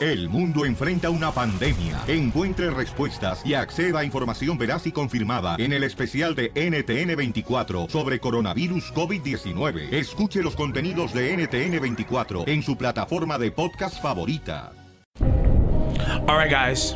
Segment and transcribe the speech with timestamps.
[0.00, 1.98] El mundo enfrenta una pandemia.
[2.06, 8.20] Encuentre respuestas y acceda a información veraz y confirmada en el especial de NTN24 sobre
[8.20, 9.92] coronavirus COVID-19.
[9.92, 14.72] Escuche los contenidos de NTN24 en su plataforma de podcast favorita.
[16.28, 16.94] All right, guys.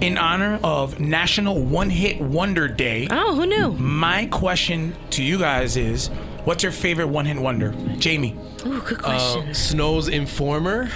[0.00, 3.72] In honor of National One Hit Wonder Day, Oh, who knew?
[3.78, 6.10] my question to you guys is
[6.44, 7.72] what's your favorite one hit wonder?
[8.02, 8.36] Jaime.
[8.66, 9.54] Ooh, good Uh, question.
[9.54, 10.88] Snow's Informer.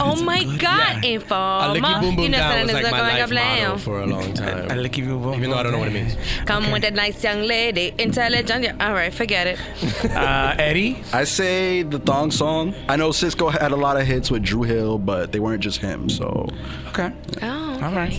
[0.00, 1.76] oh my God, Informa.
[1.76, 4.32] Alicky Boom Boom you know, Down was like my life a motto for a long
[4.42, 4.68] time.
[4.68, 6.16] Alicky Boom Boom Even though I don't know what it means.
[6.46, 8.64] Come with a nice young lady, intelligent.
[8.64, 9.58] Yeah, All right, forget it.
[10.12, 11.02] Uh, Eddie.
[11.12, 12.74] I say the thong song.
[12.88, 15.78] I know Sisqó had a lot of hits with Dru Hill, but they weren't just
[15.80, 16.08] him.
[16.08, 16.48] So
[16.88, 17.10] Okay.
[17.42, 17.84] Oh, okay.
[17.86, 18.18] All right.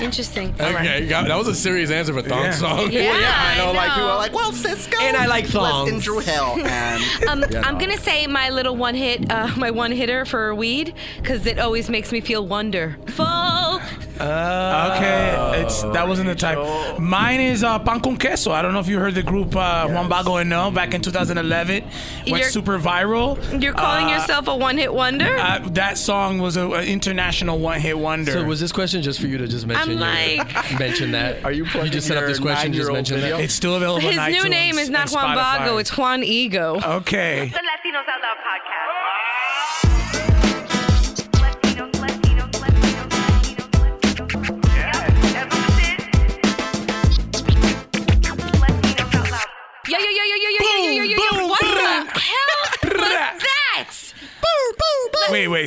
[0.00, 0.54] Interesting.
[0.60, 2.50] Okay, you got- that was a serious answer for thong Yeah.
[2.50, 2.90] song.
[2.92, 3.12] Yeah,
[3.54, 5.90] I know, like people are like, well, Sisqó, And I like was thongs.
[5.90, 7.80] in Dru Hill, and Um, Yeah, I'm no.
[7.80, 11.88] gonna say my little one hit, uh, my one hitter for weed, because it always
[11.88, 13.80] makes me feel wonderful.
[14.20, 16.98] Okay, it's that wasn't the type.
[16.98, 18.50] Mine is uh, Pan con Queso.
[18.52, 21.02] I don't know if you heard the group uh, Juan Bago and No back in
[21.02, 21.82] 2011.
[21.84, 21.92] Went
[22.26, 23.36] You're- super viral.
[23.62, 25.36] You're calling Uh, yourself a one hit wonder?
[25.38, 28.32] Uh, that song was an international one hit wonder.
[28.32, 29.82] So was this question just for you to just mention?
[29.82, 31.44] I'm your- like- mention that.
[31.44, 33.36] Are you You plugging just set up your this question, just nine-year-old mention video?
[33.38, 33.44] that.
[33.44, 35.58] it's still available His on new iTunes name is not and Juan Spotify.
[35.66, 36.80] Bago, it's Juan Ego.
[36.82, 37.48] Okay.
[37.52, 38.75] The Latinos Out Loud podcast.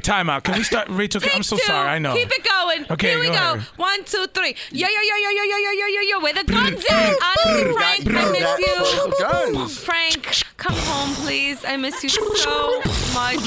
[0.09, 0.43] Wait, wait, time out.
[0.43, 0.87] Can we start?
[0.89, 1.63] Rachel, Take I'm so two.
[1.63, 1.87] sorry.
[1.87, 2.13] I know.
[2.15, 2.85] Keep it going.
[2.91, 3.37] Okay, Here we go go.
[3.53, 3.61] ahead.
[3.77, 4.55] One, two, three.
[4.71, 6.19] Yo, yo, yo, yo, yo, yo, yo, yo, yo, yo.
[6.19, 7.15] Where the guns at?
[7.21, 9.13] Honestly, Frank, I miss you.
[9.19, 9.77] guns.
[9.79, 11.63] Frank, come home, please.
[11.65, 12.81] I miss you so
[13.13, 13.37] much.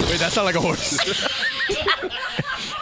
[0.00, 0.98] Wait, that sounded like a horse.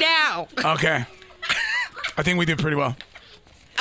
[0.00, 0.48] now.
[0.64, 1.04] Okay.
[2.16, 2.96] I think we did pretty well.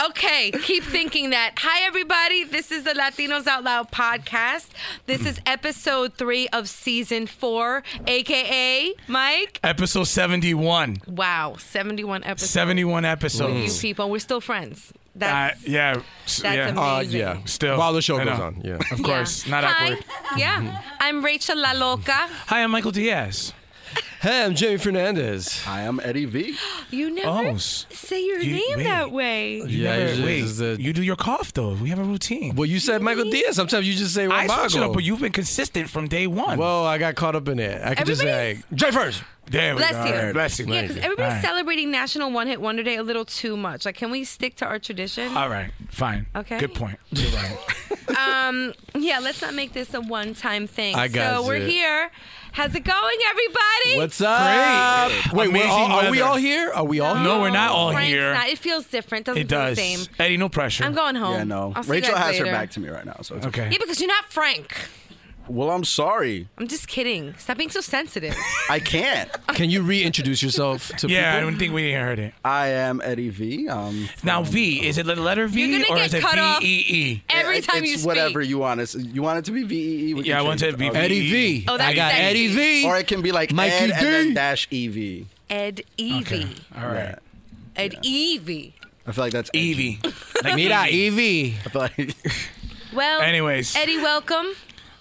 [0.06, 1.56] Okay, keep thinking that.
[1.58, 2.46] Hi, everybody.
[2.46, 4.70] This is the Latinos Out Loud podcast.
[5.06, 9.60] This is episode three of season four, aka Mike.
[9.64, 10.98] Episode 71.
[11.08, 12.50] Wow, 71 episodes.
[12.50, 13.54] 71 episodes.
[13.54, 13.82] You episodes.
[13.82, 14.94] people, we're still friends.
[15.14, 15.96] Uh, yeah.
[16.26, 16.74] that's yeah.
[16.76, 17.38] Uh, yeah.
[17.46, 17.78] Still.
[17.78, 18.62] While the show goes on.
[18.64, 18.80] Yeah.
[18.92, 19.46] Of course.
[19.46, 19.92] Not Hi.
[19.92, 20.06] awkward.
[20.38, 20.82] Yeah.
[21.00, 22.14] I'm Rachel La Loca.
[22.48, 23.54] Hi, I'm Michael Diaz.
[24.22, 25.64] Hey, I'm Jaime Fernandez.
[25.64, 26.56] Hi, I am Eddie V.
[26.92, 28.84] You never Oh, s- say your you- name wait.
[28.84, 29.56] that way.
[29.56, 31.74] You Yeah, never, it's wait, it's the- you do your cough though.
[31.74, 32.56] We have a routine.
[32.56, 33.56] Well, you said Michael Diaz.
[33.56, 36.60] Sometimes you just say I switch it up, but you've been consistent from day one.
[36.60, 37.82] Well, I got caught up in it.
[37.84, 39.24] I could just say, Everybody's- Jay first.
[39.50, 40.06] there we Bless go.
[40.06, 40.14] you.
[40.14, 40.66] All right, Bless you.
[40.68, 41.44] Yeah, because everybody's All right.
[41.44, 43.86] celebrating National One Hit Wonder Day a little too much.
[43.86, 45.36] Like, can we stick to our tradition?
[45.36, 46.28] All right, fine.
[46.36, 46.60] Okay.
[46.60, 47.00] Good point.
[47.12, 47.58] You're right.
[48.48, 50.96] Um, yeah, let's not make this a one-time thing.
[50.96, 51.66] I got so we're you.
[51.68, 52.12] here.
[52.54, 53.96] How's it going, everybody?
[53.98, 55.10] What's up?
[55.10, 55.34] Great.
[55.34, 56.70] Wait, we're Amazing all, are we all here?
[56.74, 57.24] Are we all here?
[57.24, 58.34] No, we're not all Frank's here.
[58.34, 58.50] Not.
[58.50, 59.26] It feels different.
[59.26, 59.78] Doesn't It feel does.
[59.78, 60.08] the same.
[60.20, 60.84] Eddie, no pressure.
[60.84, 61.34] I'm going home.
[61.34, 61.72] Yeah, no.
[61.76, 63.70] I'll see you Rachel guys has her back to me right now, so it's Okay.
[63.72, 64.76] Yeah, because you're not Frank.
[65.48, 66.48] Well, I'm sorry.
[66.58, 67.34] I'm just kidding.
[67.38, 68.36] Stop being so sensitive.
[68.70, 69.30] I can't.
[69.50, 71.16] Can you reintroduce yourself to me?
[71.16, 71.50] Yeah, I people?
[71.52, 72.34] don't think we heard it.
[72.46, 73.68] I am Eddie V.
[73.68, 76.40] Um, Now V, is it the letter V You're gonna or get is it cut
[76.40, 77.24] off V E E?
[77.30, 78.08] Every it- time it's you speak.
[78.08, 78.80] whatever you want.
[78.82, 80.14] It's, you want it to be V E E.
[80.14, 81.00] we Yeah, can I want change it to be Okay.
[81.00, 81.66] Eddie V.
[81.68, 82.24] Oh, that's I got sexy.
[82.24, 82.86] Eddie V.
[82.88, 83.94] Or it can be like Mikey Ed D.
[83.94, 85.28] and then dash E V.
[85.50, 86.56] Ed Evie.
[86.78, 87.18] All right.
[87.76, 88.74] Ed Evie.
[89.06, 89.60] I feel like that's edgy.
[89.60, 90.00] Evie.
[90.44, 90.96] Like Mira, Evie.
[90.96, 91.58] Evie.
[91.66, 92.16] I feel like
[92.94, 93.76] Well, Anyways.
[93.76, 94.48] Eddie, welcome.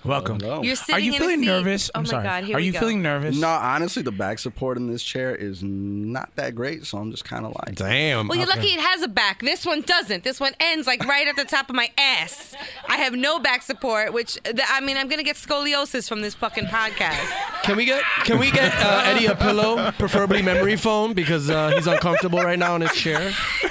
[0.03, 0.41] Welcome.
[0.41, 0.63] Hello.
[0.63, 1.47] You're sitting Are you in feeling a seat.
[1.47, 1.91] nervous?
[1.95, 2.25] Oh I'm my sorry.
[2.25, 2.79] God, here Are we you go.
[2.81, 3.37] feeling nervous?
[3.37, 7.27] no, honestly, the back support in this chair is not that great, so I'm just
[7.27, 8.27] kind of like, Damn.
[8.29, 9.41] Well, you're lucky it has a back.
[9.43, 10.25] This one doesn't.
[10.25, 12.55] This one ends like right at the top of my ass.
[12.89, 16.35] I have no back support, which th- I mean, I'm gonna get scoliosis from this
[16.35, 17.29] fucking podcast.
[17.63, 21.73] Can we get Can we get uh, Eddie a pillow, preferably memory foam, because uh,
[21.75, 23.33] he's uncomfortable right now in his chair.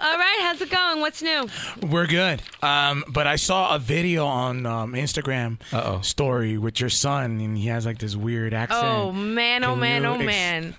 [0.00, 1.00] All right, how's it going?
[1.00, 1.48] What's new?
[1.82, 2.40] We're good.
[2.62, 6.02] Um, but I saw a video on um, Instagram Uh-oh.
[6.02, 8.84] story with your son, and he has like this weird accent.
[8.84, 10.76] Oh man, oh Can man, oh ex- man.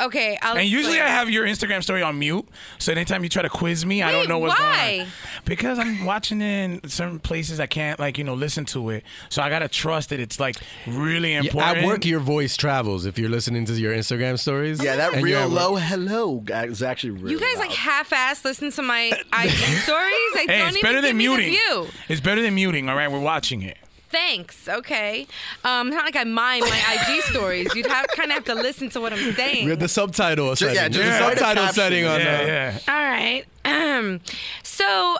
[0.00, 0.56] Okay, I'll.
[0.56, 1.00] And usually.
[1.00, 2.46] I have your Instagram story on mute,
[2.78, 4.86] so anytime you try to quiz me, I don't know what's why?
[4.96, 5.12] going on.
[5.44, 9.42] Because I'm watching in certain places I can't like you know listen to it, so
[9.42, 10.56] I gotta trust that it's like
[10.86, 11.78] really Yeah, important.
[11.78, 14.82] At work, your voice travels if you're listening to your Instagram stories.
[14.82, 15.58] yeah, that And you're real at work.
[15.60, 17.32] low hello is actually really.
[17.32, 20.14] You guys like half-ass listen to my IG stories.
[20.34, 21.50] I Hey, don't it's even better give than me the muting.
[21.50, 21.86] view.
[22.08, 22.88] It's better than muting.
[22.88, 23.76] All right, we're watching it.
[24.10, 24.68] Thanks.
[24.68, 25.26] Okay.
[25.64, 27.74] Um, not like I mind my IG stories.
[27.74, 29.64] You'd have kind of have to listen to what I'm saying.
[29.64, 30.74] We have the subtitle setting.
[30.76, 31.74] yeah, just the the subtitle caption.
[31.74, 32.20] setting on.
[32.20, 32.78] Yeah, uh, yeah.
[32.88, 33.44] All right.
[33.64, 34.20] Um,
[34.62, 35.16] so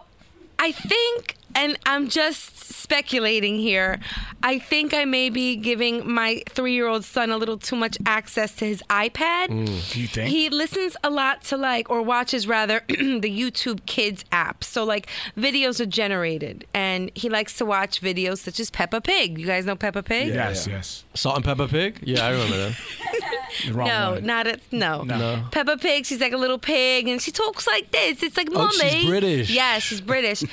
[0.58, 3.98] I think, and I'm just speculating here,
[4.42, 7.98] I think I may be giving my three year old son a little too much
[8.06, 9.48] access to his iPad.
[9.92, 10.30] Do you think?
[10.30, 14.62] He listens a lot to like, or watches rather, the YouTube Kids app.
[14.64, 19.38] So like, videos are generated, and he likes to watch videos such as Peppa Pig.
[19.38, 20.28] You guys know Peppa Pig?
[20.28, 21.04] yes, yes.
[21.14, 21.98] Salt and Pepper Pig.
[22.02, 22.76] Yeah, I remember that.
[23.72, 24.26] No, one.
[24.26, 25.02] not a no.
[25.02, 25.42] No.
[25.50, 28.22] Peppa Pig, she's like a little pig, and she talks like this.
[28.22, 28.72] It's like Oh, mommy.
[28.90, 29.50] she's British.
[29.50, 30.44] Yeah, she's British.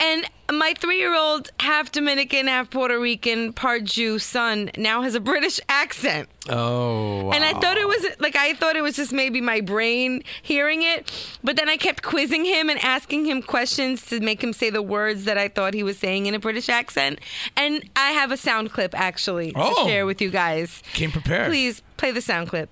[0.00, 5.58] And my three-year-old, half Dominican, half Puerto Rican, part Jew son now has a British
[5.68, 6.28] accent.
[6.50, 7.30] Oh.
[7.32, 10.82] And I thought it was like I thought it was just maybe my brain hearing
[10.82, 11.10] it,
[11.42, 14.82] but then I kept quizzing him and asking him questions to make him say the
[14.82, 17.18] words that I thought he was saying in a British accent.
[17.56, 19.86] And I have a sound clip actually to Oh.
[19.86, 20.82] share with you guys.
[20.92, 21.48] Came prepared.
[21.48, 22.68] Please play the sound clip.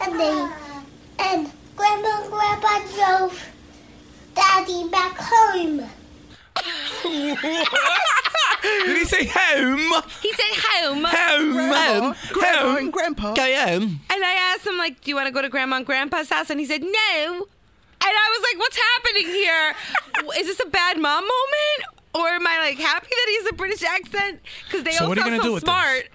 [0.00, 0.48] And they
[1.20, 3.42] and Grandma and Grandpa drove
[4.34, 5.88] Daddy back home.
[8.62, 10.02] Did he say home?
[10.22, 11.04] He said home.
[11.04, 12.14] Home.
[12.32, 13.34] Grandma and Grandpa.
[13.34, 14.00] Go home.
[14.10, 16.50] And I asked him, like, do you want to go to grandma and grandpa's house?
[16.50, 17.46] And he said, no.
[18.00, 19.74] And I was like, what's happening here?
[20.40, 21.98] Is this a bad mom moment?
[22.14, 24.40] Or am I like happy that he has a British accent?
[24.64, 26.08] Because they So all what are you sound gonna so do with smart.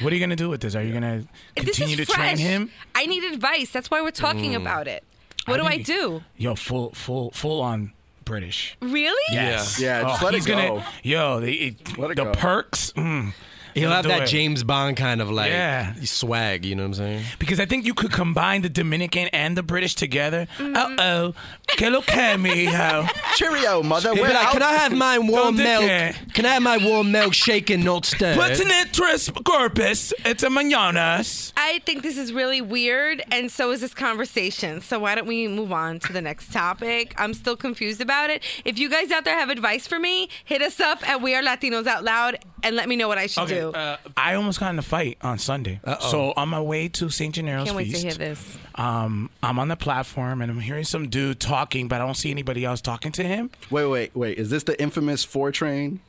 [0.00, 0.74] What are you gonna do with this?
[0.74, 1.24] Are you gonna
[1.56, 2.70] continue to train him?
[2.94, 3.70] I need advice.
[3.70, 5.04] That's why we're talking about it.
[5.46, 6.22] What do I do?
[6.36, 7.92] Yo, full, full, full on
[8.30, 8.76] British.
[8.80, 9.34] Really?
[9.34, 9.80] Yes.
[9.80, 10.82] Yeah, just let it he's gonna, go.
[11.02, 12.32] Yo, the it, Let it the go.
[12.32, 12.92] perks.
[12.92, 13.32] Mm,
[13.74, 14.26] He'll He'll have that it.
[14.28, 15.94] James Bond kind of like Yeah.
[16.04, 16.64] swag.
[16.64, 17.24] You know what I'm saying?
[17.38, 20.46] because I think you could combine the Dominican and the British together.
[20.58, 20.76] Mm-hmm.
[20.76, 21.34] Uh oh,
[21.68, 23.08] que lo que, mijo?
[23.36, 24.14] Cheerio, mother.
[24.14, 25.84] He'll We're like, "Can I have my warm milk?
[25.84, 26.34] dickhead.
[26.34, 30.12] Can I have my warm milk shaken, not stirred?" What's an interest corpus?
[30.24, 31.52] It's a mañanas.
[31.56, 34.80] I think this is really weird, and so is this conversation.
[34.80, 37.14] So why don't we move on to the next topic?
[37.18, 38.42] I'm still confused about it.
[38.64, 41.42] If you guys out there have advice for me, hit us up at We Are
[41.42, 43.59] Latinos Out Loud and let me know what I should do.
[43.68, 45.80] Uh, I almost got in a fight on Sunday.
[46.00, 47.34] So on my way to St.
[47.34, 48.58] Gennaro's Can't wait to feast, hear this.
[48.74, 52.30] Um, I'm on the platform and I'm hearing some dude talking, but I don't see
[52.30, 53.50] anybody else talking to him.
[53.70, 54.38] Wait, wait, wait.
[54.38, 56.00] Is this the infamous four train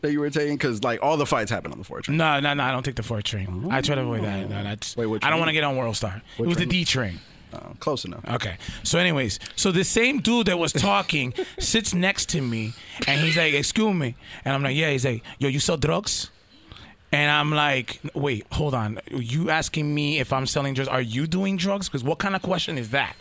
[0.00, 0.56] that you were taking?
[0.56, 2.16] Because like all the fights happen on the four train.
[2.16, 2.62] No, no, no.
[2.62, 3.68] I don't take the four train.
[3.70, 4.48] I try to avoid that.
[4.48, 4.96] No, that's.
[4.96, 6.22] Wait, which I don't want to get on World Star.
[6.38, 6.66] It was the?
[6.66, 7.20] D train.
[7.52, 8.22] Uh, close enough.
[8.28, 8.58] Okay.
[8.82, 12.74] So, anyways, so the same dude that was talking sits next to me,
[13.06, 16.30] and he's like, "Excuse me," and I'm like, "Yeah." He's like, "Yo, you sell drugs?"
[17.10, 19.00] And I'm like, "Wait, hold on.
[19.10, 20.88] You asking me if I'm selling drugs?
[20.88, 21.88] Are you doing drugs?
[21.88, 23.16] Because what kind of question is that?"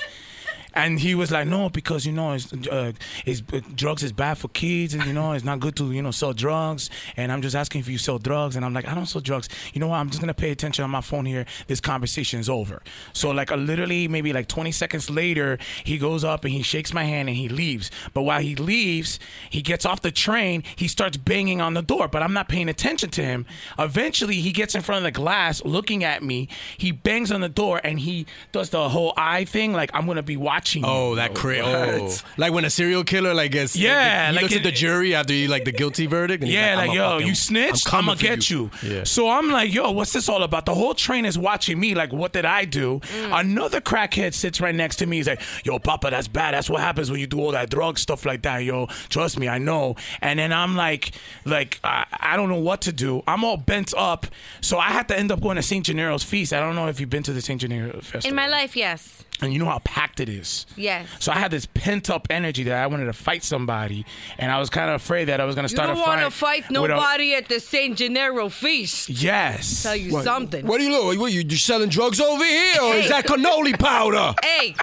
[0.77, 2.91] And he was like, no, because you know, it's, uh,
[3.25, 6.03] it's uh, drugs is bad for kids, and you know, it's not good to you
[6.03, 6.91] know sell drugs.
[7.15, 9.49] And I'm just asking if you sell drugs, and I'm like, I don't sell drugs.
[9.73, 9.97] You know what?
[9.97, 11.45] I'm just gonna pay attention on my phone here.
[11.65, 12.83] This conversation is over.
[13.13, 17.05] So like, literally maybe like 20 seconds later, he goes up and he shakes my
[17.05, 17.89] hand and he leaves.
[18.13, 19.19] But while he leaves,
[19.49, 20.63] he gets off the train.
[20.75, 23.47] He starts banging on the door, but I'm not paying attention to him.
[23.79, 26.49] Eventually, he gets in front of the glass, looking at me.
[26.77, 30.21] He bangs on the door and he does the whole eye thing, like I'm gonna
[30.21, 30.83] be watching watching.
[30.83, 30.89] you.
[30.89, 34.51] Oh, that cra Oh, like when a serial killer like gets Yeah, he like goes
[34.51, 36.41] to it- the jury after you like the guilty verdict.
[36.43, 38.69] And he's Yeah, like, "I'ma yo, fucking- you snitched, I'm, I'm gonna get you.
[38.83, 39.03] Yeah.
[39.03, 40.65] So I'm like, yo, what's this all about?
[40.65, 41.95] The whole train is watching me.
[41.95, 42.99] Like, what did I do?
[42.99, 43.39] Mm.
[43.39, 45.17] Another crackhead sits right next to me.
[45.17, 46.53] He's like, yo, Papa, that's bad.
[46.53, 48.59] That's what happens when you do all that drug stuff like that.
[48.63, 49.95] Yo, trust me, I know.
[50.21, 51.11] And then I'm like,
[51.45, 53.23] like, I, I don't know what to do.
[53.27, 54.25] I'm all bent up.
[54.61, 55.85] So I had to end up going to St.
[55.85, 56.53] Gennaro's feast.
[56.53, 57.59] I don't know if you've been to the St.
[57.61, 58.29] Gennaro festival.
[58.29, 59.23] In my life, yes.
[59.41, 60.65] And you know how packed it is.
[60.75, 61.07] Yes.
[61.19, 64.03] So I had this pent up energy that I wanted to fight somebody,
[64.39, 66.01] and I was kind of afraid that I was going to You start don't a
[66.01, 66.63] want to fight.
[66.65, 67.95] fight with a- nobody at the St.
[67.95, 69.09] Gennaro feast.
[69.09, 69.85] Yes.
[69.85, 70.65] i Tell you something.
[70.65, 71.19] What are you look?
[71.19, 74.33] What you, you selling drugs over here, or is that cannoli powder?
[74.43, 74.75] Hey,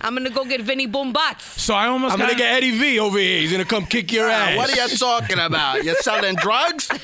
[0.00, 1.62] I'm gonna go get Vinny Bombats.
[1.62, 3.40] So I almost I'm gonna get Eddie V over here.
[3.40, 4.56] He's gonna come kick your ass.
[4.56, 5.84] What are you talking about?
[5.84, 6.88] You're selling drugs?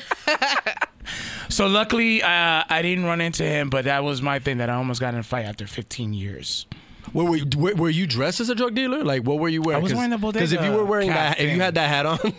[1.49, 2.27] So luckily, uh,
[2.69, 5.19] I didn't run into him, but that was my thing that I almost got in
[5.19, 6.67] a fight after 15 years.
[7.13, 9.03] Were, were, were, were you dressed as a drug dealer?
[9.03, 9.81] Like, what were you wearing?
[9.81, 11.89] I was wearing the Because if you were wearing cap that, if you had that
[11.89, 12.19] hat on,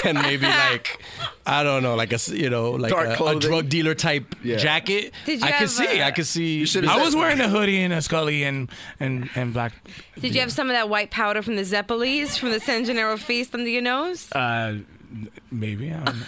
[0.04, 1.02] and maybe like,
[1.46, 5.40] I don't know, like a you know, like a, a drug dealer type jacket, Did
[5.40, 6.66] you I could see, uh, I could see.
[6.86, 9.72] I was wearing a hoodie and a scully and and and black.
[10.20, 13.16] Did you have some of that white powder from the Zeppelis from the San Gennaro
[13.16, 14.30] feast under your nose?
[14.32, 14.78] Uh,
[15.50, 15.92] maybe.
[15.92, 16.26] I don't know.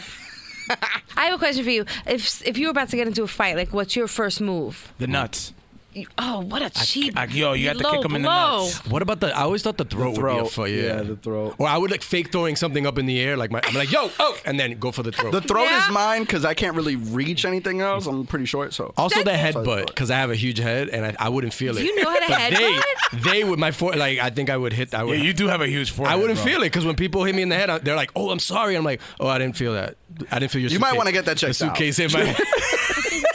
[1.16, 1.84] I have a question for you.
[2.06, 4.92] If if you were about to get into a fight, like, what's your first move?
[4.98, 5.52] The nuts.
[5.92, 7.18] You- oh, what a cheap.
[7.18, 8.62] I- yo, you have to kick kick 'em in the blow.
[8.64, 8.86] nuts.
[8.86, 9.36] What about the?
[9.36, 10.50] I always thought the throat, would be a throat.
[10.52, 10.70] fight.
[10.72, 10.82] Yeah.
[10.82, 11.56] Yeah, the throat.
[11.58, 13.90] Or I would like fake throwing something up in the air, like my, I'm like,
[13.90, 15.32] yo, oh, and then go for the throat.
[15.32, 15.86] The throat Yeah.
[15.88, 18.06] is mine because I can't really reach anything else.
[18.06, 18.94] I'm pretty short, so.
[18.96, 21.80] Also the headbutt because I have a huge head and I, I wouldn't feel it.
[21.80, 22.82] Do you know how to headbutt?
[23.24, 24.94] They, they would my foot like I think I would hit.
[24.94, 26.14] I Yeah, you do have a huge forehead.
[26.14, 26.46] I wouldn't bro.
[26.52, 28.38] feel it because when people hit me in the head, I- they're like, "Oh, I'm
[28.38, 29.96] sorry." I'm like, "Oh, I didn't feel that.
[30.30, 31.76] I didn't feel your." You might wanna get that checked The out.
[31.76, 32.36] suitcase hit my.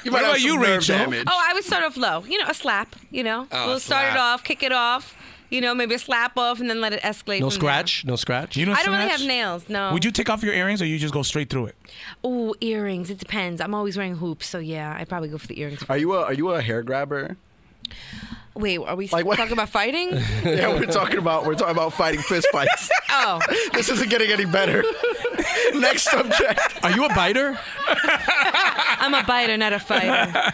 [0.04, 0.96] You What might have about you, some Rachel?
[0.98, 1.24] damage.
[1.28, 2.24] Oh, I would start off low.
[2.24, 2.96] You know, a slap.
[3.10, 5.16] You know, Oh, we'll a start it off, kick it off.
[5.50, 7.40] You know, maybe a slap off, and then let it escalate.
[7.40, 8.04] no from scratch.
[8.04, 8.56] No scratch.
[8.56, 9.68] You know I don't really have nails.
[9.68, 9.92] No.
[9.92, 11.76] Would you take off your earrings or you just go straight through it?
[12.22, 13.10] Oh, earrings.
[13.10, 13.60] It depends.
[13.60, 15.84] I'm always wearing hoops, so yeah, I'd probably go for the earrings.
[15.88, 17.36] Are you a Are you a hair grabber?
[18.54, 20.10] Wait, are we Like talking about fighting?
[20.44, 22.90] Yeah, we're talking about we're talking about fighting fist fights.
[23.10, 23.40] oh,
[23.72, 24.82] this isn't getting any better.
[25.74, 26.60] Next subject.
[26.82, 27.58] Are you a biter?
[27.86, 30.52] I'm a biter, not a fighter.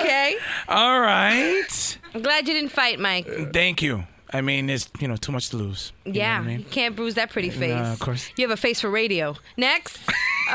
[0.00, 0.36] okay.
[0.68, 1.98] All right.
[2.14, 3.26] I'm glad you didn't fight, Mike.
[3.28, 4.04] Uh, thank you.
[4.32, 5.92] I mean, there's you know too much to lose.
[6.04, 6.58] You know yeah, what I mean?
[6.60, 7.74] you can't bruise that pretty uh, face.
[7.74, 8.30] No, of course.
[8.36, 9.36] You have a face for radio.
[9.56, 9.98] Next.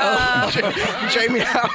[0.00, 0.50] uh,
[1.10, 1.68] Jaime, how?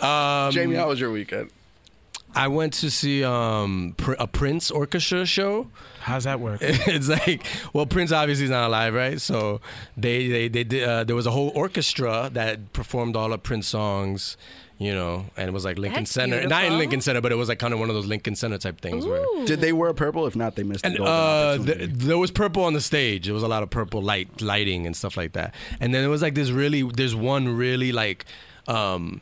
[0.00, 1.50] Jaime, how was your weekend?
[2.34, 5.68] I went to see um, a Prince orchestra show.
[6.00, 6.60] How's that work?
[6.62, 9.60] it's like well prince obviously is not alive right so
[9.96, 13.66] they they, they did uh, there was a whole orchestra that performed all of prince
[13.66, 14.38] songs
[14.78, 17.34] you know and it was like lincoln That's center not in lincoln center but it
[17.34, 19.92] was like kind of one of those lincoln center type things where Did they wear
[19.92, 20.26] purple?
[20.26, 23.24] If not, they missed the and golden uh, th- there was purple on the stage.
[23.26, 25.54] There was a lot of purple light lighting and stuff like that.
[25.80, 28.24] And then it was like this really, there's one really like,
[28.66, 29.20] um,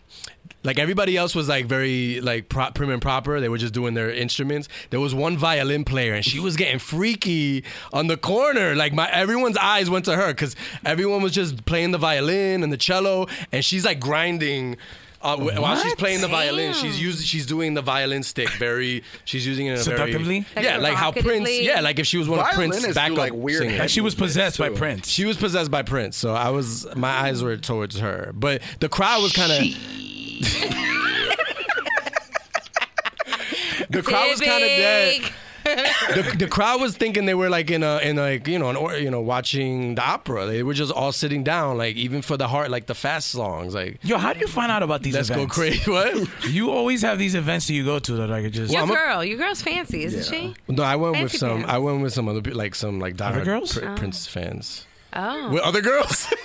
[0.66, 3.40] like everybody else was like very like pro- prim and proper.
[3.40, 4.68] They were just doing their instruments.
[4.90, 8.74] There was one violin player, and she was getting freaky on the corner.
[8.74, 12.72] Like my everyone's eyes went to her because everyone was just playing the violin and
[12.72, 14.76] the cello, and she's like grinding.
[15.22, 16.82] Uh, wh- while she's playing the violin, Damn.
[16.82, 19.02] she's using she's doing the violin stick very.
[19.24, 20.40] She's using it in a Seductively?
[20.54, 21.48] very yeah, like how Prince.
[21.62, 23.78] Yeah, like if she was one of Violinists Prince's do, backup like, weird singers.
[23.80, 24.68] Like she was possessed by.
[24.68, 25.08] Prince.
[25.08, 28.88] She was possessed by Prince, so I was my eyes were towards her, but the
[28.88, 29.58] crowd was kind of.
[33.90, 35.22] the crowd was kind of dead.
[35.66, 38.76] The, the crowd was thinking they were like in a in like you know an
[38.76, 40.46] or you know watching the opera.
[40.46, 43.74] They were just all sitting down, like even for the heart, like the fast songs,
[43.74, 45.90] like Yo, how do you find out about these let's go crazy.
[45.90, 46.28] What?
[46.48, 48.72] You always have these events that you go to that I could just.
[48.72, 49.24] Your I'm a- girl.
[49.24, 50.54] Your girl's fancy, isn't she?
[50.68, 51.56] No, I went with some.
[51.58, 51.72] pants.
[51.72, 53.76] I went with some other like some like diehard girls?
[53.76, 53.94] Pr- Oh.
[53.96, 54.86] Prince fans.
[55.14, 55.50] Oh.
[55.50, 56.28] With other girls?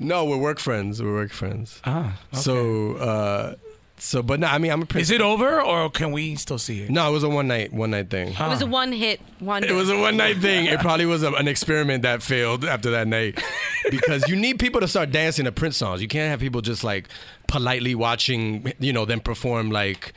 [0.00, 1.02] no, we're work friends.
[1.02, 1.80] We're work friends.
[1.84, 2.42] Ah, okay.
[2.42, 3.54] So, uh,
[3.98, 5.08] so, but no, I mean, I'm a Prince.
[5.08, 6.90] Is it over or can we still see it?
[6.90, 8.28] No, it was a one night, one night thing.
[8.28, 9.68] It was a one hit wonder.
[9.68, 10.66] It was a one night thing.
[10.66, 13.42] It probably was a, an experiment that failed after that night
[13.90, 16.00] because you need people to start dancing to Prince songs.
[16.00, 17.08] You can't have people just like
[17.46, 20.14] politely watching, you know, them perform like,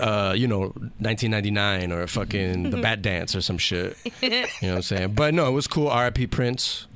[0.00, 3.98] uh, you know, 1999 or fucking the Bat Dance or some shit.
[4.22, 5.12] You know what I'm saying?
[5.12, 5.88] But no, it was cool.
[5.88, 6.28] R.I.P.
[6.28, 6.86] Prince,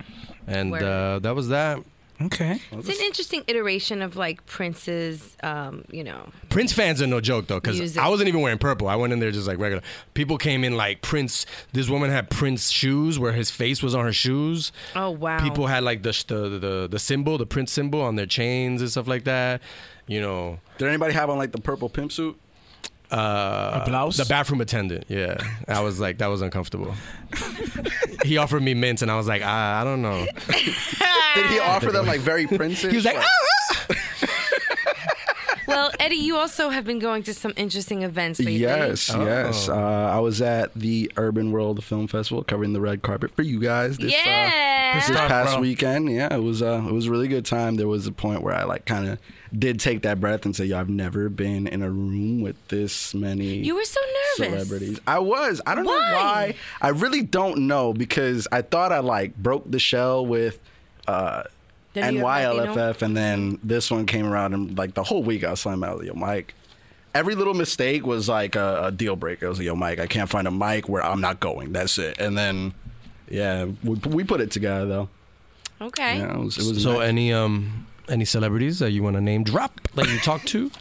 [0.46, 1.80] and uh, that was that.
[2.22, 2.60] Okay.
[2.70, 6.28] It's an interesting iteration of like Prince's, um, you know.
[6.50, 8.88] Prince fans are no joke though, because I wasn't even wearing purple.
[8.88, 9.82] I went in there just like regular.
[10.12, 11.46] People came in like Prince.
[11.72, 14.70] This woman had Prince shoes where his face was on her shoes.
[14.94, 15.42] Oh wow.
[15.42, 18.90] People had like the the the, the symbol, the Prince symbol on their chains and
[18.90, 19.62] stuff like that.
[20.06, 22.38] You know, Did anybody have on like the purple pimp suit?
[23.12, 24.16] Uh, A blouse?
[24.16, 25.04] the bathroom attendant.
[25.08, 25.36] Yeah,
[25.68, 26.94] I was like that was uncomfortable.
[28.24, 30.26] he offered me mints, and I was like, I, I don't know.
[31.34, 32.90] Did he offer them like very princess?
[32.90, 33.26] He was like, "Ah!"
[35.66, 38.56] Well, Eddie, you also have been going to some interesting events lately.
[38.56, 39.24] Yes, Oh.
[39.24, 39.68] yes.
[39.68, 43.60] Uh, I was at the Urban World Film Festival covering the red carpet for you
[43.60, 44.94] guys this, uh, Yeah.
[44.98, 45.60] this past bro.
[45.60, 46.10] weekend.
[46.10, 47.76] Yeah, it was uh, it was a really good time.
[47.76, 49.18] There was a point where I like kind of
[49.56, 53.14] did take that breath and say, "Yo, I've never been in a room with this
[53.14, 54.00] many." You were so
[54.38, 54.68] nervous.
[54.68, 55.00] Celebrities.
[55.06, 55.60] I was.
[55.66, 55.92] I don't Why?
[55.94, 56.54] know why.
[56.80, 60.58] I really don't know because I thought I like broke the shell with
[61.08, 61.42] uh,
[61.94, 65.42] The New York NYLFF, and then this one came around, and like the whole week
[65.44, 66.54] I was telling out, yo, Mike.
[67.12, 69.46] Every little mistake was like a, a deal breaker.
[69.46, 71.72] I was like, yo, Mike, I can't find a mic where I'm not going.
[71.72, 72.20] That's it.
[72.20, 72.72] And then,
[73.28, 75.08] yeah, we, we put it together though.
[75.80, 76.18] Okay.
[76.18, 76.56] Yeah, it was.
[76.56, 77.08] It was So nice.
[77.08, 80.70] any um any celebrities that you want to name drop that you talked to?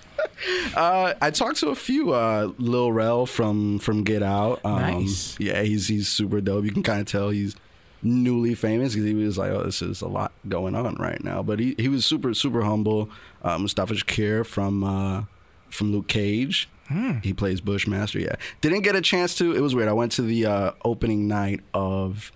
[0.75, 2.13] Uh, I talked to a few.
[2.13, 4.62] Uh, Lil Rel from from Get Out.
[4.63, 5.36] Um, Nice.
[5.39, 6.63] Yeah, he's he's super dope.
[6.63, 7.55] You can kind of tell he's
[8.01, 11.43] newly famous because he was like, oh, this is a lot going on right now.
[11.43, 13.09] But he, he was super super humble.
[13.43, 15.24] Uh, Mustafa Shakir from uh,
[15.69, 16.69] from Luke Cage.
[17.21, 18.19] He plays Bushmaster.
[18.19, 19.53] Yeah, didn't get a chance to.
[19.55, 19.89] It was weird.
[19.89, 22.31] I went to the uh, opening night of.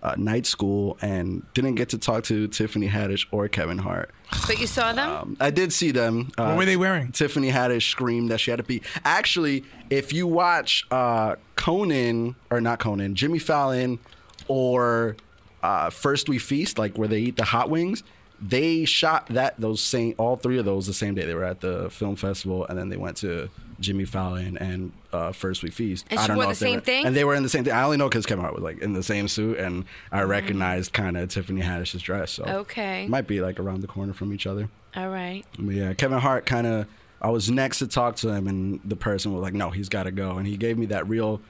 [0.00, 4.10] Uh, night school and didn't get to talk to Tiffany Haddish or Kevin Hart.
[4.46, 5.10] But you saw them?
[5.10, 6.30] Um, I did see them.
[6.38, 7.10] Uh, What were they wearing?
[7.10, 8.80] Tiffany Haddish screamed that she had to pee.
[9.04, 13.98] Actually, if you watch uh, Conan or not Conan, Jimmy Fallon,
[14.46, 15.16] or
[15.64, 18.04] uh, First We Feast, like where they eat the hot wings,
[18.40, 21.24] they shot that those same all three of those the same day.
[21.26, 23.50] They were at the film festival, and then they went to
[23.80, 26.06] Jimmy Fallon and uh, First We Feast.
[26.10, 27.06] And I don't know the same were- thing?
[27.06, 27.72] and they were in the same thing.
[27.72, 30.92] I only know because Kevin Hart was like in the same suit, and I recognized
[30.92, 32.32] kind of Tiffany Haddish's dress.
[32.32, 33.06] So Okay.
[33.08, 34.68] might be like around the corner from each other.
[34.96, 35.44] All right.
[35.58, 36.86] But yeah, Kevin Hart kind of.
[37.20, 40.04] I was next to talk to him, and the person was like, "No, he's got
[40.04, 41.40] to go." And he gave me that real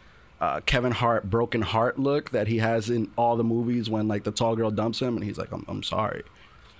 [0.41, 4.25] uh, Kevin Hart broken heart look that he has in all the movies when like
[4.25, 6.23] the tall girl dumps him, and he's like, "I'm, I'm sorry."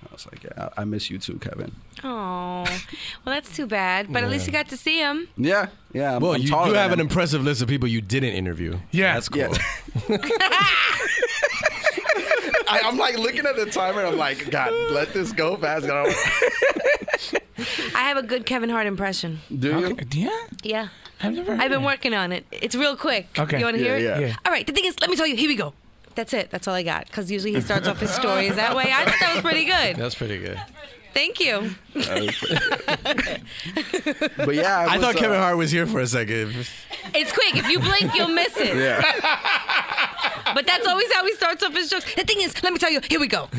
[0.07, 1.71] I was like, "Yeah, I I miss you too, Kevin."
[2.03, 2.75] Oh, well,
[3.25, 4.11] that's too bad.
[4.11, 5.27] But at least you got to see him.
[5.37, 6.15] Yeah, yeah.
[6.15, 7.07] I'm, Well, I'm you taller do than have an him.
[7.07, 8.77] impressive list of people you didn't interview.
[8.91, 9.13] Yeah.
[9.15, 9.41] that's cool.
[9.41, 9.57] Yeah.
[12.71, 14.05] I, I'm like looking at the timer.
[14.05, 15.85] I'm like, God, let this go fast.
[15.85, 16.15] I don't-
[17.95, 19.39] I have a good Kevin Hart impression.
[19.57, 19.85] Do you?
[19.87, 20.05] Okay.
[20.13, 20.29] Yeah.
[20.63, 20.87] Yeah.
[21.21, 21.51] I've never.
[21.53, 22.45] I've been heard working on it.
[22.51, 23.27] It's real quick.
[23.37, 23.59] Okay.
[23.59, 24.21] You want to Yeah, hear it?
[24.21, 24.27] yeah.
[24.27, 24.35] Yeah.
[24.45, 24.65] All right.
[24.65, 25.35] The thing is, let me tell you.
[25.35, 25.73] Here we go.
[26.19, 26.49] That's it.
[26.51, 27.05] That's all I got.
[27.07, 28.91] Because usually he starts off his stories that way.
[28.93, 29.95] I thought that was pretty good.
[29.95, 30.59] That's pretty good.
[31.13, 31.71] Thank you.
[34.45, 36.53] But yeah, I was, thought uh, Kevin Hart was here for a second.
[37.13, 37.55] It's quick.
[37.55, 38.75] If you blink, you'll miss it.
[38.75, 39.01] Yeah.
[40.55, 42.11] But that's always how he starts off his jokes.
[42.15, 43.49] The thing is, let me tell you, here we go.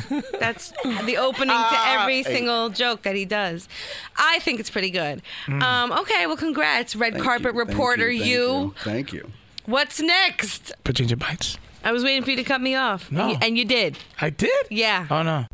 [0.41, 0.73] That's
[1.05, 3.69] the opening to Ah, every single joke that he does.
[4.17, 5.23] I think it's pretty good.
[5.49, 7.17] Um, okay, well, congrats, red Mm.
[7.17, 8.11] Thank carpet you, thank reporter.
[8.11, 8.25] you.
[8.25, 8.75] you.
[8.83, 9.31] Thank you.
[9.67, 10.73] What's next?
[10.85, 11.59] Bochinche Bites.
[11.83, 13.11] I was waiting for you to cut me off.
[13.11, 13.23] No.
[13.23, 13.99] And you, and you did.
[14.21, 14.51] I did.
[14.71, 15.07] Yeah.
[15.11, 15.47] Oh no.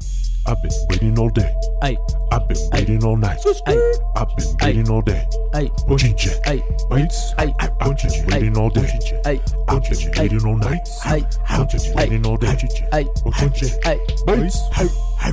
[0.49, 1.53] I've been waiting all day.
[1.83, 1.97] Ay,
[2.31, 3.39] I've been waiting all night.
[3.67, 3.93] Ay.
[4.15, 5.25] I've been waiting all day.
[5.55, 6.33] ay, Bochinche.
[6.47, 7.33] ay, Bites.
[7.39, 8.89] ay, I've been waiting all day.
[9.25, 10.89] ay, I've been waiting all night.
[11.05, 12.47] ay, I've been waiting all day.
[12.93, 13.75] ay, Bochinche.
[13.87, 13.99] ay.
[14.25, 14.61] Bites.
[14.73, 14.87] Hey,
[15.21, 15.33] hey.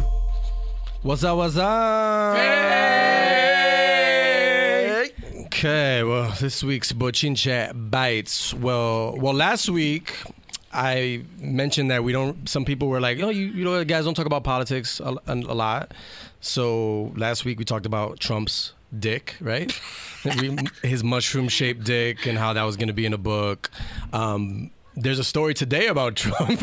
[1.03, 1.37] What's up?
[1.37, 2.37] What's up?
[5.45, 8.53] Okay, well, this week's Bochinche bites.
[8.53, 10.15] Well, well, last week
[10.73, 12.47] I mentioned that we don't.
[12.49, 15.35] Some people were like, "Oh, you, you know, guys don't talk about politics a, a
[15.35, 15.93] lot."
[16.41, 19.71] So last week we talked about Trump's dick, right?
[20.83, 23.69] His mushroom-shaped dick and how that was going to be in a book.
[24.11, 26.61] Um, there's a story today about Trump.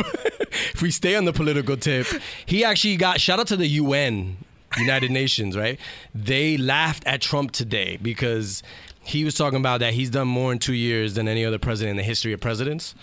[0.50, 2.06] if we stay on the political tip,
[2.46, 4.36] he actually got shout out to the UN,
[4.78, 5.78] United Nations, right?
[6.14, 8.62] They laughed at Trump today because
[9.02, 11.92] he was talking about that he's done more in two years than any other president
[11.92, 12.94] in the history of presidents,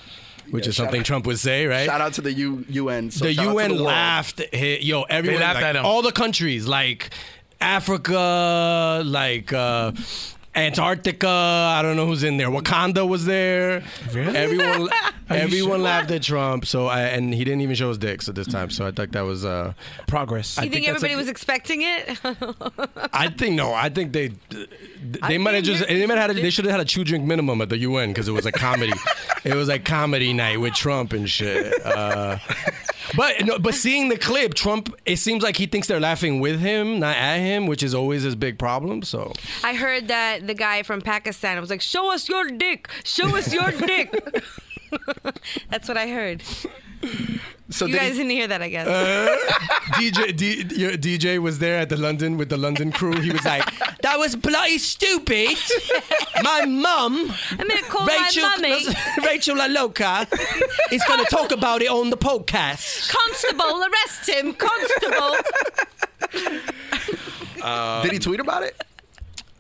[0.52, 1.86] which Yeah, is something out- Trump would say, right?
[1.86, 3.12] Shout out to the U- UN.
[3.12, 3.82] So the shout out to UN world.
[3.82, 4.42] laughed.
[4.54, 5.86] Hey, Yo, everyone, laughed like, at him.
[5.86, 7.10] all the countries, like
[7.60, 9.92] Africa, like uh,
[10.58, 11.28] Antarctica.
[11.30, 12.50] I don't know who's in there.
[12.50, 13.84] Wakanda was there.
[14.14, 14.36] Really?
[14.36, 14.90] Everyone,
[15.30, 15.78] everyone sure?
[15.78, 16.66] laughed at Trump.
[16.66, 18.70] So, I, and he didn't even show his dicks at this time.
[18.70, 19.46] So I thought that was.
[19.46, 19.74] Uh,
[20.08, 20.58] Progress.
[20.58, 22.18] I You think, think everybody a- was expecting it?
[23.14, 23.74] I think no.
[23.74, 26.72] I think they they I might have just they might have had, they should have
[26.72, 28.94] had a two drink minimum at the UN because it was a comedy.
[29.44, 31.74] it was like comedy night with Trump and shit.
[31.86, 32.38] Uh,
[33.16, 36.60] But no, but seeing the clip, Trump, it seems like he thinks they're laughing with
[36.60, 39.02] him, not at him, which is always his big problem.
[39.02, 39.32] So
[39.64, 42.90] I heard that the guy from Pakistan I was like, "Show us your dick.
[43.04, 44.10] Show us your dick."
[45.70, 46.42] That's what I heard.
[47.70, 48.88] So You guys he, didn't hear that, I guess.
[48.88, 49.38] Uh,
[50.00, 53.20] DJ D, your DJ was there at the London with the London crew.
[53.20, 53.66] He was like,
[54.02, 55.58] "That was bloody stupid."
[56.44, 58.88] My mum, I'm gonna call Rachel, my mummy.
[59.26, 60.28] Rachel LaLoca
[60.94, 63.12] is going to talk about it on the podcast.
[63.12, 64.54] Constable, arrest him.
[64.54, 65.36] Constable.
[68.04, 68.82] did he tweet about it?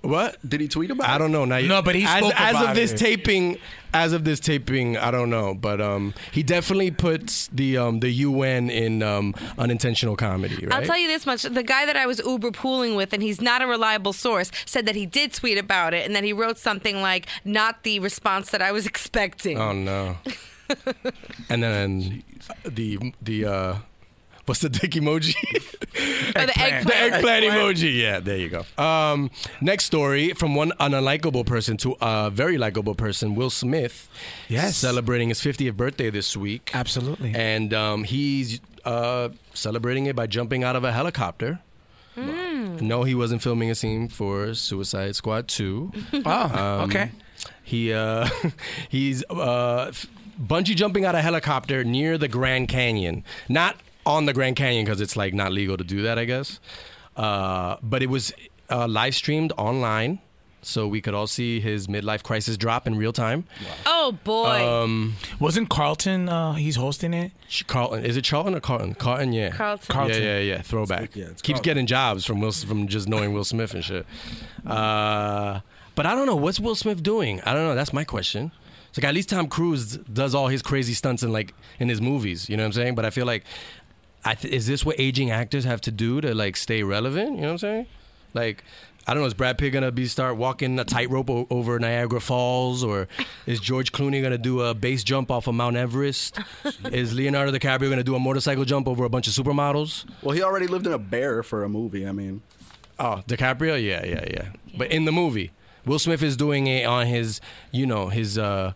[0.08, 0.38] What?
[0.48, 1.14] Did he tweet about it?
[1.14, 1.44] I don't know.
[1.44, 2.98] Now, No, but he as, spoke as about of this it.
[2.98, 3.58] taping,
[3.94, 8.10] as of this taping, I don't know, but um, he definitely puts the um the
[8.10, 10.66] UN in um unintentional comedy.
[10.66, 10.74] Right?
[10.74, 13.42] I'll tell you this much: the guy that I was Uber pooling with, and he's
[13.42, 16.58] not a reliable source, said that he did tweet about it, and that he wrote
[16.58, 20.18] something like "not the response that I was expecting." Oh no.
[21.50, 22.24] and then
[22.64, 23.76] the the uh,
[24.48, 25.36] what's the dick emoji?
[26.36, 26.86] Or the eggplant.
[26.88, 27.98] the eggplant emoji.
[28.00, 28.66] Yeah, there you go.
[28.84, 29.32] Um,
[29.62, 34.08] next story from one an unlikable person to a very likable person, Will Smith.
[34.48, 34.78] Yes.
[34.78, 36.70] celebrating his 50th birthday this week.
[36.76, 37.34] Absolutely.
[37.34, 41.60] and um, he's uh, celebrating it by jumping out of a helicopter.
[42.16, 45.92] No, he wasn't filming a scene for Suicide Squad 2.
[46.26, 46.42] oh,
[46.82, 47.12] Um, okay.
[47.64, 48.28] He uh,
[48.90, 49.92] he's uh,
[50.40, 54.86] bungee jumping out of a helicopter near the Grand Canyon, not on the Grand Canyon
[54.86, 56.60] because it's like not legal to do that, I guess.
[57.16, 58.34] Uh, but it was
[58.72, 60.20] uh, live streamed online,
[60.62, 63.46] so we could all see his midlife crisis drop in real time.
[63.86, 64.66] Oh boy.
[64.68, 66.30] Um, Wasn't Carlton?
[66.30, 67.32] Uh, he's hosting it.
[67.68, 68.96] Carlton, is it Charlton or Carlton?
[68.96, 69.50] Carlton, yeah.
[69.50, 69.94] Carlton.
[69.94, 70.22] Carlton.
[70.22, 70.62] Yeah, yeah, yeah.
[70.62, 71.16] Throwback.
[71.16, 71.64] Yeah, it's Keeps Carlton.
[71.64, 74.06] getting jobs from Will from just knowing Will Smith and shit.
[74.66, 75.60] Uh,
[75.96, 77.42] but I don't know what's Will Smith doing.
[77.42, 77.76] I don't know.
[77.76, 78.52] That's my question.
[78.90, 82.00] It's like at least Tom Cruise does all his crazy stunts in like in his
[82.02, 82.50] movies.
[82.50, 82.96] You know what I'm saying?
[82.96, 83.87] But I feel like, I
[84.36, 87.36] th- is this what aging actors have to do to like stay relevant?
[87.36, 87.86] You know what I'm saying?
[88.34, 88.64] Like.
[89.10, 89.28] I don't know.
[89.28, 93.08] Is Brad Pitt gonna be start walking a tightrope o- over Niagara Falls, or
[93.46, 96.38] is George Clooney gonna do a base jump off of Mount Everest?
[96.92, 100.04] is Leonardo DiCaprio gonna do a motorcycle jump over a bunch of supermodels?
[100.22, 102.06] Well, he already lived in a bear for a movie.
[102.06, 102.42] I mean,
[103.00, 104.50] Oh, DiCaprio, yeah, yeah, yeah.
[104.78, 105.52] But in the movie,
[105.86, 107.40] Will Smith is doing it on his,
[107.72, 108.38] you know, his.
[108.38, 108.74] uh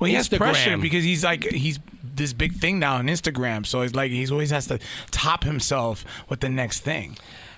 [0.00, 0.38] Well, he has Instagram.
[0.38, 1.78] pressure because he's like he's
[2.18, 3.64] this big thing now on Instagram.
[3.64, 4.78] So it's like he's always has to
[5.10, 7.16] top himself with the next thing.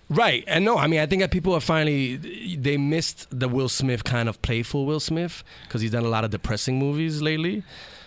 [0.09, 2.17] Right, and no, I mean, I think that people are finally
[2.57, 6.25] they missed the Will Smith kind of playful Will Smith because he's done a lot
[6.25, 7.63] of depressing movies lately.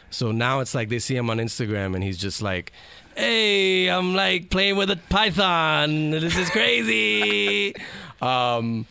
[0.10, 2.74] So now it's like they see him on Instagram and he's just like,
[3.16, 6.12] "Hey, I'm like playing with a python.
[6.12, 7.74] This is crazy."
[8.22, 8.86] um,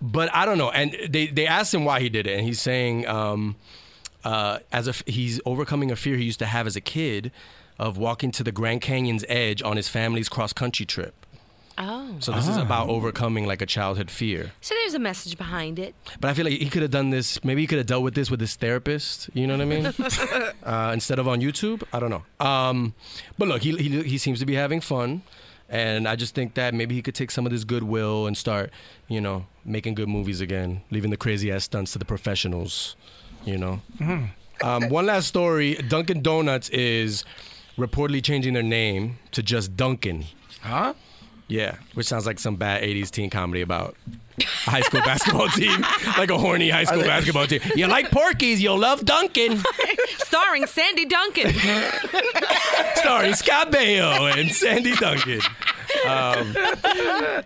[0.00, 0.70] but I don't know.
[0.70, 3.56] And they they asked him why he did it, and he's saying, um,
[4.24, 7.30] uh, as a he's overcoming a fear he used to have as a kid
[7.78, 11.14] of walking to the Grand Canyon's edge on his family's cross country trip.
[11.76, 12.16] oh.
[12.20, 14.52] So this is about overcoming like a childhood fear.
[14.60, 15.94] So there's a message behind it.
[16.20, 17.42] But I feel like he could have done this.
[17.44, 19.28] Maybe he could have dealt with this with his therapist.
[19.34, 19.86] You know what I mean?
[20.62, 21.82] uh, instead of on YouTube.
[21.92, 22.22] I don't know.
[22.46, 22.94] Um,
[23.38, 25.22] but look, he, he he seems to be having fun,
[25.68, 28.70] and I just think that maybe he could take some of this goodwill and start,
[29.08, 32.94] you know, making good movies again, leaving the crazy ass stunts to the professionals.
[33.44, 33.80] You know.
[34.62, 37.24] Um, one last story: Dunkin' Donuts is
[37.76, 40.24] reportedly changing their name to just Dunkin'.
[40.60, 40.94] Huh?
[41.48, 43.96] Yeah, which sounds like some bad 80s teen comedy about
[44.38, 45.84] a high school basketball team,
[46.16, 47.60] like a horny high school basketball team.
[47.76, 49.62] You like Porky's, you'll love Dunkin'.
[50.18, 51.52] Starring Sandy Duncan.
[52.96, 55.40] Starring Scott Baio and Sandy Duncan.
[56.08, 56.56] Um,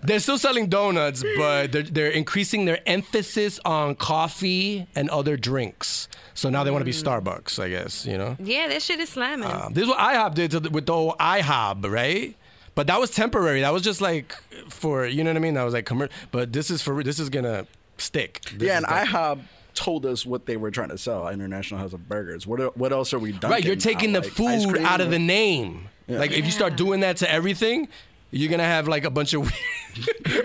[0.03, 6.09] they're still selling donuts, but they're, they're increasing their emphasis on coffee and other drinks.
[6.35, 8.37] So now they want to be Starbucks, I guess, you know?
[8.39, 9.51] yeah, that shit is slamming.
[9.51, 12.37] Um, this is what IHOP did to the, with the whole IHOB, right?
[12.79, 13.63] But that was temporary.
[13.63, 14.37] That was just like
[14.69, 15.55] for you know what I mean.
[15.55, 16.15] That was like commercial.
[16.31, 18.43] But this is for real, this is gonna stick.
[18.55, 19.41] This yeah, and the- IHOB
[19.75, 21.27] told us what they were trying to sell.
[21.27, 22.47] International House of Burgers.
[22.47, 23.51] What what else are we done?
[23.51, 23.65] right.
[23.65, 25.89] You're taking the food out of the name.
[26.07, 27.89] Like if you start doing that to everything,
[28.31, 29.51] you're gonna have like a bunch of.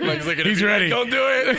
[0.00, 0.88] Mike's looking at He's ready.
[0.88, 1.56] Don't do it.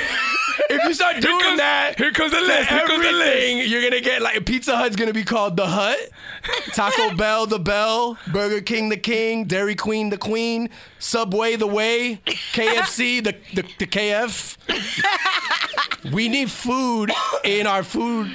[0.70, 3.68] if you start doing comes- that, here comes the list, here comes the list.
[3.70, 5.98] You're gonna get like Pizza Hut's gonna be called the Hut,
[6.74, 12.20] Taco Bell the Bell, Burger King the King, Dairy Queen the Queen, Subway the Way,
[12.26, 14.58] KFC the the, the KF.
[16.14, 17.12] we need food
[17.44, 18.32] in our food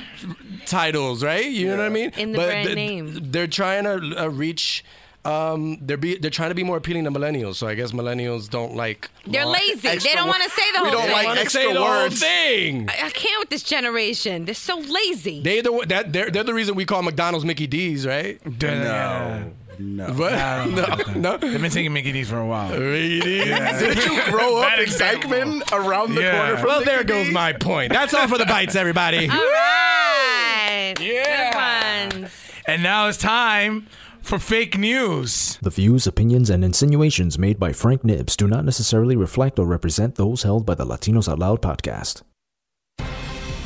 [0.66, 1.44] titles, right?
[1.44, 2.10] You know what I mean?
[2.16, 3.30] In the brand th- name.
[3.30, 4.84] They're trying to uh, reach.
[5.22, 7.56] Um, they're be they're trying to be more appealing to millennials.
[7.56, 9.10] So I guess millennials don't like.
[9.26, 9.80] They're long- lazy.
[9.98, 10.86] They don't want to say the whole.
[10.86, 11.12] we don't thing.
[11.12, 12.20] like extra say the whole words.
[12.20, 12.88] thing.
[12.88, 14.46] I I can't with this generation.
[14.46, 15.42] They're so lazy.
[15.42, 18.40] They the that they're, they're the reason we call McDonald's Mickey D's, right?
[18.62, 19.52] No.
[19.78, 20.12] No.
[20.16, 20.64] But I
[21.14, 21.36] no, no.
[21.36, 22.70] They've been taking Mickey D's for a while.
[22.78, 23.20] Really?
[23.20, 24.88] Did you grow up Bad in.
[24.88, 26.38] Dyckman around the Yeah.
[26.38, 27.34] corner from Well, Mickey there goes D's?
[27.34, 27.92] my point.
[27.92, 29.28] That's all for the bites, everybody.
[29.30, 30.94] All right.
[31.00, 32.08] Yeah.
[32.10, 32.32] Good ones.
[32.66, 33.86] And now it's time
[34.22, 35.58] for fake news.
[35.62, 40.14] The views, opinions, and insinuations made by Frank Nibs do not necessarily reflect or represent
[40.16, 42.22] those held by the Latinos Out Loud podcast.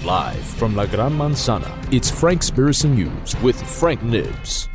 [0.04, 4.68] Live from La Gran Manzana, it's Frank-spiracy News with Frank Nibs.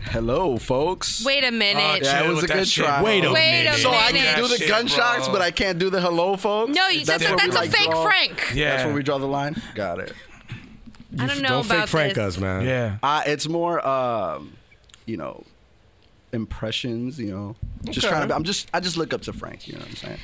[0.00, 1.24] Hello, folks.
[1.24, 1.82] Wait a minute.
[1.82, 2.84] Oh, yeah, it was a good shit.
[2.84, 3.02] try.
[3.02, 3.80] Wait a Wait a minute.
[3.80, 4.22] So I minute.
[4.34, 5.34] can do the Shit, gunshots, bro.
[5.34, 6.72] but I can't do the hello, folks.
[6.74, 8.52] no, you, that's, where a, we, that's a fake draw- Frank.
[8.54, 8.70] Yeah.
[8.70, 9.60] That's where we draw the line.
[9.74, 10.12] Got it.
[11.18, 12.36] I don't know Don't about fake Frank this.
[12.36, 12.64] us, man.
[12.64, 12.98] Yeah.
[13.02, 14.52] Uh, it's more, um,
[15.06, 15.44] you know,
[16.32, 17.18] impressions.
[17.18, 18.08] You know, just Okay.
[18.14, 18.34] trying to.
[18.34, 18.68] I'm just.
[18.74, 19.66] I just look up to Frank.
[19.68, 20.18] You know what I'm saying?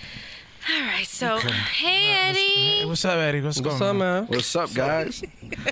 [0.71, 2.89] All right, so hey Hey, Eddie.
[2.89, 3.41] what's up, Eddie?
[3.41, 3.99] What's, What's going up, on?
[3.99, 4.27] man?
[4.29, 5.21] What's up, guys?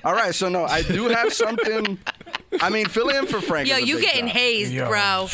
[0.05, 1.97] All right, so no, I do have something.
[2.61, 3.69] I mean, fill in for Frank.
[3.69, 4.37] Yo, you big getting job.
[4.37, 4.89] hazed, Yo.
[4.89, 5.27] bro.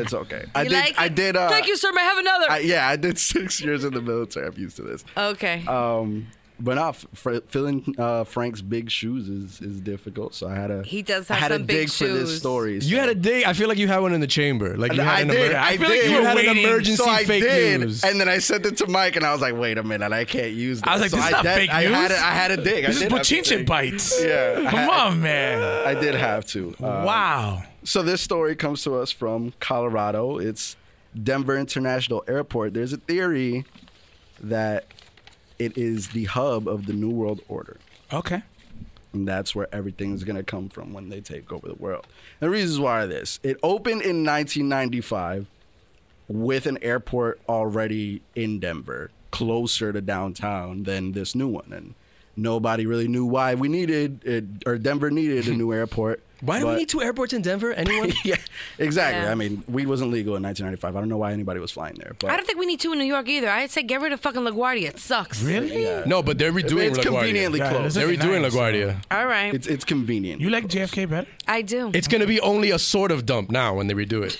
[0.00, 0.46] It's okay.
[0.54, 0.72] I did.
[0.72, 0.98] like it?
[0.98, 1.36] I did.
[1.36, 1.92] Uh, Thank you, sir.
[1.92, 2.50] May I have another?
[2.50, 4.46] I, yeah, I did six years in the military.
[4.46, 5.04] I'm used to this.
[5.14, 5.66] okay.
[5.66, 7.06] Um, but no, f-
[7.48, 10.34] filling uh, Frank's big shoes is is difficult.
[10.34, 12.30] So I had a He does I have had some to big dig for this
[12.30, 12.38] shoes.
[12.38, 12.78] story.
[12.78, 13.44] You had a dig.
[13.44, 14.76] I feel like you had one in the chamber.
[14.76, 15.50] Like you had I an did.
[15.52, 16.64] emer- I feel like you You had an waiting.
[16.64, 18.02] emergency so I fake did, news.
[18.04, 20.24] and then I sent it to Mike, and I was like, "Wait a minute, I
[20.24, 20.88] can't use." This.
[20.88, 22.18] I was like, so this is not did- fake I Had news.
[22.18, 22.84] to, I had a dig.
[22.84, 23.66] I This is did have to Bochinche dig.
[23.66, 24.22] bites.
[24.24, 25.62] Yeah, Come on, man.
[25.86, 26.70] I did have to.
[26.80, 27.62] Uh, wow.
[27.84, 30.38] So this story comes to us from Colorado.
[30.38, 30.76] It's
[31.22, 32.74] Denver International Airport.
[32.74, 33.64] There's a theory
[34.40, 34.86] that
[35.58, 37.78] it is the hub of the New World Order.
[38.12, 38.42] Okay.
[39.12, 42.06] And that's where everything is going to come from when they take over the world.
[42.40, 43.40] The reasons why are this.
[43.42, 45.46] It opened in 1995
[46.28, 51.72] with an airport already in Denver, closer to downtown than this new one.
[51.72, 51.94] And
[52.36, 56.22] nobody really knew why we needed it, or Denver needed a new airport.
[56.40, 57.72] Why do we need two airports in Denver?
[57.72, 58.12] Anyone?
[58.24, 58.36] yeah,
[58.78, 59.22] exactly.
[59.22, 59.32] Yeah.
[59.32, 60.96] I mean, weed wasn't legal in 1995.
[60.96, 62.12] I don't know why anybody was flying there.
[62.18, 63.48] But I don't think we need two in New York either.
[63.48, 64.88] I'd say get rid of fucking LaGuardia.
[64.90, 65.42] It sucks.
[65.42, 66.02] Really?
[66.06, 67.04] no, but they're redoing it's LaGuardia.
[67.04, 67.96] It's conveniently Yeah, close.
[67.96, 68.54] it They're redoing nice.
[68.54, 69.02] LaGuardia.
[69.10, 69.54] All right.
[69.54, 70.40] It's it's convenient.
[70.40, 71.28] You like JFK better?
[71.48, 71.90] I do.
[71.94, 74.38] It's gonna be only a sort of dump now when they redo it,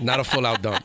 [0.00, 0.84] not a full out dump.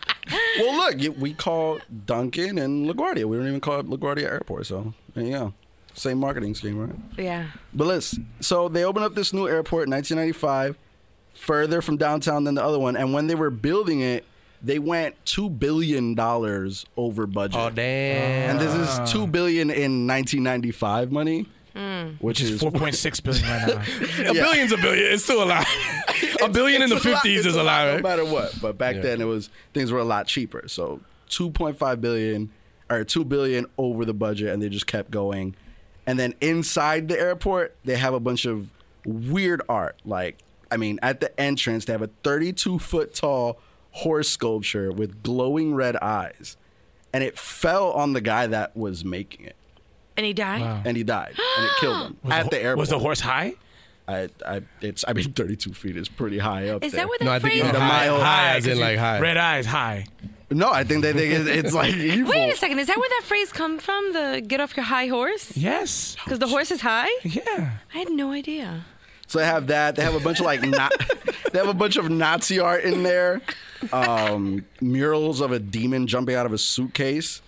[0.58, 3.24] well, look, we call Dunkin' and LaGuardia.
[3.24, 4.66] We don't even call it LaGuardia Airport.
[4.66, 5.54] So there you go.
[5.98, 6.96] Same marketing scheme, right?
[7.16, 7.46] yeah.
[7.74, 8.18] But let's.
[8.40, 10.76] So they opened up this new airport in 1995,
[11.34, 12.96] further from downtown than the other one.
[12.96, 14.24] And when they were building it,
[14.62, 17.60] they went two billion dollars over budget.
[17.60, 18.50] Oh damn!
[18.50, 22.08] And this is two billion in 1995 money, hmm.
[22.20, 23.68] which is 4.6 billion right
[24.24, 24.30] now.
[24.30, 25.12] A billion's a billion.
[25.12, 25.66] It's still a lot.
[26.42, 27.96] a billion in the It's a lot- fifties is a lot.
[27.96, 28.52] no matter what.
[28.60, 29.02] But back Yeah.
[29.02, 30.64] then, it was things were a lot cheaper.
[30.66, 32.50] So 2.5 billion
[32.90, 35.54] or 2 billion over the budget, and they just kept going.
[36.08, 38.70] And then inside the airport, they have a bunch of
[39.04, 39.96] weird art.
[40.06, 40.38] Like,
[40.70, 45.74] I mean, at the entrance, they have a 32 foot tall horse sculpture with glowing
[45.74, 46.56] red eyes,
[47.12, 49.56] and it fell on the guy that was making it,
[50.16, 50.86] And he died?
[50.86, 52.78] and he died, and it killed him Was at the, the airport.
[52.78, 53.54] Was the horse high?
[54.06, 57.02] I, I, it's, I mean, 32 feet is pretty high up Is there.
[57.02, 58.72] that what that No, I think phrase it's The high, mile high high, as in
[58.72, 59.20] 'cause like high.
[59.20, 60.06] Red eyes high.
[60.50, 62.30] No, I think they think it's, it's like evil.
[62.30, 62.78] Wait a second.
[62.78, 64.12] Is that where that phrase come from?
[64.14, 65.54] The get off your high horse?
[65.56, 66.16] Yes.
[66.24, 67.10] Because the horse is high?
[67.22, 67.72] Yeah.
[67.94, 68.84] I had no idea.
[69.26, 69.96] So they have that.
[69.96, 70.88] They have a bunch of like na-
[71.52, 73.42] they have a bunch of Nazi art in there.
[73.92, 77.42] Um, murals of a demon jumping out of a suitcase.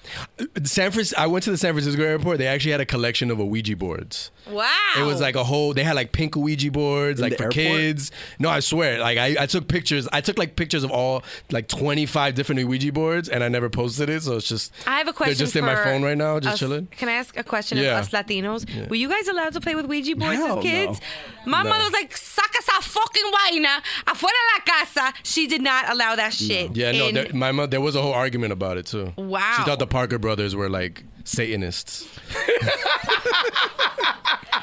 [0.65, 1.21] San Francisco.
[1.21, 2.39] I went to the San Francisco airport.
[2.39, 4.31] They actually had a collection of Ouija boards.
[4.51, 4.69] Wow.
[4.99, 5.75] It was like a whole.
[5.75, 7.55] They had like pink Ouija boards, In like for airport?
[7.55, 8.11] kids.
[8.39, 8.99] No, I swear.
[9.01, 10.09] Like I, I took pictures.
[10.13, 13.69] I took like pictures of all like twenty five different Ouija boards, and I never
[13.69, 14.23] posted it.
[14.23, 14.73] So it's just.
[14.87, 15.37] I have a question.
[15.37, 16.87] They're just in my phone right now, just us- chilling.
[16.89, 17.99] Can I ask a question Yeah.
[17.99, 18.89] of us Latinos?
[18.89, 21.01] Were you guys allowed to play with Ouija boards Hell as kids?
[21.47, 21.51] no.
[21.53, 21.71] My No.
[21.71, 25.13] mother was like, saca esa fucking vaina afuera la casa.
[25.23, 26.77] She did not allow that shit.
[26.77, 27.07] Yeah, no.
[27.09, 27.71] in- There, my mother.
[27.71, 29.13] There was a whole argument about it too.
[29.17, 29.55] Wow.
[29.57, 32.07] She thought the Parker brothers were like Satanists.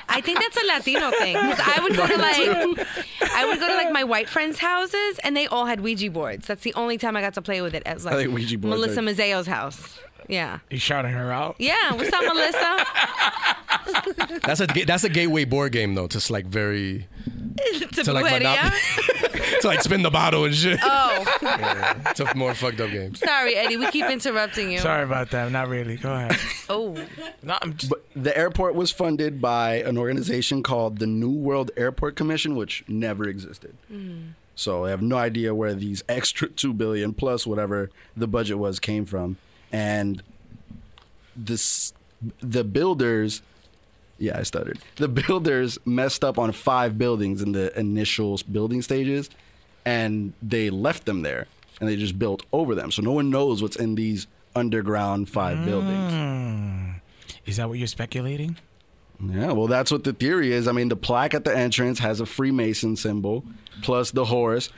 [0.09, 1.35] I think that's a Latino thing.
[1.35, 2.87] 'Cause I would go to like,
[3.33, 6.47] I would go to like my white friends' houses, and they all had Ouija boards.
[6.47, 7.83] That's the only time I got to play with it.
[7.85, 9.99] As like think Ouija boards Melissa are- Mazzeo's house.
[10.27, 11.55] Yeah, He's shouting her out?
[11.59, 11.93] yeah.
[11.93, 12.85] What's up, Melissa?
[14.43, 16.07] That's a that's a gateway board game though.
[16.07, 17.07] To like very
[17.93, 18.55] to to like Brujeria.
[18.69, 20.79] monop- to like spin the bottle and shit.
[20.83, 21.23] Oh,
[22.09, 23.15] It's a more fucked up game.
[23.15, 23.77] sorry, Eddie.
[23.77, 24.79] We keep interrupting you.
[24.79, 25.51] Sorry about that.
[25.51, 25.95] Not really.
[25.97, 26.37] Go ahead.
[26.69, 26.95] Oh,
[27.43, 31.71] No, I'm just, But the airport was funded by an organization called the New World
[31.77, 33.75] Airport Commission, which never existed.
[33.87, 34.29] Hmm.
[34.55, 38.79] So I have no idea where these extra two billion plus whatever the budget was
[38.79, 39.37] came from,
[39.71, 40.21] and
[41.35, 41.93] this
[42.41, 43.41] the builders
[44.19, 44.79] Yeah, I stuttered.
[44.95, 49.29] The builders messed up on five buildings in the initial building stages,
[49.85, 51.47] and they left them there,
[51.79, 52.91] and they just built over them.
[52.91, 56.11] So no one knows what's in these underground five buildings.
[56.11, 57.01] Mm.
[57.45, 58.57] Is that what you're speculating?
[59.23, 60.67] Yeah, well, that's what the theory is.
[60.67, 63.43] I mean, the plaque at the entrance has a Freemason symbol,
[63.81, 64.69] plus the horse,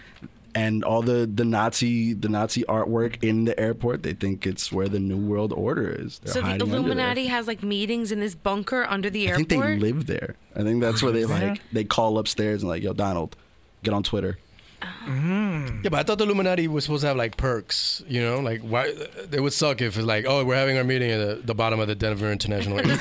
[0.55, 4.03] and all the, the Nazi the Nazi artwork in the airport.
[4.03, 6.19] They think it's where the New World Order is.
[6.19, 6.79] They're So the hiding under there.
[6.79, 9.45] Illuminati has like meetings in this bunker under the I airport.
[9.45, 10.35] I think they live there.
[10.55, 11.49] I think that's where they There?
[11.51, 13.35] like they call upstairs and like, yo, Donald,
[13.83, 14.37] get on Twitter.
[14.81, 15.81] Mm-hmm.
[15.83, 18.61] Yeah, but I thought the Illuminati was supposed to have like perks, you know, like
[18.61, 18.85] why
[19.31, 21.81] it would suck if it's like, oh, we're having our meeting at the, the bottom
[21.81, 22.97] of the Denver International Airport.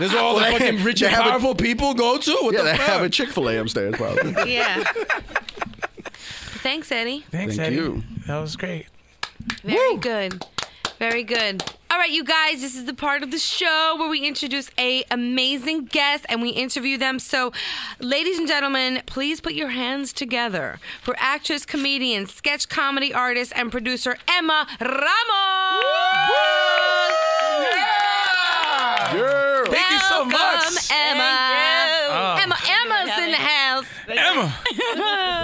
[0.00, 2.30] this is all Well, the they- fucking rich and have a- powerful people go to.
[2.42, 2.86] What yeah, the they fuck?
[2.86, 4.52] have a Chick Fil A upstairs probably.
[4.52, 4.84] yeah.
[6.64, 7.22] Thanks, Eddie.
[7.30, 7.76] Thanks, Thank Eddie.
[7.76, 8.02] you.
[8.26, 8.86] That was great.
[9.62, 10.42] Very good.
[10.98, 11.62] Very good.
[11.90, 15.04] All right, you guys, this is the part of the show where we introduce a
[15.10, 17.18] amazing guest and we interview them.
[17.18, 17.52] So,
[18.00, 23.70] ladies and gentlemen, please put your hands together for actress, comedian, sketch comedy artist, and
[23.70, 25.84] producer Emma Ramos.
[27.60, 29.12] Yeah!
[29.66, 30.90] Thank you so much.
[30.90, 31.12] Emma.
[31.12, 32.08] Emma.
[32.08, 32.38] Oh.
[32.40, 33.84] Emma, Emma's in the house.
[34.08, 35.40] Emma.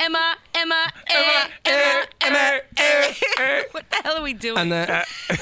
[0.00, 2.60] Emma, Emma, eh, Emma, Emma, eh, Emma, Emma.
[2.76, 3.62] Eh.
[3.72, 4.58] What the hell are we doing?
[4.58, 5.36] And uh, uh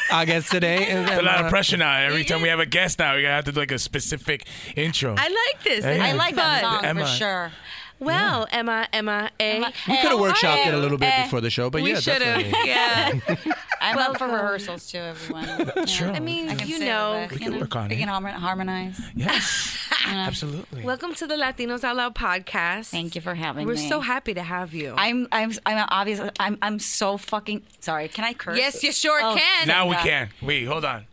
[0.12, 1.96] I guess today is It's a lot of pressure now.
[1.96, 4.46] Every time we have a guest now, we gotta have to do like a specific
[4.76, 5.14] intro.
[5.16, 5.84] I like this.
[5.84, 6.04] Yeah.
[6.04, 6.72] I like that fun.
[6.72, 7.00] song Emma.
[7.00, 7.52] for sure.
[8.00, 9.60] Well, Emma, Emma, A.
[9.60, 9.64] we
[9.98, 12.40] could have workshopped it a little bit before the show, but we yeah, should have.
[12.64, 13.12] Yeah.
[13.82, 14.32] I'm up for Welcome.
[14.32, 15.70] rehearsals too, everyone.
[15.76, 16.06] You Sure.
[16.08, 17.26] know, I mean, I you know.
[17.30, 17.98] We can work on we it.
[17.98, 19.00] can harmonize.
[19.14, 20.18] Yes, you know.
[20.18, 20.82] absolutely.
[20.82, 22.86] Welcome to the Latinos Out Loud podcast.
[22.90, 23.72] Thank you for having me.
[23.72, 24.94] We're so happy to have you.
[24.96, 28.08] I'm I'm I'm obviously I'm I'm so fucking sorry.
[28.08, 28.56] Can I curse?
[28.58, 29.68] yes, you sure Oh, can.
[29.68, 30.28] Now we can.
[30.42, 31.06] Wait, hold on.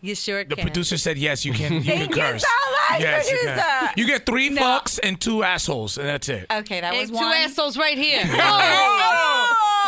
[0.00, 0.64] You sure The can.
[0.64, 1.44] producer said yes.
[1.44, 1.72] You can.
[1.74, 2.42] You Thank can you curse.
[2.42, 2.48] so
[2.90, 3.90] much, yes, you can.
[3.96, 4.62] You get three No.
[4.62, 6.46] fucks and two assholes, and that's it.
[6.50, 7.36] Okay, that Hey, was two one.
[7.36, 8.22] assholes right here.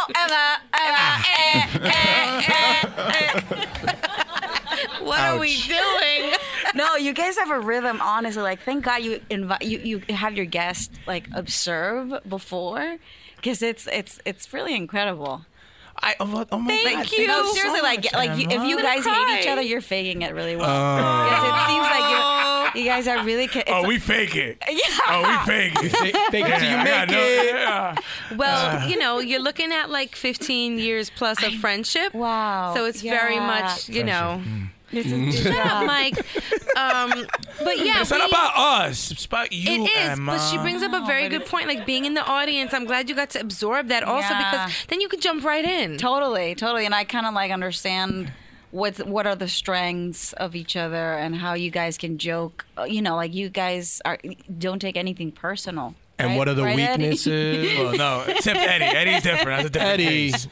[0.04, 3.40] Oh, Emma, Emma, eh, eh, eh,
[5.04, 6.32] what are we doing?
[6.74, 8.00] no, you guys have a rhythm.
[8.02, 12.96] Honestly, like thank God you invite you you have your guest like observe before,
[13.36, 15.44] because it's it's it's really incredible.
[16.04, 17.26] I, oh, oh my Thank God, you.
[17.28, 19.80] No, so seriously, like much, like you, if you guys gonna hate each other, you're
[19.80, 20.68] faking it really well.
[20.68, 21.24] Oh.
[21.28, 22.70] Because it seems like you oh.
[22.74, 23.48] you guys are really.
[23.68, 24.58] Oh, we fake it.
[24.72, 24.78] Yeah.
[25.06, 25.92] Oh, we fake it.
[25.92, 27.54] Fake, fake it till you Yeah, make no, it.
[27.54, 27.96] yeah.
[28.36, 28.86] Well, uh.
[28.86, 32.14] you know, you're looking at like 15 years plus of friendship.
[32.14, 32.74] Wow.
[32.74, 34.40] So it's very much, you know.
[34.44, 34.68] Mm.
[34.92, 36.16] It's a- Shut up, Mike.
[36.76, 37.26] Um,
[37.64, 39.10] but yeah, It's not about us.
[39.10, 40.32] It's about you, It is, Emma.
[40.32, 41.66] but she brings up a very good point.
[41.66, 44.50] Like being in the audience, I'm glad you got to absorb that also Yeah.
[44.66, 45.96] because then you could jump right in.
[45.98, 46.84] Totally, totally.
[46.86, 48.32] And I kind of like understand
[48.70, 52.64] what what are the strengths of each other and how you guys can joke.
[52.78, 54.18] Uh, You know, like you guys are
[54.58, 55.94] don't take anything personal.
[56.22, 56.38] And right?
[56.38, 57.78] what are the Right, weaknesses?
[57.78, 58.84] Well, no, except Eddie.
[58.84, 59.44] Eddie's different.
[59.44, 60.48] That's a different Eddie, case.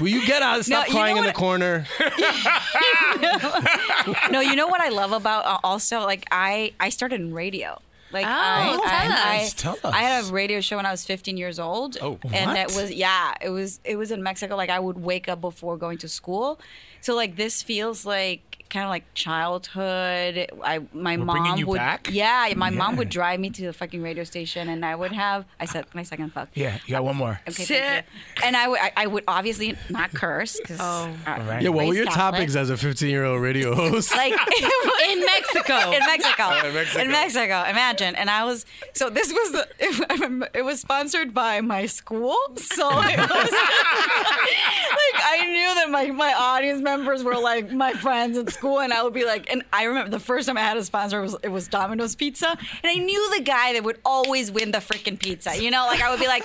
[0.00, 0.64] will you get out?
[0.64, 1.86] Stop you know crying in the corner.
[4.30, 7.78] no, you know what I love about uh, also like I I started in radio.
[8.12, 9.54] Like Oh, I, tell I, us.
[9.54, 9.94] I, Tell us.
[9.94, 11.96] I had a radio show when I was 15 years old.
[12.02, 12.58] Oh, and what?
[12.58, 14.54] it was yeah, it was it was in Mexico.
[14.56, 16.60] Like I would wake up before going to school,
[17.00, 20.48] so like this feels like kind of like childhood.
[20.64, 22.08] I my We're mom you would back?
[22.10, 25.44] yeah, my mom would drive me to the fucking radio station, and I would have
[25.60, 26.48] I said my second fuck.
[26.54, 27.38] Yeah, you got one more.
[27.48, 28.44] Okay, thank you.
[28.44, 31.08] And I would I, I would obviously not curse because Oh.
[31.26, 31.62] Uh, right.
[31.62, 32.34] Yeah, what were your Catholic.
[32.34, 34.16] topics as a 15 year old radio host?
[34.16, 34.32] like
[35.08, 35.90] in Mexico.
[35.92, 36.66] in Mexico.
[36.66, 37.00] in Mexico.
[37.02, 37.64] In Mexico.
[37.68, 38.14] Imagine.
[38.14, 39.68] And I was so this was the
[40.10, 42.36] I it was sponsored by my school.
[42.56, 48.38] So it was like I knew that my, my audience members were like my friends
[48.38, 50.76] in school and I would be like and I remember the first time I had
[50.76, 54.50] a sponsor was it was Domino's Pizza and I knew the guy that would always
[54.50, 55.60] win the freaking pizza.
[55.60, 56.44] You know, like I would be like,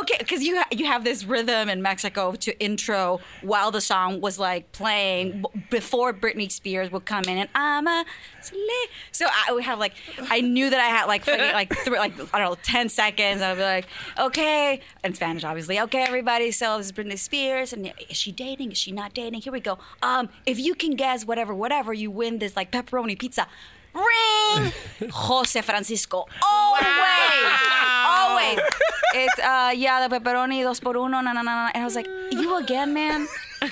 [0.00, 4.38] okay, because you you have this rhythm in Mexico to intro while the song was
[4.38, 8.04] like playing before Britney Spears would come in and I'm a.
[9.12, 9.94] so I would have like
[10.30, 13.42] I knew that I had like like three, like I don't know ten seconds.
[13.42, 13.86] I would be like,
[14.18, 15.80] okay, in Spanish obviously.
[15.80, 16.50] Okay, everybody.
[16.50, 18.72] So this is Britney Spears and is she dating?
[18.72, 19.40] Is she not dating?
[19.42, 19.78] Here we go.
[20.02, 23.46] Um, if you can guess whatever, whatever, you win this like pepperoni pizza.
[23.94, 24.72] Ring,
[25.10, 26.26] Jose Francisco.
[26.42, 26.84] Always,
[28.06, 28.58] always.
[29.14, 31.20] It's uh yeah, the pepperoni dos por uno.
[31.20, 31.70] Na, na, na, na.
[31.74, 33.28] And I was like, you again, man.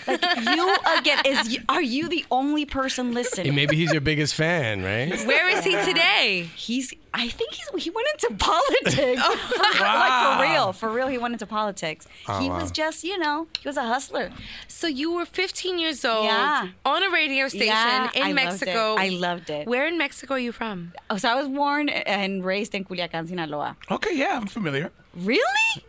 [0.06, 0.22] Like
[0.56, 3.54] you again is are you the only person listening?
[3.54, 5.18] Maybe he's your biggest fan, right?
[5.26, 6.48] Where is he today?
[6.56, 6.92] He's.
[7.14, 7.68] I think he's.
[7.84, 9.22] He went into politics.
[9.24, 11.08] Oh, For- Like for real, for real.
[11.08, 12.06] He went into politics.
[12.28, 12.60] Oh, he wow.
[12.60, 14.30] was just, you know, he was a hustler.
[14.68, 16.68] So you were 15 years old Yeah.
[16.86, 18.94] on a radio station Yeah, in I Mexico.
[18.94, 19.00] it.
[19.00, 19.66] I loved it.
[19.66, 20.92] Where in Mexico are you from?
[21.10, 23.76] Oh, so I was born and raised in Culiacan, Sinaloa.
[23.90, 24.90] Okay, yeah, I'm familiar.
[25.14, 25.42] Really?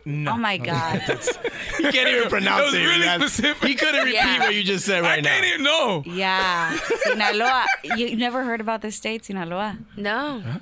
[0.04, 0.32] No.
[0.32, 1.02] Oh my God.
[1.78, 2.78] you can't even pronounce was it.
[2.84, 3.68] really That's- specific.
[3.68, 4.38] He couldn't repeat Yeah.
[4.40, 5.30] what you just said I right now.
[5.30, 6.02] I can't even know.
[6.06, 7.66] yeah, Sinaloa.
[7.96, 9.78] You never heard about this state, Sinaloa?
[9.96, 10.42] No.
[10.44, 10.60] That's, uh,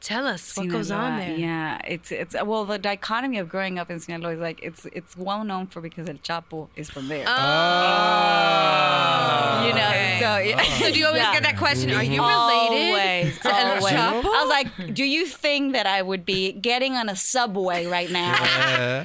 [0.00, 1.36] Tell us what goes on there.
[1.36, 5.16] Yeah, it's it's well the dichotomy of growing up in Sinaloa is like it's it's
[5.16, 7.24] well known for because El Chapo is from there.
[7.28, 7.34] Oh,
[9.66, 10.62] You know, so, yeah.
[10.80, 11.32] So do you always Yeah.
[11.34, 11.90] get that question?
[11.92, 12.24] Are you related
[12.90, 13.94] Always, to El always.
[13.94, 14.24] Chapo?
[14.24, 18.10] I was like, do you think that I would be getting on a subway right
[18.10, 18.34] now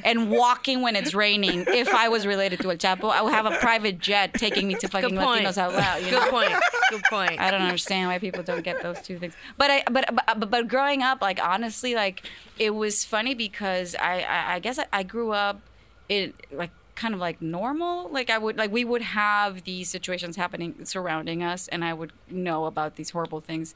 [0.04, 3.12] and walking when it's raining if I was related to El Chapo?
[3.12, 5.46] I would have a private jet taking me to fucking Good point.
[5.46, 6.02] Latinos out loud.
[6.04, 6.32] You Good know?
[6.32, 6.54] point.
[6.90, 7.40] Good point.
[7.40, 9.34] I don't understand why people don't get those two things.
[9.58, 12.24] But I, but, but, but growing up, like honestly, like
[12.58, 15.62] it was funny because I, I, I guess I, I grew up
[16.10, 18.10] in like kind of like normal.
[18.10, 22.14] Like I would, like we would have these situations happening surrounding us, and I would
[22.30, 23.76] know about these horrible things.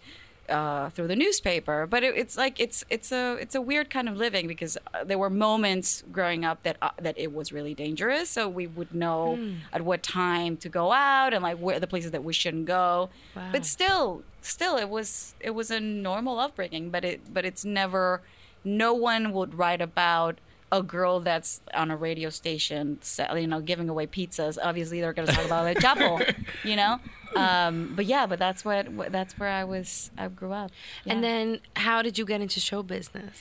[0.50, 4.10] Uh, through the newspaper, but it, it's like it's it's a it's a weird kind
[4.10, 7.76] of living because uh, there were moments growing up that uh, that it was really
[7.76, 8.32] dangerous.
[8.32, 9.38] So we would know
[9.72, 13.10] at what time to go out and like where the places that we shouldn't go.
[13.36, 13.50] Wow.
[13.52, 16.90] But still, still, it was it was a normal upbringing.
[16.90, 18.22] But it but it's never.
[18.64, 20.40] No one would write about
[20.72, 23.00] a girl that's on a radio station,
[23.36, 24.58] you know, giving away pizzas.
[24.62, 27.00] Obviously, they're going to talk about El Chapo, you know.
[27.36, 30.12] Um, but yeah, but that's what that's where I was.
[30.18, 30.72] I grew up.
[31.06, 33.38] And then how did you get into show business?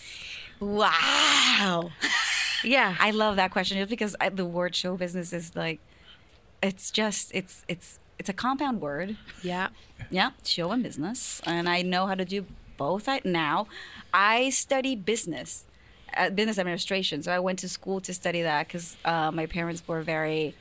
[0.60, 1.90] wow.
[2.64, 2.96] Yeah.
[2.98, 5.80] I love that question just because I, the word show business is like,
[6.62, 9.16] it's just it's it's it's a compound word.
[9.42, 9.68] yeah.
[10.10, 13.08] Yeah, show and business, and I know how to do both.
[13.08, 13.66] I, now,
[14.14, 15.66] I study business,
[16.34, 17.22] business administration.
[17.22, 20.54] So I went to school to study that because uh, my parents were very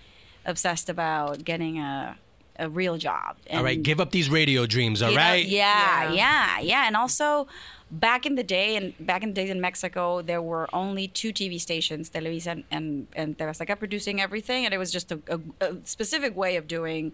[0.46, 2.18] obsessed about getting a
[2.60, 3.38] a real job.
[3.52, 5.46] All right, give up these radio dreams, All right.
[5.46, 5.58] you know.
[5.58, 6.14] Yeah, Yeah.
[6.14, 7.48] yeah, yeah, And also,
[7.92, 11.32] back in the day, and back in the days in Mexico, there were only two
[11.32, 15.40] TV stations, Televisa and and, and Azteca, producing everything, and it was just a, a,
[15.62, 17.12] a specific way of doing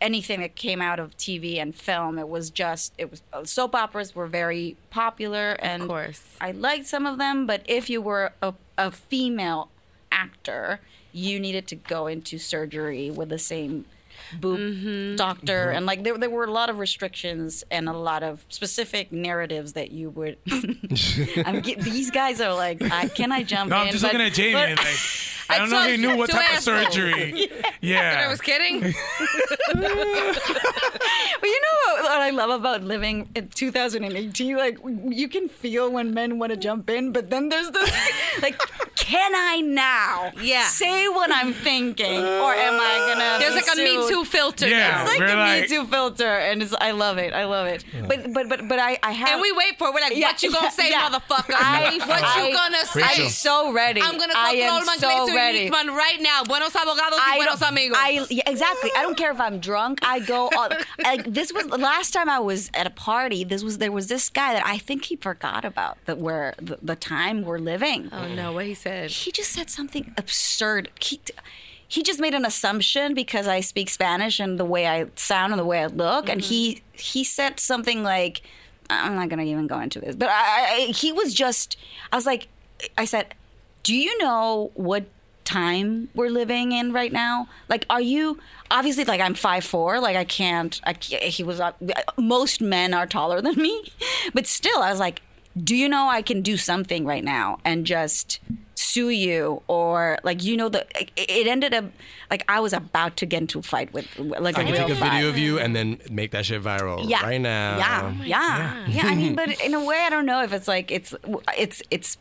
[0.00, 2.18] anything that came out of TV and film.
[2.18, 6.22] It was just it was uh, soap operas were very popular, and course.
[6.40, 7.46] I liked some of them.
[7.46, 9.68] But if you were a, a female
[10.10, 10.80] actor,
[11.12, 13.86] you needed to go into surgery with the same
[14.40, 15.16] boob mm-hmm.
[15.16, 15.76] doctor mm-hmm.
[15.76, 19.72] and like there, there were a lot of restrictions and a lot of specific narratives
[19.74, 20.38] that you would
[21.46, 24.12] I'm get, these guys are like I, can I jump No, in I'm just But-
[24.14, 24.96] looking at Jaime but- and like,
[25.50, 27.50] I don't know if he knew what Two type of surgery.
[27.62, 28.24] I Yeah.
[28.24, 28.80] I was kidding.
[28.80, 28.94] But
[31.50, 34.56] you know what, what I love about living in 2018?
[34.56, 34.78] Like,
[35.08, 37.92] you can feel when men want to jump in, but then there's this,
[38.40, 38.58] like,
[38.96, 40.66] can I now Yeah.
[40.68, 42.20] say what I'm thinking?
[42.24, 43.36] Or am I going to.
[43.38, 45.02] There's like a Me Too filter Yeah.
[45.02, 47.32] It's like We're the like- Me Too filter, and it's, I love it.
[47.32, 47.84] I love it.
[48.08, 49.28] But but but but I I have.
[49.30, 49.94] And we wait for it.
[49.94, 51.08] We're like, Yeah, what you gonna say, yeah.
[51.10, 51.54] motherfucker?
[51.56, 53.02] I- what I- you gonna say?
[53.24, 54.00] I'm so ready.
[54.00, 55.66] I'm gonna I call am Colman so Glazer ready.
[55.66, 56.42] and right now.
[56.44, 57.96] Buenos abogados y I buenos amigos.
[58.00, 58.90] I yeah, exactly.
[58.96, 60.00] I don't care if I'm drunk.
[60.02, 60.50] I go.
[60.56, 60.68] All,
[61.02, 63.44] like this was the last time I was at a party.
[63.44, 66.78] This was there was this guy that I think he forgot about that where the,
[66.82, 68.08] the time we're living.
[68.12, 69.10] oh no, what he said.
[69.10, 70.90] He just said something absurd.
[71.00, 71.20] He,
[71.94, 75.60] he just made an assumption because I speak Spanish and the way I sound and
[75.60, 78.42] the way I look, and he he said something like,
[78.90, 81.76] "I'm not gonna even go into this," but I, I he was just.
[82.12, 82.48] I was like,
[82.98, 83.34] I said,
[83.82, 85.04] "Do you know what?"
[85.44, 88.40] time we're living in right now like are you
[88.70, 91.70] obviously like i'm five four like i can't i can't, he was uh,
[92.16, 93.92] most men are taller than me
[94.32, 95.20] but still i was like
[95.62, 98.40] do you know I can do something right now and just
[98.84, 101.84] sue you or like you know the it, it ended up
[102.30, 104.86] like I was about to get into a fight with like I a can real
[104.86, 105.12] take a fight.
[105.12, 107.78] video of you and then make that shit viral yeah right now.
[107.78, 110.68] yeah oh yeah yeah I mean but in a way I don't know if it's
[110.68, 111.14] like it's
[111.56, 112.18] it's it's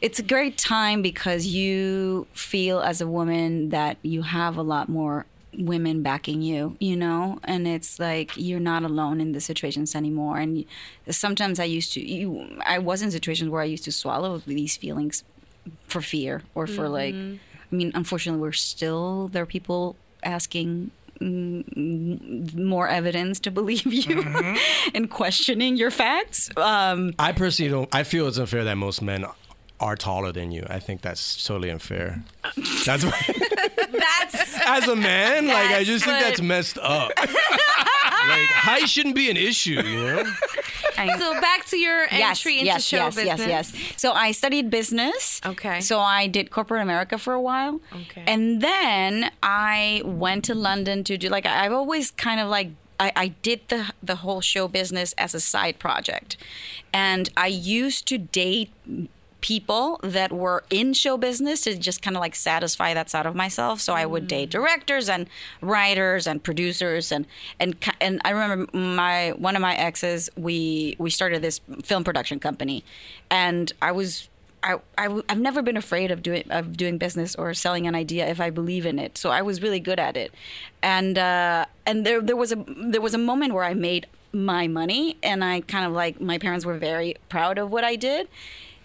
[0.00, 4.88] it's a great time because you feel as a woman that you have a lot
[4.88, 5.26] more
[5.58, 10.38] women backing you, you know, and it's like you're not alone in the situations anymore.
[10.38, 10.64] And
[11.10, 14.76] sometimes I used to, you, I was in situations where I used to swallow these
[14.76, 15.24] feelings
[15.86, 17.38] for fear or for like, I
[17.70, 20.90] mean, unfortunately, we're still there are people asking
[21.20, 24.22] mm, more evidence to believe you
[24.94, 26.50] and questioning your facts.
[26.56, 27.94] Um, I personally don't.
[27.94, 29.24] I feel it's unfair that most men
[29.80, 30.66] are taller than you.
[30.68, 32.22] I think that's totally unfair.
[32.84, 33.04] That's.
[33.90, 37.12] That's As a man, like I Yes, just think that's messed up.
[38.26, 40.24] Like height shouldn't be an issue, you know?
[41.18, 43.46] so back to your entry into yes, show yes, business.
[43.46, 45.40] Yes, yes, So I studied business.
[45.44, 45.80] Okay.
[45.80, 47.80] So I did corporate America for a while.
[47.92, 48.24] Okay.
[48.26, 52.70] And then I went to London to do like I- I've always kind of like
[53.00, 56.36] I, I did the the whole show business as a side project,
[56.92, 58.72] and I used to date
[59.40, 63.34] people that were in show business to just kind of like satisfy that side of
[63.34, 63.80] myself.
[63.80, 65.28] So I would date directors and
[65.60, 67.26] writers and producers and
[67.60, 72.40] and and I remember my one of my exes we we started this film production
[72.40, 72.84] company,
[73.30, 74.28] and I was.
[74.60, 78.26] I, I, have never been afraid of doing of doing business or selling an idea
[78.26, 79.16] if I believe in it.
[79.16, 80.34] So I was really good at it,
[80.82, 84.66] and uh, and there there was a there was a moment where I made my
[84.66, 88.26] money, and I kind of like my parents were very proud of what I did,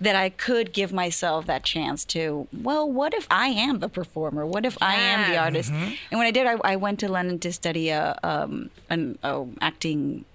[0.04, 4.46] that I could give myself that chance to, well, what if I am the performer?
[4.46, 5.72] What if I am the artist?
[5.72, 9.46] And when I did, I, I went to London to study a, um, an a
[9.62, 10.26] acting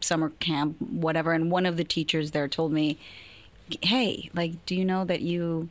[0.00, 1.32] summer camp, whatever.
[1.32, 2.98] And one of the teachers there told me,
[3.82, 5.68] hey, like, do you know that you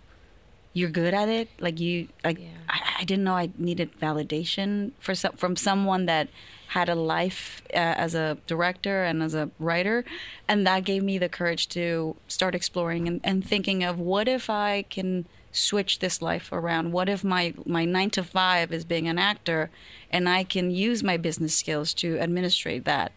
[0.73, 1.49] you're good at it?
[1.59, 2.39] Like you, like
[2.69, 6.29] I, I didn't know I needed validation for some, from someone that
[6.69, 10.05] had a life uh, as a director and as a writer,
[10.47, 14.49] and that gave me the courage to start exploring and, and thinking of what if
[14.49, 16.91] I can switch this life around?
[16.91, 19.71] What if my my nine to five is being an actor,
[20.11, 23.11] and I can use my business skills to administrate that?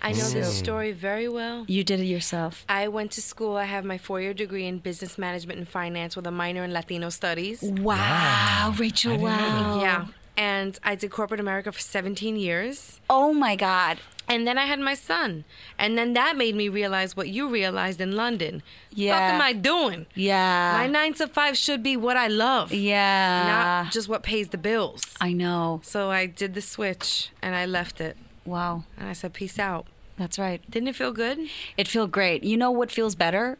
[0.00, 1.64] I know this story very well.
[1.66, 2.64] You did it yourself.
[2.68, 3.56] I went to school.
[3.56, 7.08] I have my four-year degree in business management and finance with a minor in Latino
[7.10, 7.62] studies.
[7.62, 9.16] Wow, Rachel!
[9.18, 9.80] Wow.
[9.80, 10.06] Yeah.
[10.36, 13.00] And I did corporate America for 17 years.
[13.08, 13.98] Oh my God.
[14.26, 15.44] And then I had my son.
[15.78, 18.62] And then that made me realize what you realized in London.
[18.90, 19.12] Yeah.
[19.12, 20.06] What am I doing?
[20.14, 20.72] Yeah.
[20.72, 22.72] My nine to five should be what I love.
[22.72, 23.82] Yeah.
[23.82, 25.14] Not just what pays the bills.
[25.20, 25.80] I know.
[25.84, 28.16] So I did the switch and I left it.
[28.44, 28.84] Wow.
[28.96, 29.86] And I said, peace out.
[30.16, 30.62] That's right.
[30.70, 31.38] Didn't it feel good?
[31.76, 32.44] It felt great.
[32.44, 33.58] You know what feels better?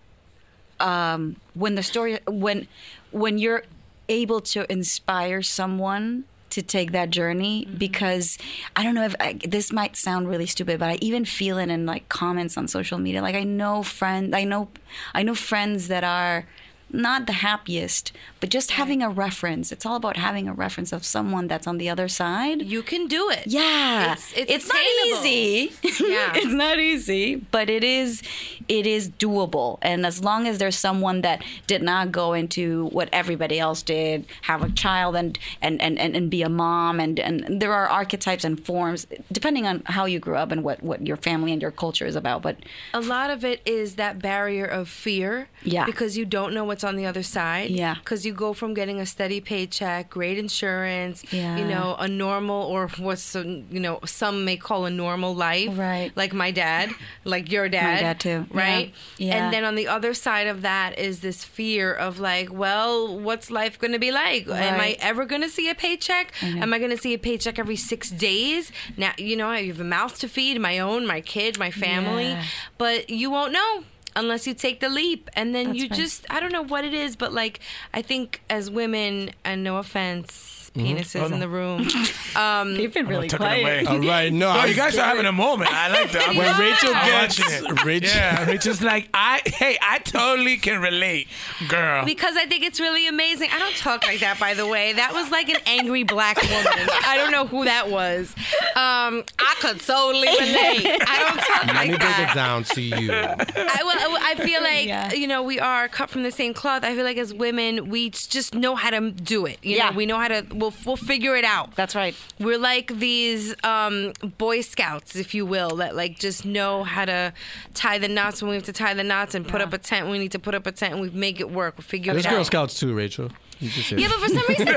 [0.81, 2.67] Um, when the story when
[3.13, 3.63] when you're
[4.09, 6.25] able to inspire someone
[6.55, 7.77] to take that journey mm-hmm.
[7.77, 8.39] because
[8.77, 11.69] I don't know if I, this might sound really stupid, but I even feel it
[11.69, 13.23] in like comments on social media.
[13.23, 14.69] Like I know friends, I know,
[15.15, 16.47] I know friends that are
[16.95, 19.73] not the happiest, but just having a reference.
[19.73, 22.63] It's all about having a reference of someone that's on the other side.
[22.63, 23.47] You can do it.
[23.47, 25.73] Yeah, It's- it's not easy.
[26.15, 26.33] Yeah.
[26.35, 28.23] it's not easy, but it is.
[28.69, 33.09] It is doable, and as long as there's someone that did not go into what
[33.13, 37.19] everybody else did, have a child and and and, and, and be a mom, and,
[37.21, 41.07] and there are archetypes and forms depending on how you grew up and what what
[41.07, 42.43] your family and your culture is about.
[42.43, 42.57] But
[42.95, 45.49] A lot of it is that barrier of fear.
[45.63, 45.85] Yeah.
[45.87, 47.71] Because you don't know what's on the other side.
[47.71, 47.95] Yeah.
[47.95, 51.57] Because you go from getting a steady paycheck, great insurance, Yeah.
[51.57, 55.71] you know, a normal or what's, uh, you know, some may call a normal life.
[55.77, 56.13] Right.
[56.15, 56.91] Like my dad,
[57.25, 58.01] like your dad.
[58.01, 58.47] dad too.
[58.51, 58.93] Right?
[59.19, 59.27] Yeah.
[59.27, 59.45] Yeah.
[59.45, 63.51] And then on the other side of that is this fear of like, well, what's
[63.51, 64.47] life going to be like?
[64.49, 66.33] Am I ever going to see a paycheck?
[66.43, 66.63] know.
[66.63, 68.71] Am I going to see a paycheck every six days?
[68.97, 72.29] Now, you know, I have a mouth to feed, my own, my kid, my family.
[72.29, 72.45] Yeah.
[72.79, 73.85] But you won't know
[74.17, 75.29] unless you take the leap.
[75.35, 75.99] And then That's you right.
[75.99, 77.61] just, I don't know what it is, but like,
[77.93, 81.87] I think as women, and no offense, penises Oh, in the room.
[82.35, 83.63] Um, you've been really took quiet.
[83.63, 83.85] away.
[83.87, 85.73] All right, no, No, you was guys are having a moment.
[85.73, 86.23] I like that.
[86.31, 87.85] I'm- When Rachel gets- it.
[87.85, 91.29] Rachel- yeah, Rachel's like, I hey, I totally can relate,
[91.69, 92.05] girl.
[92.05, 93.51] because I think it's really amazing.
[93.53, 94.95] I don't talk like that, by the way.
[94.95, 96.89] That was like an angry black woman.
[97.07, 98.35] I don't know who that was.
[98.75, 101.01] Um, I could totally relate.
[101.07, 103.13] I don't talk Let like me break it down to you.
[103.13, 105.13] I, well, I feel like Yeah.
[105.13, 106.83] you know we are cut from the same cloth.
[106.83, 109.59] I feel like as women, we just know how to do it.
[109.63, 109.91] You Yeah.
[109.91, 110.43] know, we know how to.
[110.65, 111.77] We'll we'll figure it out.
[111.77, 112.15] That's right.
[112.41, 117.35] We're like these um, Boy Scouts, if you will, that like just know how to
[117.75, 120.07] tie the knots when we have to tie the knots and put up a tent
[120.07, 121.77] when we need to put up a tent and we make it work.
[121.77, 122.37] We figure There's it out.
[122.37, 122.63] There's Girl.
[122.63, 123.31] Scouts too, Rachel.
[123.61, 124.69] You just Yeah, but for some reason,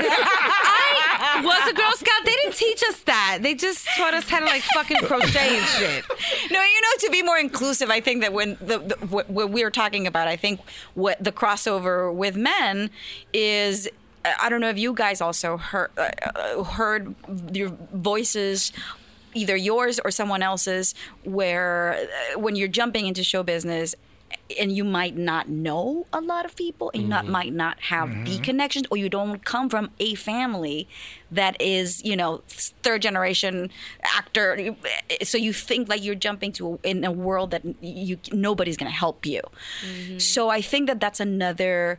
[1.20, 2.24] I was a Girl Scout.
[2.26, 3.38] They didn't teach us that.
[3.40, 6.04] They just taught us how to like fucking crochet and shit.
[6.50, 9.50] No, you know, to be more inclusive, I think that when the, the what, what
[9.50, 10.60] we were talking about, I think
[10.94, 12.90] what the crossover with men
[13.32, 13.88] is.
[14.24, 17.14] I don't know if you guys also heard uh, uh, heard
[17.52, 18.72] your voices
[19.34, 20.94] either yours or someone else's
[21.24, 23.94] where uh, when you're jumping into show business
[24.60, 28.08] and you might not know a lot of people and you not might not have
[28.26, 30.86] the connections or you don't come from a family
[31.30, 33.70] that is you know third generation
[34.02, 34.74] actor
[35.22, 38.96] so you think like you're jumping to in a world that you nobody's going to
[38.96, 39.40] help you.
[40.18, 41.98] So i think that that's another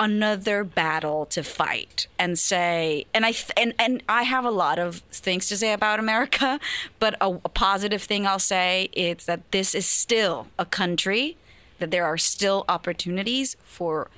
[0.00, 4.78] another battle to fight and say and I th- and and I have a lot
[4.78, 6.58] of things to say about America,
[6.98, 11.36] but a, a positive thing I'll say is that this is still a country
[11.78, 14.08] that there are still opportunities for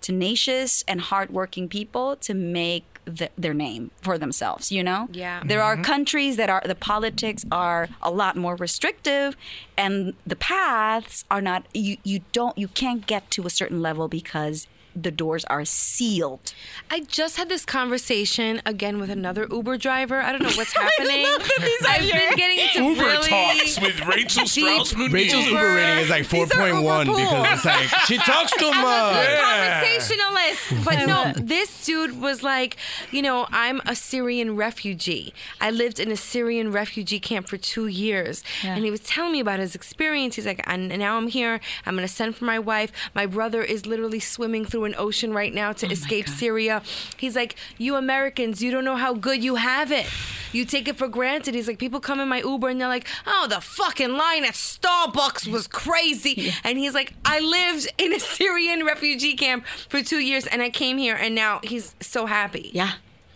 [0.00, 5.42] tenacious and hardworking people to make the, their name for themselves you know Yeah.
[5.44, 5.84] there are Mhm.
[5.84, 9.36] countries that are the politics are a lot more restrictive
[9.76, 14.06] and the paths are not you you don't you can't get to a certain level
[14.06, 16.52] because the doors are sealed
[16.90, 20.20] I just had this conversation again with another Uber driver.
[20.20, 21.22] I don't know what's happening.
[21.24, 24.92] love that these I've your- been getting into Uber really talks with Rachel deep Strauss
[24.92, 25.12] Muniz.
[25.12, 29.26] Rachel's Uber rating is like 4.1 because it's like she talks too I'm a much.
[29.26, 29.80] Yeah.
[29.80, 30.84] conversationalist.
[30.84, 32.76] But no, this dude was like,
[33.10, 35.32] you know, I'm a Syrian refugee.
[35.60, 38.42] I lived in a Syrian refugee camp for two years.
[38.62, 38.74] Yeah.
[38.74, 40.36] And he was telling me about his experience.
[40.36, 41.60] He's like, and now I'm here.
[41.86, 42.92] I'm going to send for my wife.
[43.14, 46.82] My brother is literally swimming through an ocean right now to escape Syria.
[47.16, 50.06] He's like, you Americans, you don't know how good you have it.
[50.52, 51.54] You take it for granted.
[51.54, 54.52] He's like, people come in my Uber and they're like, oh, the fucking line at
[54.54, 56.52] Starbucks was crazy.
[56.64, 60.68] And he's like, I lived in a Syrian refugee camp for two years and I
[60.70, 62.70] came here and now he's so happy.
[62.74, 62.92] yeah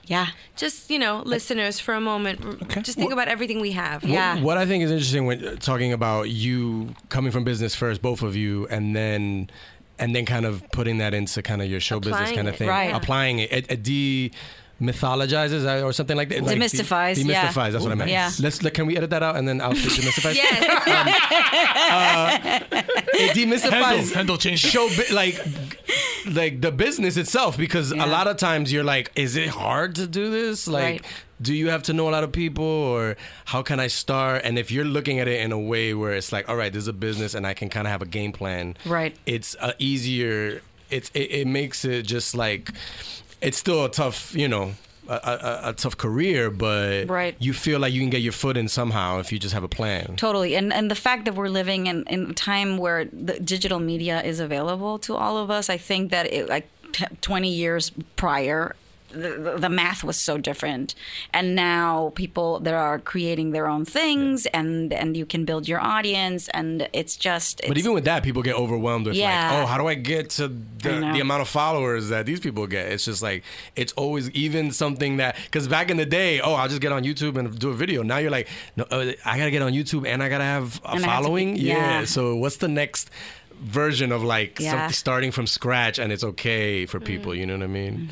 [0.06, 4.04] yeah Just, you know, listeners, for a moment, r- just think about everything we have.
[4.04, 4.40] Yeah.
[4.40, 8.22] What I think is interesting when uh, talking about you coming from business first, both
[8.22, 9.50] of you, and then
[9.98, 12.58] and then kind of putting that into kind of your show business kind of it,
[12.58, 12.94] thing, right.
[12.94, 14.30] applying it, it, it de
[14.80, 16.42] mythologizes uh, or something like that.
[16.42, 17.46] Like de- Demystifies, yeah.
[17.48, 17.72] demystifies.
[17.72, 18.10] That's what I meant.
[18.10, 18.30] Yeah.
[18.40, 18.62] Let's.
[18.62, 20.34] Let, can we edit that out and then I'll say demystifies?
[20.34, 21.66] Yes.
[23.14, 25.40] it demystifies Handle- handle change show bi- like
[26.26, 28.04] like the business itself because Yeah.
[28.04, 31.04] a lot of times you're like is it hard to do this like Right.
[31.40, 33.16] do you have to know a lot of people or
[33.46, 36.32] how can I start and if you're looking at it in a way where it's
[36.32, 38.32] like all right this is a business and I can kind of have a game
[38.32, 39.16] plan Right.
[39.26, 42.70] it's uh, easier it's it, it makes it just like
[43.40, 44.72] it's still a tough you know
[45.08, 47.36] a, a, a tough career but Right.
[47.38, 49.68] you feel like you can get your foot in somehow if you just have a
[49.68, 50.56] plan Totally.
[50.56, 54.20] And and the fact that we're living in, in a time where the digital media
[54.22, 58.74] is available to all of us, I think that it like t- 20 years prior
[59.10, 60.94] the, the- math was so different
[61.32, 65.80] and now people that are creating their own things and and you can build your
[65.80, 69.50] audience and it's just But even with that, people get overwhelmed with Yeah.
[69.52, 72.66] like, oh, how do I get to the, the amount of followers that these people
[72.66, 72.90] get?
[72.92, 73.42] It's just like
[73.74, 77.02] it's always even something that because back in the day, oh, I'll just get on
[77.04, 78.02] YouTube and do a video.
[78.02, 80.90] Now you're like, no, uh, I gotta get on YouTube and I gotta have a
[80.92, 81.56] And have be- following.
[81.56, 82.04] yeah.
[82.04, 83.10] So what's the next
[83.60, 84.70] version of like Yeah.
[84.70, 87.32] something starting from scratch and it's okay for people?
[87.32, 87.36] Mm.
[87.38, 88.08] You know what I mean?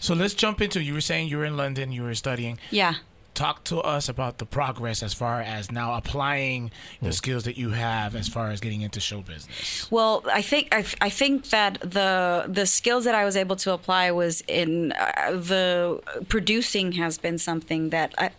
[0.00, 0.82] So let's jump into.
[0.82, 1.92] You were saying you were in London.
[1.92, 2.58] You were studying.
[2.70, 2.94] yeah
[3.36, 6.70] Talk to us about the progress as far as now applying
[7.02, 9.86] the skills that you have as far as getting into show business.
[9.90, 13.72] Well, I think I, I think that the the skills that I was able to
[13.74, 18.30] apply was in uh, the producing has been something that I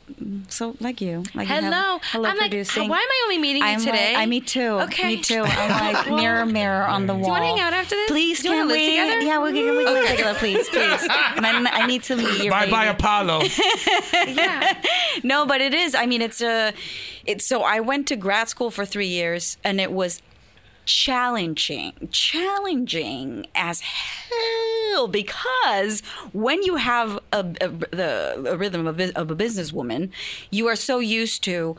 [0.49, 1.99] so like you like you have- Hello.
[2.11, 4.13] hello I'm like, why am I only meeting you I'm today?
[4.15, 4.71] Like, I me too.
[4.87, 5.17] Okay.
[5.17, 5.43] Me too.
[5.45, 7.21] I'm like mirror mirror on the wall.
[7.21, 8.09] Do you want to hang out after this?
[8.09, 8.85] Please, Do you can want live we?
[8.97, 9.19] together?
[9.21, 11.01] Yeah, we can, we can live together, please, please.
[11.37, 12.85] And I, I need to meet your Bye bye.
[12.85, 13.43] Apollo.
[14.27, 14.73] Yeah.
[15.23, 15.95] No, but it is.
[15.95, 16.73] I mean, it's a.
[17.25, 20.21] It's so I went to grad school for three years, and it was
[20.85, 29.31] challenging, challenging as hell because when you have a, a the a rhythm of, of
[29.31, 30.09] a businesswoman,
[30.49, 31.77] you are so used to.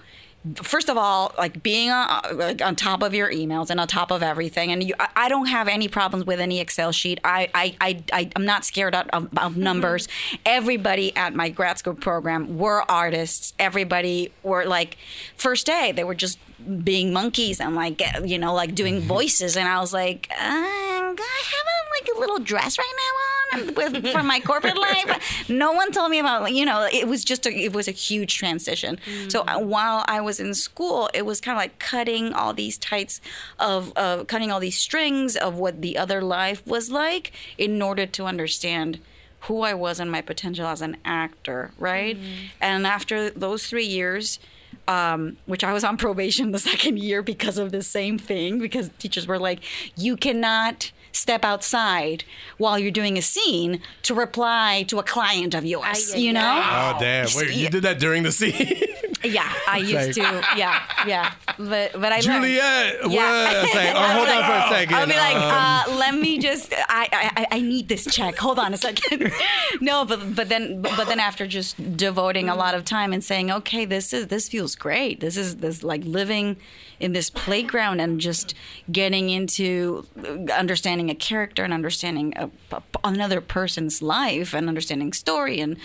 [0.63, 4.11] First of all, like being on, like on top of your emails and on top
[4.11, 7.19] of everything, and you, I, I don't have any problems with any Excel sheet.
[7.25, 9.63] I, I, I, I I'm not scared of, of, of mm-hmm.
[9.63, 10.09] numbers.
[10.47, 13.53] Everybody at my grad school program were artists.
[13.59, 14.97] Everybody were like,
[15.37, 16.39] first day they were just
[16.83, 21.43] being monkeys and like you know like doing voices, and I was like, uh, I
[21.55, 25.49] have a, like a little dress right now on with, for my corporate life.
[25.49, 28.37] No one told me about you know it was just a, it was a huge
[28.37, 28.99] transition.
[29.29, 32.77] So uh, while I was in school, it was kind of like cutting all these
[32.79, 33.21] tights
[33.59, 38.07] of uh, cutting all these strings of what the other life was like in order
[38.07, 38.99] to understand
[39.43, 42.19] who I was and my potential as an actor, right?
[42.61, 44.41] And after those three years,
[44.89, 48.91] um, which I was on probation the second year because of the same thing, because
[48.99, 49.61] teachers were like,
[49.97, 52.25] you cannot step outside
[52.57, 56.63] while you're doing a scene to reply to a client of yours, you know?
[56.65, 57.27] Oh damn!
[57.35, 58.55] Wait, you did that during the scene?
[59.25, 60.45] Yeah, I used like- to.
[60.57, 61.33] Yeah, yeah.
[61.59, 62.21] But but I.
[62.21, 63.11] Juliet, what?
[63.11, 63.65] Yeah.
[63.65, 64.95] It's like, oh, I'll hold be on for a second.
[64.95, 66.73] I'll be like, Um, uh, let me just.
[66.89, 68.37] I, I I need this check.
[68.39, 69.33] Hold on a second.
[69.81, 73.25] no, but but then but, but then after just devoting a lot of time and
[73.25, 75.19] saying, okay, this is this feels great.
[75.19, 76.57] This is this like living
[77.01, 78.55] in this playground and just
[78.91, 80.05] getting into
[80.53, 85.77] understanding a character and understanding a, a- another person's life and understanding story, and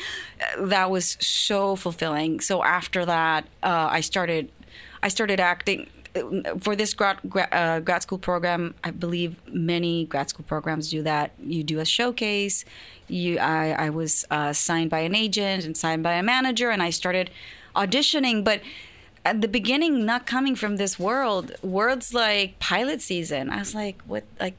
[0.42, 2.40] uh, that was so fulfilling.
[2.40, 4.52] So after that, uh, I started,
[5.04, 8.74] I started acting uh, for this grad, grad, uh, grad school program.
[8.84, 11.32] I believe many grad school programs do that.
[11.40, 12.66] You do a showcase.
[13.08, 16.82] You, I, I was uh, signed by an agent and signed by a manager, and
[16.82, 17.30] I started
[17.76, 18.62] auditioning, but
[19.26, 24.02] at the beginning not coming from this world words like pilot season i was like
[24.06, 24.56] what like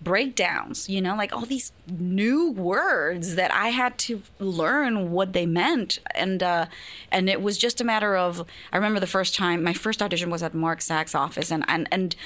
[0.00, 5.44] breakdowns you know like all these new words that i had to learn what they
[5.44, 5.98] meant.
[6.14, 6.66] And uh
[7.12, 10.30] and it was just a matter of i remember the first time my first audition
[10.30, 12.16] was at Mark Saks' office and and and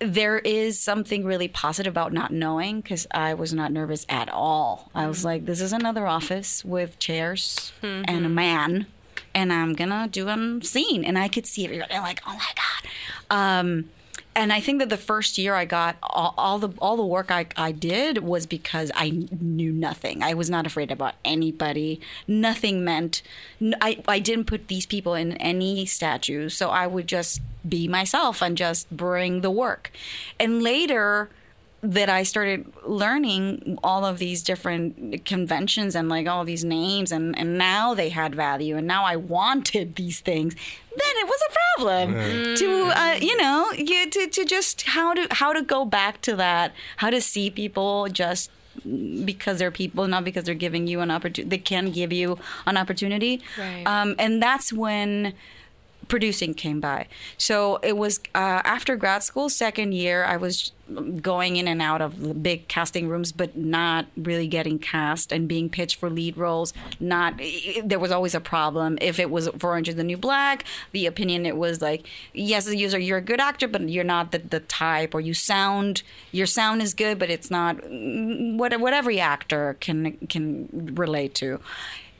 [0.00, 4.90] there is something really positive about not knowing because I was not nervous at all.
[4.94, 8.86] I was like, this is another office with chairs and a man,
[9.34, 11.04] and I'm gonna do a scene.
[11.04, 12.90] And I could see everybody like, oh my God.
[13.30, 13.90] Um,
[14.38, 17.30] and I think that the first year I got all, all the all the work
[17.32, 20.22] I, I did was because I knew nothing.
[20.22, 22.00] I was not afraid about anybody.
[22.28, 23.22] Nothing meant
[23.80, 28.40] I, I didn't put these people in any statues, so I would just be myself
[28.40, 29.90] and just bring the work.
[30.38, 31.30] And later
[31.80, 37.38] that I started learning all of these different conventions and like all these names and,
[37.38, 40.54] and now they had value and now I wanted these things
[40.90, 42.56] then it was a problem Right.
[42.56, 46.34] to uh, you know you, to, to just how to how to go back to
[46.36, 48.50] that how to see people just
[49.24, 52.76] because they're people not because they're giving you an opportunity they can give you an
[52.76, 53.84] opportunity Right.
[53.86, 55.34] um, and that's when
[56.08, 57.06] producing came by.
[57.36, 60.72] So it was uh, after grad school, second year, I was
[61.20, 65.46] going in and out of the big casting rooms, but not really getting cast and
[65.46, 66.72] being pitched for lead roles.
[66.98, 67.40] Not
[67.84, 68.98] there was always a problem.
[69.00, 72.64] If it was for Orange is the New Black, the opinion it was like, yes,
[72.64, 76.02] the user, you're a good actor, but you're not the, the type, or you sound
[76.32, 81.34] your sound is good, but it's not mm, what what every actor can can relate
[81.36, 81.60] to,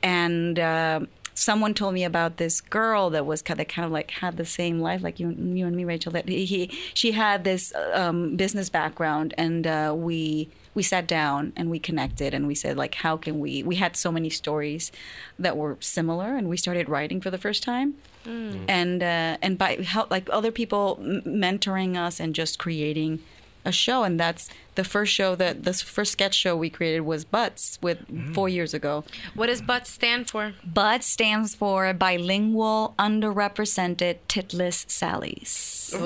[0.03, 0.59] and.
[0.59, 1.01] Uh,
[1.39, 4.45] someone told me about this girl that was kind of, kind of like had the
[4.45, 6.11] same life like you, you and me, Rachel.
[6.11, 11.53] That he, he she had this um, business background, and uh, we we sat down
[11.57, 13.63] and we connected, and we said like, how can we?
[13.63, 14.91] We had so many stories
[15.39, 17.95] that were similar, and we started writing for the first time.
[18.27, 18.65] Mm.
[18.69, 23.21] And uh, and by help like other people m- mentoring us and just creating
[23.69, 27.25] a show, and that's the first show that the first sketch show we created was
[27.25, 28.35] Butts with mm.
[28.35, 29.05] four years ago.
[29.35, 30.55] What does Butts stand for?
[30.65, 35.91] Butts stands for Bilingual Underrepresented Titless Sallies.
[35.93, 36.03] That's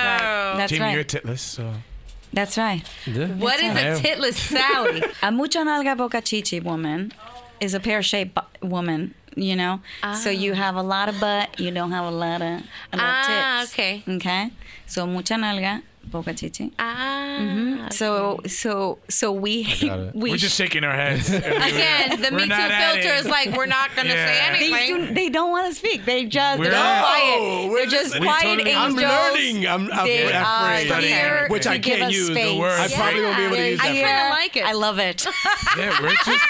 [0.00, 0.56] right.
[0.56, 0.94] That's Jaime, right.
[0.94, 1.74] you're titless, so.
[2.32, 2.86] That's right.
[3.38, 5.02] What is a titless Sally?
[5.22, 7.12] a mucha nalga boca chichi woman
[7.60, 9.14] is a pear-shaped bu- woman.
[9.36, 9.80] You know,
[10.14, 12.62] so you have a lot of butt, you don't have a lot of,
[12.92, 13.72] a lot of Ah, tits.
[13.72, 14.02] okay.
[14.08, 14.50] Okay.
[14.86, 16.72] So mucha nalga boca chichi.
[16.78, 17.38] Ah.
[17.40, 17.92] Mhm.
[17.92, 19.66] So so so we
[20.14, 21.28] we We're just shaking our heads.
[21.32, 23.20] Again, the We're Me Too filter it.
[23.20, 24.58] is like, we're not going to say Yeah.
[24.58, 25.06] They, anything.
[25.08, 26.04] do, they don't want to speak.
[26.04, 27.38] They just We're they're not- quiet.
[27.40, 28.28] Oh, we're they're just listening.
[28.28, 28.70] quiet Totally.
[28.70, 29.02] angels.
[29.04, 29.66] I'm learning.
[29.66, 30.90] I'm- I'm they afraid.
[30.90, 32.58] are here Which to I can't us use the space.
[32.58, 32.78] word.
[32.80, 34.64] I probably won't be able to They're use that I kind of like it.
[34.64, 35.26] I love it.
[35.78, 36.44] Yeah, we're just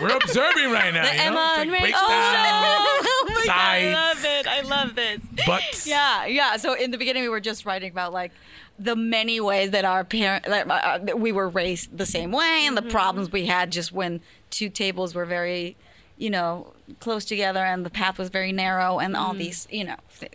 [0.00, 1.02] we're observing right now.
[1.04, 1.24] The you know?
[1.24, 3.02] Emma It's and like Rachel Oh
[3.46, 4.46] my God, I love it.
[4.46, 5.20] I love this.
[5.46, 5.86] butts.
[5.86, 6.56] Yeah, yeah.
[6.56, 8.32] So in the beginning, we were just writing about like
[8.78, 12.32] the many ways that our parent uh, uh, that, uh, we were raised the same
[12.32, 12.90] way, and the mm-hmm.
[12.90, 14.20] problems we had just when
[14.50, 15.76] two tables were very,
[16.16, 19.38] you know, close together, and the path was very narrow, and all mm.
[19.38, 19.96] these, you know.
[20.18, 20.32] Th-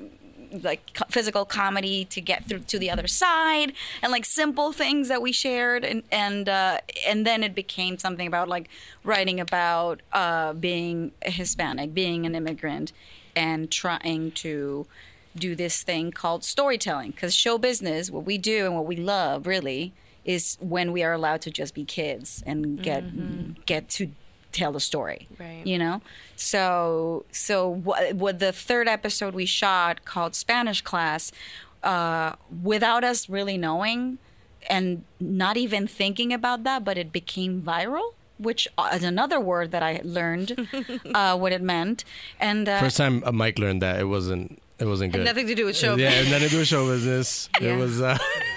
[0.52, 5.22] like physical comedy to get through to the other side and like simple things that
[5.22, 8.70] we shared and and uh, and then it became something about like
[9.04, 12.92] writing about uh, being a Hispanic being an immigrant
[13.36, 14.86] and trying to
[15.36, 19.46] do this thing called storytelling because show business what we do and what we love
[19.46, 19.94] really
[20.26, 23.04] is when we are allowed to just be kids and get
[23.66, 24.10] get to
[24.52, 25.62] tell the story Right.
[25.68, 26.02] you know
[26.40, 31.32] so so what, what the third episode we shot called spanish class
[31.84, 32.34] uh,
[32.64, 34.18] without us really knowing
[34.70, 39.72] and not even thinking about that but it became viral which uh, is another word
[39.72, 40.68] that i learned
[41.16, 42.06] uh, what it meant
[42.40, 45.26] and uh, First time uh, Mike learned that it wasn't it wasn't Had good.
[45.26, 47.50] nothing to do with show Yeah, nothing to do with show business.
[47.60, 47.74] Yeah.
[47.74, 48.57] It was uh, a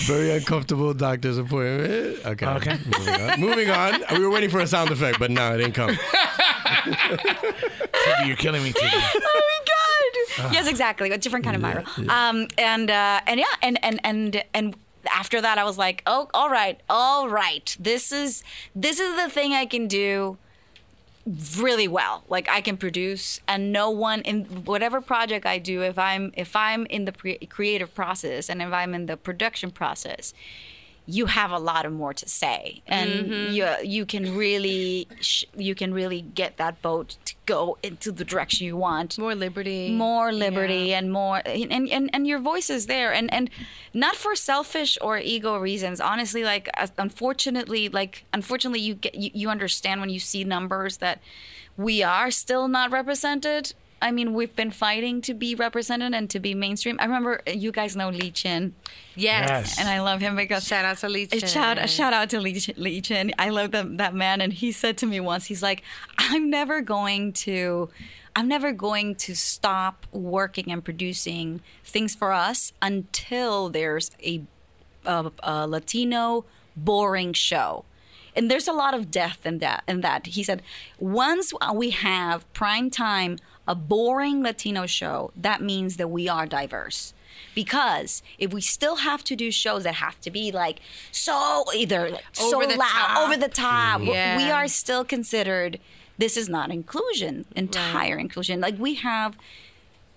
[0.00, 2.24] very uncomfortable doctor's appointment.
[2.24, 2.46] Okay.
[2.46, 2.78] Okay.
[2.86, 3.40] Moving on.
[3.40, 4.02] Moving on.
[4.12, 5.96] We were waiting for a sound effect, but no, it didn't come.
[6.74, 8.90] Tiggy, you're killing me, Tiggy.
[8.92, 13.46] oh my god yes exactly a different kind of viral um and uh and yeah
[13.62, 14.74] and and and and
[15.14, 18.42] after that i was like oh all right all right this is
[18.74, 20.36] this is the thing i can do
[21.26, 22.24] really well.
[22.28, 26.54] Like I can produce, and no one in whatever project I do, if I'm if
[26.54, 30.34] I'm in the pre- creative process and if I'm in the production process,
[31.06, 33.52] you have a lot of more to say, and Mhm.
[33.52, 38.24] you you can really sh- you can really get that boat to go into the
[38.24, 39.18] direction you want.
[39.18, 43.50] More liberty, more liberty, and more and, and and your voice is there, and and
[43.92, 46.00] not for selfish or ego reasons.
[46.00, 50.96] Honestly, like uh, unfortunately, like unfortunately, you get you, you understand when you see numbers
[50.98, 51.20] that
[51.76, 53.74] we are still not represented.
[54.04, 56.98] I mean, we've been fighting to be represented and to be mainstream.
[57.00, 58.74] I remember uh, you guys know Lee Chin.
[59.16, 59.48] Yes.
[59.48, 59.80] Yes.
[59.80, 61.48] And I love him because shout out to Lee a Chin.
[61.48, 63.32] Shout, a shout out to Lee, Ch- Lee Chin.
[63.38, 65.82] I love that that man, and he said to me once, he's like,
[66.18, 67.88] "I'm never going to,
[68.36, 74.42] I'm never going to stop working and producing things for us until there's a,
[75.06, 76.44] a, a Latino
[76.76, 77.86] boring show."
[78.36, 79.84] And there's a lot of death in that.
[79.86, 80.60] In that, he said,
[80.98, 87.14] once we have prime time, a boring Latino show, that means that we are diverse.
[87.54, 90.80] Because if we still have to do shows that have to be like
[91.12, 93.18] so either like, so Over the loud top.
[93.18, 94.36] over the top we- Yeah.
[94.36, 95.78] we are still considered
[96.18, 98.60] this is not inclusion entire inclusion.
[98.60, 99.36] Like we have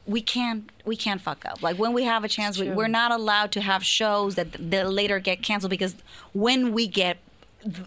[0.06, 1.62] we can't we can't fuck up.
[1.62, 4.92] Like when we have a chance we, we're not allowed to have shows that, that
[4.92, 5.96] later get canceled because
[6.34, 7.18] when we get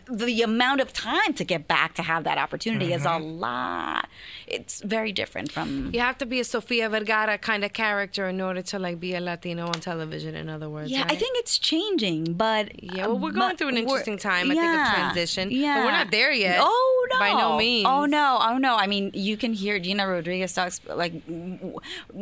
[0.08, 3.40] the amount of time to get back to have that opportunity is a Mhm.
[3.40, 4.08] lot
[4.46, 8.40] it's very different from You have to be a Sofia Vergara kind of character in
[8.40, 10.34] order to like be a Latino on television.
[10.34, 13.76] In other words, Yeah, I think it's changing, but Yeah, well, we're going through an
[13.78, 14.50] interesting time.
[14.50, 15.50] I think of transition.
[15.50, 16.58] Yeah, But we're not there yet.
[16.60, 17.86] Oh no, By no means.
[17.88, 18.76] Oh no, oh no.
[18.76, 21.12] I mean, you can hear Gina Rodriguez talks like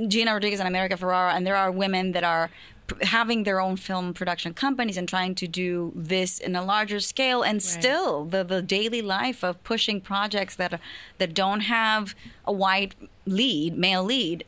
[0.08, 2.50] Gina Rodriguez and America Ferrera, and there are women that are
[3.02, 7.42] having their own film production companies and trying to do this in a larger scale
[7.42, 10.80] and still the, the daily life of pushing projects that are,
[11.18, 12.14] that don't have
[12.44, 12.94] a white
[13.26, 14.44] lead male lead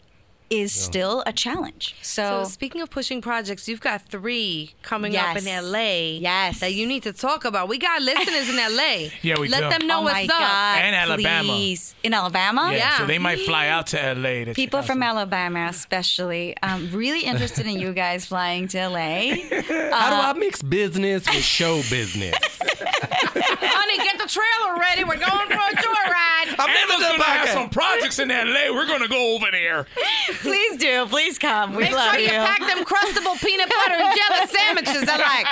[0.50, 5.36] is still a challenge so, So speaking of pushing projects, you've got three coming up
[5.36, 6.18] in LA.
[6.18, 6.58] Yes.
[6.60, 7.68] That you need to talk about.
[7.68, 9.08] We got listeners in LA.
[9.22, 9.78] Yeah, we Let do.
[9.78, 10.28] them know oh what's my up.
[10.28, 11.48] God, And Alabama.
[11.48, 11.94] please.
[12.02, 12.70] In Alabama?
[12.72, 14.44] Yeah, so they might fly out to LA.
[14.46, 18.98] To People from Alabama, especially, um, really interested in you guys flying to LA.
[19.92, 22.34] How do I mix business with show business?
[23.12, 25.04] Honey, get the trailer ready.
[25.04, 26.54] We're going for a joyride.
[26.58, 28.72] I'm never gonna have some projects in LA.
[28.74, 29.86] We're gonna go over there.
[30.42, 31.06] Please do.
[31.06, 31.74] Please come.
[31.74, 32.26] We Make love sure you.
[32.26, 32.30] you.
[32.32, 35.08] pack them crustable peanut butter and jelly sandwiches.
[35.08, 35.46] I like.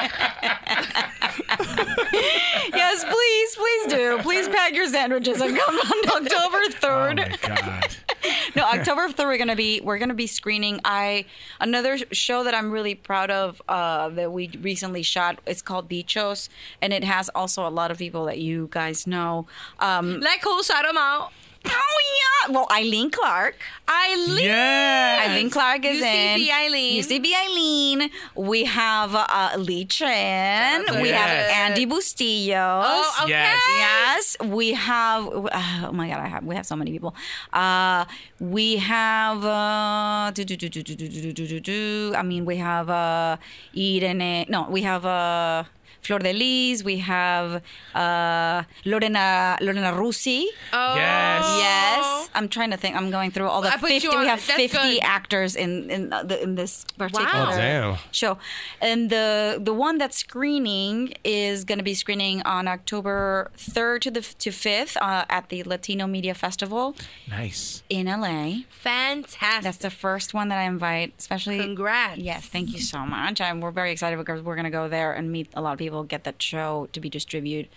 [2.75, 4.19] yes, please, please do.
[4.23, 7.21] Please pack your sandwiches and come on October third.
[7.21, 7.97] Oh my God.
[8.57, 9.27] no, October third.
[9.27, 10.81] We're gonna be we're gonna be screening.
[10.85, 11.25] I
[11.61, 15.41] another show that I'm really proud of uh, that we recently shot.
[15.47, 16.49] It's called Bichos,
[16.83, 19.47] and it has also a lot of people that you guys know.
[19.79, 20.63] Um, Like who?
[20.63, 21.33] Shout them out.
[21.67, 22.55] Oh yeah.
[22.55, 23.57] Well, Eileen Clark.
[23.89, 24.45] Eileen.
[24.45, 25.27] Yeah.
[25.29, 26.41] Eileen Clark is in.
[26.41, 27.03] UCB Eileen.
[27.03, 28.11] UCB Eileen.
[28.37, 30.85] We have uh, Lee Chen.
[31.03, 32.83] We have Andy Bustillos.
[32.87, 33.31] Oh, okay.
[33.31, 33.63] Yes.
[33.79, 35.25] Yes, we have.
[35.27, 36.45] Oh my God, I have.
[36.45, 37.15] We have so many people.
[37.53, 38.05] Uh,
[38.41, 39.45] we have.
[39.45, 42.13] Uh, do, do, do, do, do, do, do, do, do, do.
[42.17, 43.37] I mean, we have uh,
[43.77, 44.47] Irene.
[44.49, 45.05] No, we have.
[45.05, 45.65] Uh,
[46.03, 47.63] Flor de Lis, we have
[47.95, 50.45] uh, Lorena Lorena Rusi.
[50.73, 50.95] Oh.
[50.97, 51.45] Yes.
[51.59, 52.97] Yes, I'm trying to think.
[52.97, 54.09] I'm going through all the I 50.
[54.09, 54.99] on- We have 50 good.
[55.03, 57.51] actors in in uh, the, in this particular Wow.
[57.53, 57.97] Oh, damn.
[58.13, 58.39] show,
[58.81, 64.11] and the the one that's screening is going to be screening on October 3rd to
[64.11, 66.95] the to 5th uh, at the Latino Media Festival
[67.29, 67.83] Nice.
[67.89, 68.63] in LA.
[68.69, 69.63] Fantastic.
[69.63, 71.59] That's the first one that I invite, especially.
[71.59, 72.19] Congrats.
[72.19, 73.41] Yes, thank you so much.
[73.41, 75.79] I'm, we're very excited because we're going to go there and meet a lot of
[75.79, 77.69] people, get that show to be distributed,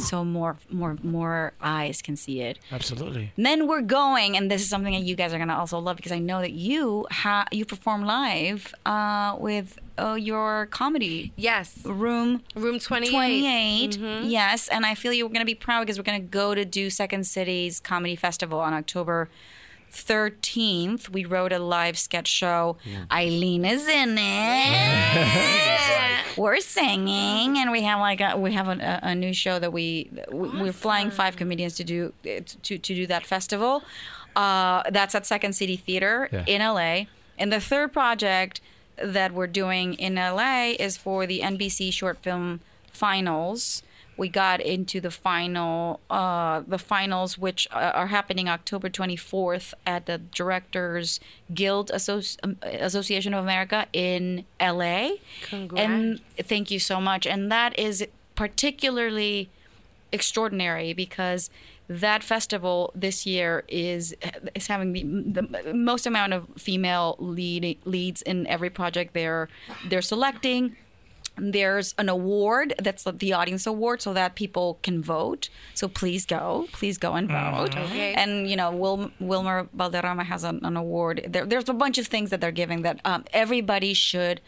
[0.00, 2.58] so more more more eyes can see it.
[2.72, 3.32] Absolutely.
[3.36, 5.96] And then we're going, and this is something that you guys are gonna also love
[5.96, 11.78] because I know that you ha- you perform live uh, with uh, your comedy Yes.
[11.84, 13.10] room Room 28.
[13.10, 13.90] 28.
[13.98, 14.30] Mhm.
[14.30, 17.26] Yes, and I feel you're gonna be proud because we're gonna go to do Second
[17.26, 19.28] City's comedy festival on October.
[19.92, 22.76] 13th, we wrote a live sketch show.
[23.10, 26.36] Eileen is in it.
[26.36, 30.10] We're singing, and we have like a, we have a, a new show that we
[30.30, 32.40] we- we're flying five comedians to do to
[32.78, 33.82] to do that festival.
[34.34, 36.44] Uh, that's at Second City Theater Yeah.
[36.46, 37.06] in LA.
[37.38, 38.60] And the third project
[39.02, 42.60] that we're doing in LA is for the NBC short film
[42.92, 43.82] finals.
[44.16, 50.06] We got into the final, uh, the finals, which uh, are happening October 24th at
[50.06, 51.20] the Directors
[51.52, 55.10] Guild Associ- um, Association of America in LA.
[55.42, 55.84] Congrats.
[55.84, 57.26] And thank you so much.
[57.26, 59.50] And that is particularly
[60.12, 61.50] extraordinary because
[61.88, 64.14] that festival this year is
[64.54, 64.92] is having
[65.32, 69.48] the, the most amount of female lead, leads in every project they're
[69.88, 70.76] they're selecting
[71.38, 75.48] there's an award that's the audience award so that people can vote.
[75.74, 77.76] So please go please go and vote.
[77.76, 78.14] Okay.
[78.14, 81.26] and you know Wil- wilmer valderrama has an, an award.
[81.28, 84.40] There, there's a bunch of things that they're giving that um, everybody should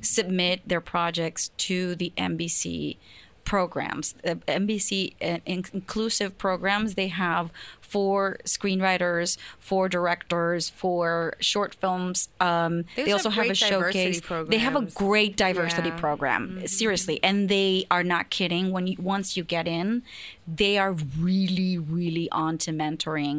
[0.00, 2.96] submit their projects to the nbc
[3.44, 4.14] programs.
[4.22, 7.50] The nbc uh, in- inclusive programs they have
[7.84, 12.28] for screenwriters for directors for short films.
[12.40, 14.48] Um, They they also also have have a great diversity showcase.
[14.52, 16.00] They have a great diversity Yeah.
[16.04, 17.16] program seriously.
[17.22, 18.64] And they are not kidding.
[18.74, 20.02] When you once you get in
[20.46, 23.38] they are really really on to mentoring.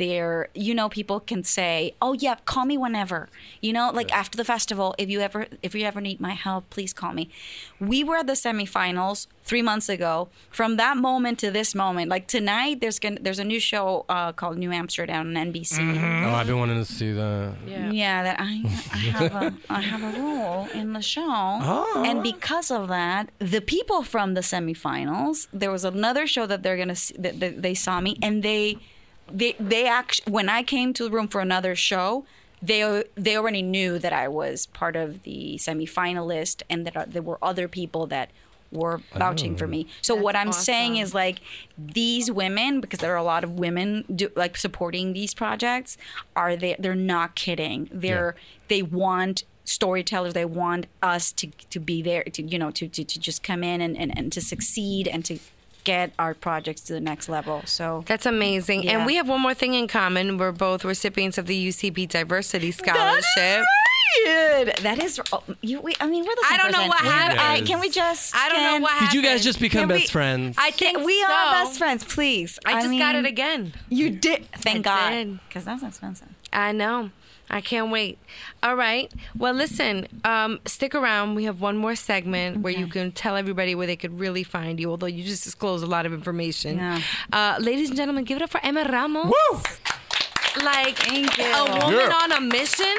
[0.00, 3.28] They're you know people can say oh yeah call me whenever.
[3.60, 6.62] You know like after the festival if you ever if you ever need my help
[6.70, 7.28] please call me.
[7.80, 10.14] We were at the semifinals three months ago.
[10.50, 13.77] From that moment to this moment like tonight there's gonna there's a new show
[14.08, 15.76] uh, called new amsterdam on nbc
[16.26, 17.52] Oh, I've been wanting to see that.
[18.02, 18.52] yeah, that I,
[18.92, 19.46] I have a
[19.78, 21.24] I have a role in the show,
[21.74, 22.04] Oh.
[22.08, 23.24] and because of that,
[23.54, 27.54] the people from the semifinals, there was another show that they're gonna see, that, that
[27.66, 28.64] they saw me, and they
[29.40, 32.08] they they actually when I came to the room for another show.
[32.70, 32.82] They,
[33.14, 37.38] they already knew that I was part of the semifinalist and that uh, there were
[37.40, 38.30] other people that
[38.70, 39.68] were vouching for oh.
[39.68, 39.86] me.
[40.02, 41.40] So what I'm saying is like
[41.76, 45.96] these women, because there are a lot of women do, like supporting these projects,
[46.36, 46.76] are they?
[46.78, 47.88] They're not kidding.
[47.92, 48.34] They're
[48.68, 50.34] they want storytellers.
[50.34, 53.64] They want us to to be there to you know to to, to just come
[53.64, 55.38] in and, and, and to succeed and to
[55.84, 57.62] get our projects to the next level.
[57.64, 58.82] So That's amazing.
[58.82, 58.98] Yeah.
[58.98, 60.36] And we have one more thing in common.
[60.36, 63.64] We're both recipients of the UCB Diversity Scholarship.
[64.24, 64.76] Good.
[64.82, 65.20] That is.
[65.32, 66.88] Oh, you, we, I mean, we're the same I don't know person.
[66.88, 67.40] what We- happened.
[67.40, 68.34] I- can we just?
[68.34, 69.10] I don't know can- what happened.
[69.10, 70.56] Did you guys just become Can we- best friends?
[70.58, 71.30] I think we so.
[71.32, 72.04] are best friends.
[72.04, 72.58] Please.
[72.66, 73.72] I just got mean, it again.
[73.88, 74.50] You did.
[74.52, 75.10] Thank I God.
[75.10, 75.40] did.
[75.48, 76.28] Because that's expensive.
[76.52, 77.10] I know.
[77.50, 78.18] I can't wait.
[78.62, 79.10] All right.
[79.34, 81.34] Well, listen, um, stick around.
[81.34, 84.78] We have one more segment where you can tell everybody where they could really find
[84.78, 86.76] you, although you just disclosed a lot of information.
[86.76, 87.00] Yeah.
[87.32, 89.26] Uh, ladies and gentlemen, give it up for Emma Ramos.
[89.52, 89.60] Woo!
[90.64, 92.12] Like a woman Yeah.
[92.22, 92.86] on a mission.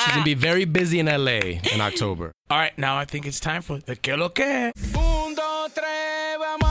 [0.00, 2.32] She's gonna be very busy in LA in October.
[2.50, 4.72] All right, now I think it's time for the que lo que.
[4.94, 6.63] Un, dos, tres, vamos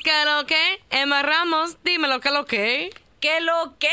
[0.00, 0.80] okay, que lo que.
[0.90, 2.90] Emma Ramos, dímelo que lo que.
[3.20, 3.88] Que lo que,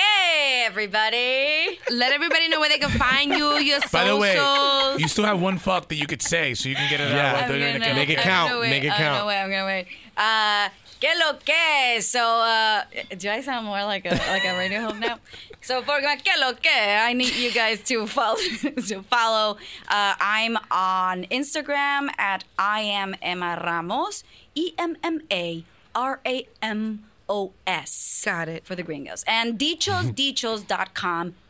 [0.66, 1.78] everybody.
[1.90, 3.92] Let everybody know where they can find you, your socials.
[3.92, 6.90] By the way, you still have one fuck that you could say, so you can
[6.90, 7.28] get it Yeah.
[7.28, 7.34] out.
[7.34, 8.60] while I'm gonna- gonna Make it count.
[8.62, 9.16] wait, Make it I'm count.
[9.20, 9.42] gonna wait.
[9.42, 9.88] I'm gonna wait.
[10.16, 10.70] Uh,
[11.02, 12.02] que lo que?
[12.02, 12.84] So, uh,
[13.18, 15.20] do I sound more like a like a radio host now?
[15.62, 18.38] So for my que lo que, I need you guys to follow.
[18.88, 19.58] to follow.
[19.90, 24.24] Uh, I'm on Instagram at I am Emma Ramos.
[24.56, 25.66] E M M A
[25.98, 28.22] R A M O S.
[28.24, 28.66] Got it.
[28.66, 29.26] For the gringos.
[29.28, 30.14] And dichos,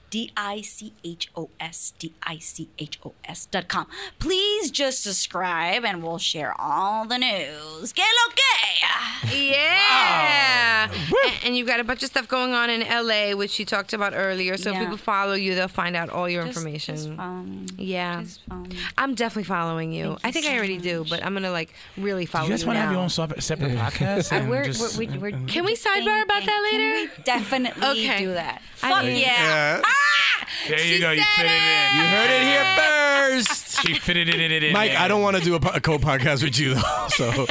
[0.10, 3.88] D I C H O S, D I C H O S dot com.
[4.20, 7.92] Please just subscribe and we'll share all the news.
[7.94, 9.38] Que lo que?
[9.48, 10.90] Yeah.
[10.90, 13.94] And, and you've got a bunch of stuff going on in LA, which you talked
[13.94, 14.58] about earlier.
[14.58, 16.96] So if people follow you, they'll find out all your Just- information.
[16.96, 17.66] just me.
[17.78, 18.22] yeah.
[18.22, 18.78] Just me.
[18.98, 20.18] I'm definitely following you.
[20.22, 22.46] Thank you I think I so already do, but I'm going to like really follow
[22.46, 24.32] You guys you want to have your own separate, separate podcast?
[24.32, 27.12] Uh, we're, just- we're, we're, we're Can we sidebar about that Can later?
[27.18, 28.20] we definitely Okay.
[28.20, 28.62] do that?
[28.84, 29.82] I Fuck mean- yeah.
[30.70, 31.12] there you go.
[31.12, 31.96] You fit it in.
[31.96, 33.64] You heard it here first.
[33.78, 34.74] She fitted it in.
[34.74, 37.46] Mike, I don't want to do a, po- a co-podcast with you though, so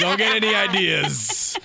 [0.00, 1.56] don't get any ideas.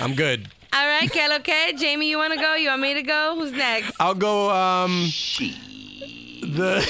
[0.00, 0.48] I'm good.
[0.72, 1.74] All right, Kel, okay?
[1.78, 2.54] Jaime, you want to go?
[2.54, 3.34] You want me to go?
[3.38, 3.92] Who's next?
[4.00, 4.50] I'll go.
[4.50, 5.10] Um,
[6.40, 6.82] the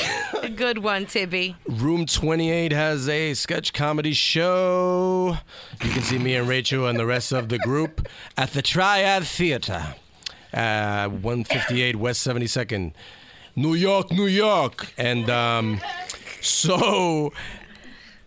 [0.43, 1.57] A good one, Tibby.
[1.67, 5.37] Room 28 has a sketch comedy show.
[5.83, 9.25] You can see me and Rachel and the rest of the group at the Triad
[9.25, 9.95] Theater,
[10.53, 12.93] uh, 158 West 72nd,
[13.57, 14.93] New York, New York.
[14.97, 15.81] And um,
[16.41, 17.33] so,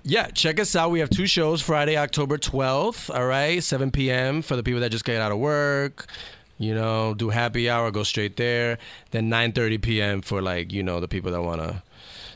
[0.04, 0.92] yeah, check us out.
[0.92, 4.42] We have two shows Friday, October 12th, all right, 7 p.m.
[4.42, 6.08] for the people that just get out of work.
[6.58, 8.78] You know, do happy hour, go straight there.
[9.10, 10.22] Then 9:30 p.m.
[10.22, 11.82] for like you know the people that want to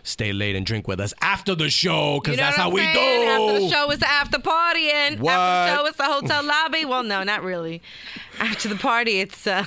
[0.06, 2.68] stay late and drink with us after the show because You know that's what how
[2.70, 3.22] I'm we saying?
[3.22, 3.28] do.
[3.50, 5.34] After the show is the after party, and What?
[5.34, 6.86] after the show is the hotel lobby.
[6.86, 7.82] Well, no, not really.
[8.40, 9.66] After the party, it's uh,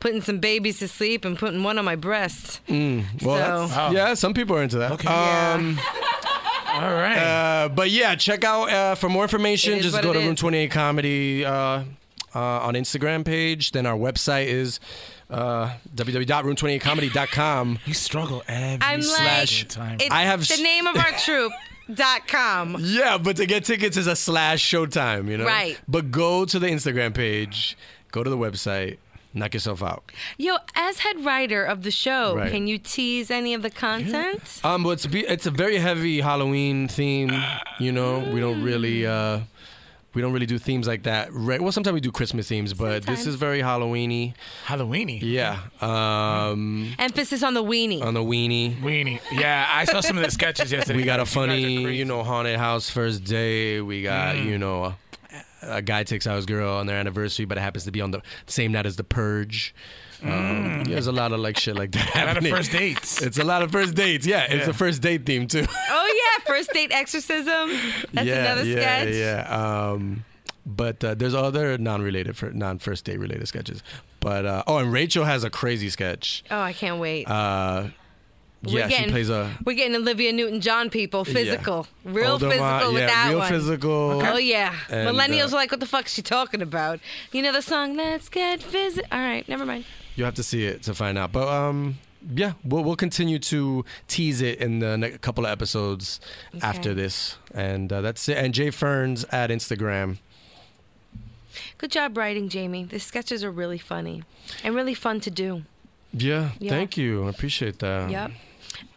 [0.00, 2.60] putting some babies to sleep and putting one on my breast.
[2.68, 4.92] Mm, well, So- that's- yeah, some people are into that.
[4.92, 5.08] Okay.
[5.08, 5.78] Um,
[6.68, 7.16] All right.
[7.16, 9.80] Uh, but yeah, check out uh, for more information.
[9.80, 10.26] Just go to is.
[10.26, 11.52] Room Twenty Eight Comedy uh,
[12.34, 13.72] uh, on Instagram page.
[13.72, 14.78] Then our website is
[15.30, 17.78] uh, www.room28comedy.com.
[17.84, 19.98] You struggle every I'm like, slash time.
[20.00, 21.52] it's I have the name of our troop.
[21.94, 22.76] Dot com.
[22.80, 25.28] Yeah, but to get tickets is a slash Showtime.
[25.30, 25.78] You know, Right.
[25.86, 27.78] But go to the Instagram page.
[28.10, 28.98] Go to the website.
[29.32, 30.10] Knock yourself out.
[30.36, 32.50] Yo, as head writer of the show, Right.
[32.50, 34.60] can you tease any of the content?
[34.64, 37.30] Um, but it's be- it's a very heavy Halloween theme.
[37.78, 39.40] You know, we don't really uh,
[40.16, 41.28] we don't really do themes like that.
[41.32, 41.60] Right?
[41.60, 44.34] Well, sometimes we do Christmas themes, but this is very Halloweeny.
[44.64, 45.20] Halloweeny.
[45.22, 45.60] Yeah.
[45.80, 48.02] Um, Emphasis on the weenie.
[48.02, 48.80] on the weenie.
[48.80, 49.20] Weenie.
[49.32, 50.96] Yeah, I saw some of the sketches yesterday.
[50.98, 51.96] We got a You guys are funny, crazy.
[51.98, 53.80] you know, haunted house first day.
[53.80, 54.46] We got, Mm.
[54.46, 54.94] you know,
[55.66, 58.00] a, a guy takes out his girl on their anniversary, but it happens to be
[58.00, 59.74] on the same night as the purge.
[60.22, 60.86] Um, Mm.
[60.88, 62.14] There's a lot of like shit like that.
[62.16, 63.20] A lot of first dates.
[63.20, 64.26] It's a lot of first dates.
[64.26, 64.70] Yeah, it's Yeah.
[64.70, 65.66] a first date theme too.
[65.90, 67.70] oh yeah, first date exorcism.
[68.14, 69.14] That's yeah, another yeah, sketch.
[69.14, 70.24] Yeah, Um,
[70.64, 73.82] but uh, there's other non-related, for non-first date related sketches.
[74.20, 76.42] But uh, oh, and Rachel has a crazy sketch.
[76.50, 77.28] Oh, I can't wait.
[77.28, 77.92] Uh, We're
[78.62, 83.02] yeah, getting, she plays a We're getting Olivia Newton-John people, physical, real Older physical with
[83.02, 83.48] yeah, that real one.
[83.52, 84.22] physical.
[84.24, 87.00] Oh yeah, And, millennials uh, are like, what the fuck's she talking about?
[87.32, 89.84] You know the song "Let's Get Physical." All right, never mind.
[90.16, 91.32] You have to see it to find out.
[91.32, 91.98] But um,
[92.34, 96.20] yeah, we'll we'll continue to tease it in the next couple of episodes
[96.62, 98.38] after this, and uh, that's it.
[98.38, 100.18] And Jay Ferns at Instagram.
[101.78, 102.84] Good job writing, Jaime.
[102.84, 104.22] The sketches are really funny
[104.64, 105.62] and really fun to do.
[106.16, 106.70] Yeah, Yeah.
[106.70, 107.26] thank you.
[107.26, 108.10] I appreciate that.
[108.10, 108.30] Yep.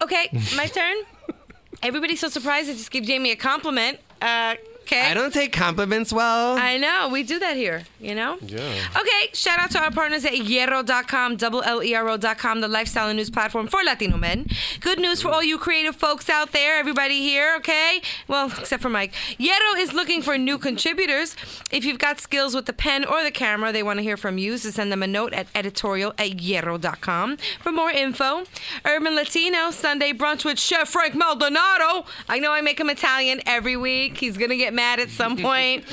[0.03, 0.95] Okay, my turn.
[1.83, 3.99] Everybody's so surprised I just gave Jaime a compliment.
[4.21, 4.55] Uh,
[4.91, 5.09] okay.
[5.09, 6.57] I don't take compliments well.
[6.57, 7.09] I know.
[7.11, 8.37] We do that here, you know?
[8.41, 8.87] yeah.
[8.97, 13.67] Okay, shout out to our partners at Llero.com, double L-E-R-O.com, the lifestyle and news platform
[13.67, 14.47] for Latino men.
[14.79, 18.01] Good news for all you creative folks out there, everybody here, okay?
[18.27, 19.13] Well, except for Mike.
[19.37, 21.35] Llero is looking for new contributors.
[21.71, 24.37] If you've got skills with the pen or the camera, they want to hear from
[24.37, 27.37] you, so send them a note at editorial at Llero.com.
[27.61, 28.43] For more info,
[28.85, 32.05] Urban Latino, Sunday brunch with Chef Frank Maldonado.
[32.27, 34.17] I know I make him Italian every week.
[34.17, 35.83] He's going to get mad at some point.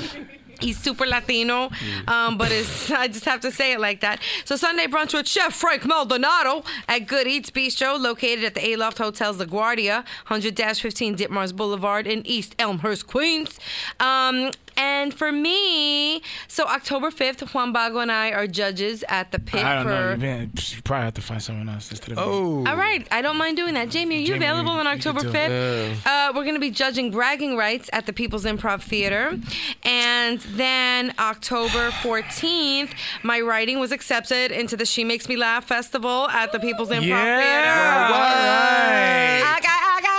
[0.59, 1.69] He's super Latino,
[2.07, 4.19] um, but it's, I just have to say it like that.
[4.43, 8.97] So Sunday brunch with Chef Frank Maldonado at Good Eats Bistro, located at the Aloft
[8.97, 13.59] Hotels LaGuardia, 100-15 Ditmars Boulevard in East Elmhurst, Queens.
[13.99, 19.39] Um, and for me, so October 5th, Juan Bago and I are judges at the
[19.39, 19.89] pit I don't for.
[19.89, 20.11] know.
[20.11, 22.23] You, been, you probably have to find someone else instead of me.
[22.23, 22.65] Oh.
[22.67, 23.91] All right, I don't mind doing that.
[23.93, 26.05] Jaime, are you Jaime, available on October 5th?
[26.05, 29.37] Uh, we're going to be judging bragging rights at the People's Improv Theater.
[29.83, 32.91] And then October 14th,
[33.23, 37.05] my writing was accepted into the She Makes Me Laugh Festival at the People's Improv
[37.07, 37.37] Yeah.
[37.37, 37.67] Theater.
[38.13, 39.57] Right.
[39.57, 40.16] Okay, okay.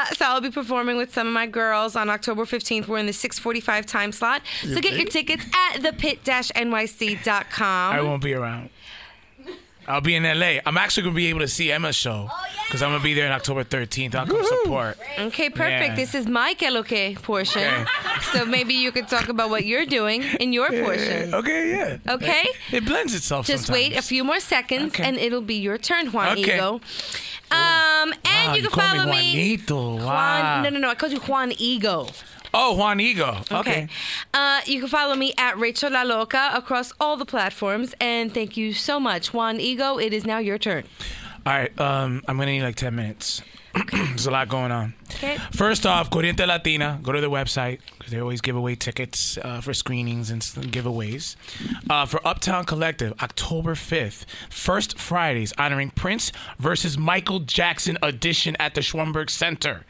[0.00, 2.86] Uh, so I'll be performing with some of my girls on October 15th.
[2.88, 4.42] We're in the 645 time slot.
[4.62, 7.94] So get your tickets at thepit-nyc.com.
[7.94, 8.70] I won't be around.
[9.88, 10.60] I'll be in LA.
[10.64, 12.28] I'm actually gonna be able to see Emma's show
[12.66, 14.14] because I'm gonna be there on October 13th.
[14.14, 14.96] I'll come support.
[15.18, 15.88] Okay, perfect.
[15.90, 15.94] Yeah.
[15.96, 17.62] This is my que lo que portion.
[17.62, 17.86] Okay.
[18.32, 21.34] So maybe you could talk about what you're doing in your portion.
[21.34, 22.12] Okay, yeah.
[22.14, 22.42] Okay?
[22.70, 23.46] It, it blends itself.
[23.46, 23.88] Just sometimes.
[23.88, 25.02] wait a few more seconds Okay.
[25.02, 26.54] and it'll be your turn, Juan Okay.
[26.54, 26.80] Ego.
[27.50, 29.10] Um, and Wow, you can follow me.
[29.34, 29.94] Juanito.
[29.96, 30.62] Juan, Wow.
[30.62, 30.90] no, no, no.
[30.90, 32.08] I called you Juan Ego.
[32.52, 33.38] Oh, Juan Ego.
[33.52, 33.88] Okay.
[34.34, 37.94] Uh, you can follow me at Rachel La Loca across all the platforms.
[38.00, 39.98] And thank you so much, Juan Ego.
[39.98, 40.84] It is now your turn.
[41.46, 41.80] All right.
[41.80, 43.42] Um, I'm gonna need like 10 minutes.
[43.92, 44.94] There's a lot going on.
[45.14, 45.36] Okay.
[45.52, 46.98] First off, Corriente Latina.
[47.02, 51.36] Go to the website because they always give away tickets uh, for screenings and giveaways.
[51.88, 58.74] Uh, for Uptown Collective, October 5th, first Fridays honoring Prince versus Michael Jackson edition at
[58.74, 59.84] the Schomburg Center.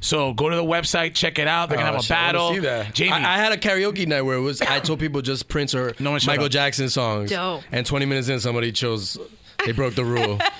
[0.00, 1.68] So go to the website, check it out.
[1.68, 2.52] They're gonna Oh, have a shit, I battle.
[2.54, 2.98] see that.
[2.98, 4.60] Jaime, I, I had a karaoke night where it was.
[4.60, 6.50] I told people just Prince or No Michael up.
[6.50, 7.30] Jackson songs.
[7.30, 7.62] Dope.
[7.70, 9.16] And 20 minutes in, somebody chose.
[9.64, 10.38] They broke the rule.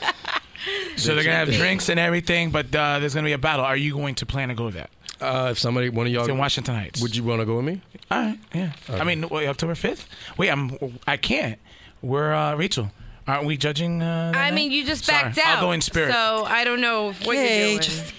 [1.02, 3.64] so they're gonna have drinks and everything, but uh, there's gonna be a battle.
[3.64, 4.90] Are you going to plan to go to that?
[5.20, 7.00] Uh, if somebody, one of y'all, It's in Washington Heights.
[7.00, 7.80] would you want to go with me?
[8.10, 8.72] All right, yeah.
[8.88, 10.08] I mean, wait, October fifth.
[10.36, 10.76] Wait, I'm.
[11.06, 11.58] I can't.
[12.02, 12.90] We're uh, Rachel.
[13.28, 14.02] Aren't we judging?
[14.02, 14.54] Uh, I night?
[14.54, 15.58] mean, you just Sorry, backed out.
[15.58, 16.12] I'll go in spirit.
[16.12, 17.82] So I don't know what Yay, you're doing.
[17.82, 18.14] just-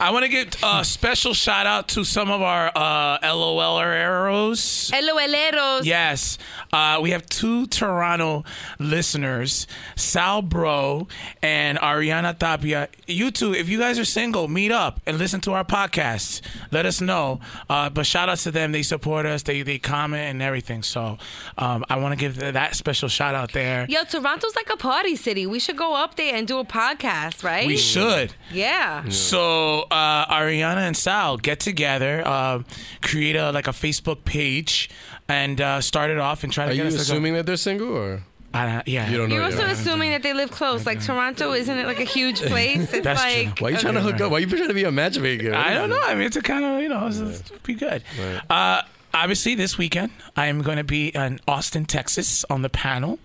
[0.00, 4.92] I want to give a special shout out to some of our uh, LOL arrows.
[4.94, 5.84] LOLeros.
[5.84, 6.38] Yes.
[6.72, 8.44] Uh, we have two Toronto
[8.78, 9.66] listeners,
[9.96, 11.08] Sal Bro
[11.42, 12.88] and Ariana Tapia.
[13.08, 16.42] You two, if you guys are single, meet up and listen to our podcast.
[16.70, 17.40] Let us know.
[17.68, 18.70] Uh, but shout out to them.
[18.70, 19.42] They support us.
[19.42, 20.84] They they comment and everything.
[20.84, 21.18] So
[21.56, 23.84] um, I want to give that special shout out there.
[23.88, 25.44] Yo, Toronto's like a party city.
[25.46, 27.66] We should go up there and do a podcast, right?
[27.66, 28.34] We should.
[28.52, 29.08] Yeah.
[29.08, 32.62] So uh, Ariana and Sal get together, uh,
[33.02, 34.90] create a like a Facebook page,
[35.28, 37.34] and uh, start it off and try to Are get you us to go- assuming
[37.34, 38.22] that they're single or?
[38.54, 39.10] I, yeah.
[39.10, 39.34] You don't know.
[39.36, 39.58] You're yet.
[39.60, 40.86] also assuming that they live close.
[40.86, 42.92] Like Toronto, isn't it like a huge place?
[42.94, 43.42] It's That's true.
[43.44, 44.30] like Why are you trying to hook up?
[44.30, 45.54] Why are you trying to be a matchmaker?
[45.54, 46.00] I don't know.
[46.02, 48.02] I mean, it's a kind of you know, it's, it's be good.
[48.48, 48.82] Uh,
[49.14, 53.18] obviously, this weekend I am going to be in Austin, Texas, on the panel.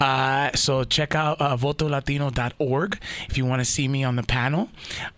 [0.00, 4.68] Uh, so check out uh, votolatino.org if you want to see me on the panel.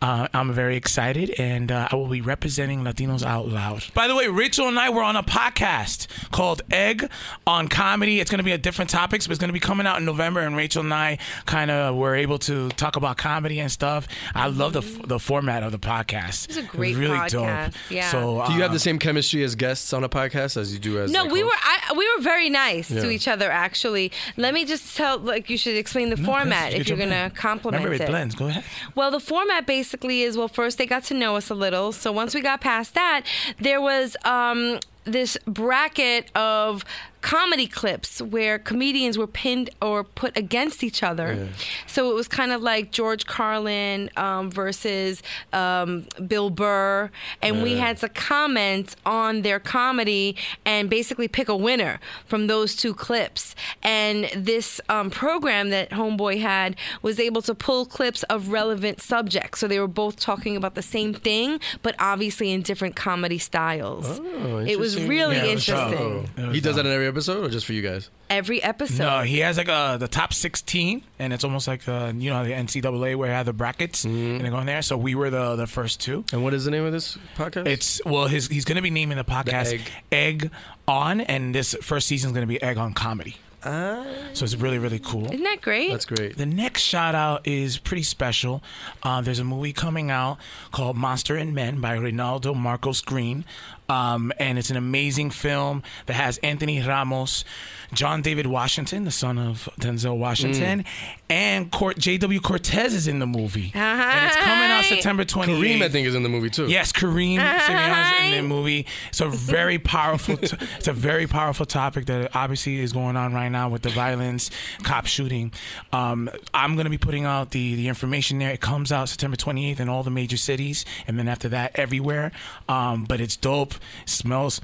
[0.00, 3.84] Uh, I'm very excited, and uh, I will be representing Latinos out loud.
[3.94, 7.08] By the way, Rachel and I were on a podcast called Egg
[7.46, 8.20] on Comedy.
[8.20, 10.04] It's going to be a different topics, but it's going to be coming out in
[10.04, 10.40] November.
[10.40, 14.06] And Rachel and I kind of were able to talk about comedy and stuff.
[14.34, 16.48] I love the the format of the podcast.
[16.48, 17.30] It's a great really podcast,
[17.66, 17.74] dope.
[17.90, 18.10] yeah.
[18.10, 20.98] So Do you have the same chemistry as guests on a podcast as you do
[21.00, 21.10] as?
[21.10, 21.50] No, like, we were?
[21.54, 23.50] I, we were very nice to each other.
[23.50, 25.18] Actually, let me just tell.
[25.18, 28.10] Like, you should explain the format if you're gonna compliment Remember, it it.
[28.10, 28.34] blends.
[28.34, 28.64] Go ahead.
[28.94, 31.92] Well, the format basically is well, first they got to know us a little.
[31.92, 33.24] So once we got past that,
[33.60, 36.84] there was um, this bracket of
[37.24, 41.48] comedy clips where comedians were pinned or put against each other.
[41.86, 45.22] So it was kind of like George Carlin um, versus
[45.54, 47.10] um, Bill Burr,
[47.40, 50.36] and we had to comment on their comedy
[50.66, 53.54] and basically pick a winner from those two clips.
[53.82, 59.60] And this um, program that Homeboy had was able to pull clips of relevant subjects.
[59.60, 64.20] So they were both talking about the same thing, but obviously in different comedy styles.
[64.20, 65.78] Oh, it was really Yeah, it was dope.
[66.04, 66.52] interesting.
[66.52, 68.10] He does that in every episode, or just for you guys?
[68.28, 69.04] Every episode.
[69.04, 72.44] No, he has like uh, the top 16, and it's almost like uh, you know
[72.44, 74.82] the NCAA where I have the brackets and they go in there.
[74.82, 76.24] So we were the the first two.
[76.32, 77.68] And what is the name of this podcast?
[77.68, 79.80] It's well, his he's going to be naming the podcast Egg.
[80.10, 80.50] Egg.
[80.88, 83.36] on, and this first season is going to be Egg on Comedy.
[83.64, 85.26] So it's really really cool.
[85.26, 85.90] Isn't that great?
[85.90, 86.36] That's great.
[86.36, 88.62] The next shout out is pretty special.
[89.02, 90.38] Uh, there's a movie coming out
[90.70, 93.44] called Monster and Men by Reinaldo Marcus Green.
[93.88, 97.44] Um, and it's an amazing film that has Anthony Ramos,
[97.92, 100.84] John David Washington, the son of Denzel Washington,
[101.28, 102.40] and Cort- J.W.
[102.40, 103.72] Cortes is in the movie.
[103.74, 105.58] And it's coming out September 28th.
[105.58, 106.66] Kareem, I think, is in the movie too.
[106.66, 108.86] Yes, Kareem Sirianni's in the movie.
[109.08, 110.36] It's a very powerful.
[110.38, 113.90] T- it's a very powerful topic that obviously is going on right now with the
[113.90, 114.50] violence,
[114.82, 115.52] cop shooting.
[115.92, 118.50] Um, I'm gonna be putting out the the information there.
[118.50, 122.32] It comes out September 28th in all the major cities, and then after that, everywhere.
[122.68, 123.73] Um, but it's dope.
[124.06, 124.60] Smells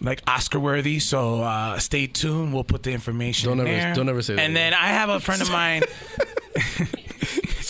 [0.00, 0.98] like Oscar worthy.
[0.98, 2.52] So uh, stay tuned.
[2.54, 3.94] We'll put the information Don't ever- there.
[3.94, 5.82] don't ever say that And then I have a friend of mine.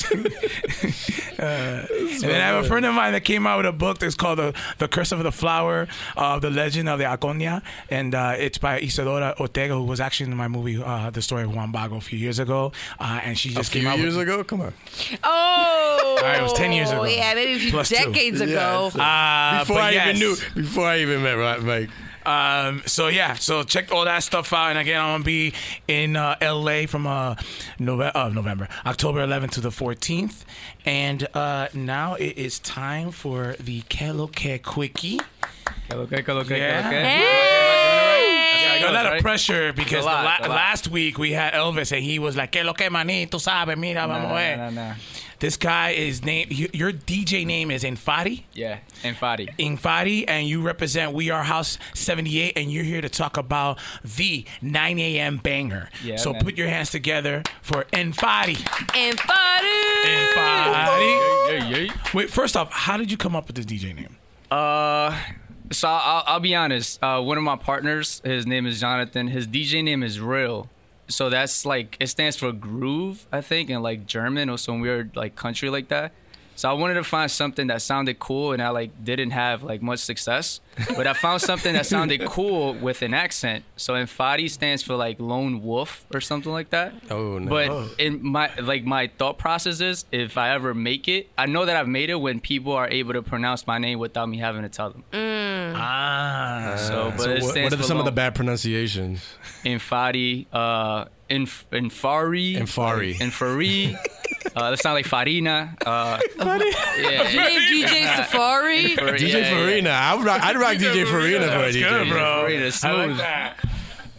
[1.45, 4.15] And then I have a friend of mine that came out with a book that's
[4.15, 8.35] called the, the Curse of the Flower, uh, the Legend of the Aconia, and uh,
[8.39, 11.73] it's by Isadora Ortega, who was actually in my movie, uh, The Story of Juan
[11.73, 14.05] Bago, a few years ago, uh, and she A just few came out a few
[14.05, 14.45] years with, ago.
[14.45, 14.73] Come on.
[15.23, 17.05] Oh, All right, it was 10 years ago.
[17.05, 17.97] Yeah, maybe a few Plus two.
[17.97, 18.91] decades ago.
[18.95, 20.17] Uh, before but I yes.
[20.17, 20.37] even knew.
[20.55, 21.91] Before I even met Ro- Mike.
[22.27, 24.71] Um, so yeah, so check all that stuff out.
[24.71, 25.53] And again, I'm gonna be
[25.89, 27.37] in uh, LA from uh,
[27.79, 30.45] November, uh, November, October 11th to the 14th.
[30.85, 35.21] And uh, now it is time for the Que Lo Que Quickie.
[35.89, 36.83] Hello, okay, hello, okay, Yeah.
[36.83, 37.03] hello, okay.
[38.63, 40.55] Yeah, I got a lot of pressure because lot, la- it's a lot.
[40.57, 43.77] last week we had Elvis and he was like, "Que lo que maní, tú sabes,
[43.77, 44.93] mira, vamos a ver." no, no.
[45.41, 46.47] This guy is name.
[46.51, 48.45] Your DJ name is Infati.
[48.55, 49.49] Yeah, Infati.
[49.59, 54.47] Infati, and you represent We Are House 78, and you're here to talk about the
[54.63, 55.37] 9 a.m.
[55.39, 55.91] banger.
[56.03, 56.43] Yeah, so man.
[56.43, 58.57] put your hands together for Infati.
[58.97, 60.07] And Faru.
[60.07, 61.91] Infati.
[62.15, 64.17] Wait, first off, how did you come up with this DJ name?
[64.51, 65.15] Uh,
[65.73, 67.03] so I'll, I'll be honest.
[67.03, 69.29] Uh, one of my partners, his name is Jonathan.
[69.29, 70.69] His DJ name is Real.
[71.09, 75.17] So that's like it stands for groove, I think, in like German or some weird
[75.17, 76.13] like country like that.
[76.57, 79.83] So I wanted to find something that sounded cool, and I like didn't have like
[79.83, 80.61] much success.
[80.97, 83.65] But I found something that sounded cool with an accent.
[83.77, 86.93] So Infati stands for like lone wolf or something like that.
[87.11, 87.49] Oh no.
[87.51, 91.65] But in my like my thought process is if I ever make it, I know
[91.65, 94.63] that I've made it when people are able to pronounce my name without me having
[94.63, 95.05] to tell them.
[95.77, 96.77] Ah.
[96.77, 99.25] So, but So it what, stands what are for some of the bad pronunciations?
[99.65, 103.15] Infati, uh, inf- Infari, Infari.
[103.17, 103.97] Infari.
[104.57, 105.77] Uh, that sounds like Farina.
[105.85, 108.85] Uh, yeah, Did you name DJ Safari?
[108.97, 109.91] Infari- DJ yeah, yeah, Farina.
[109.91, 111.89] I'd rock, I'd rock DJ Farina for a DJ.
[111.89, 112.43] good, bro.
[112.43, 113.59] Farina, I like that.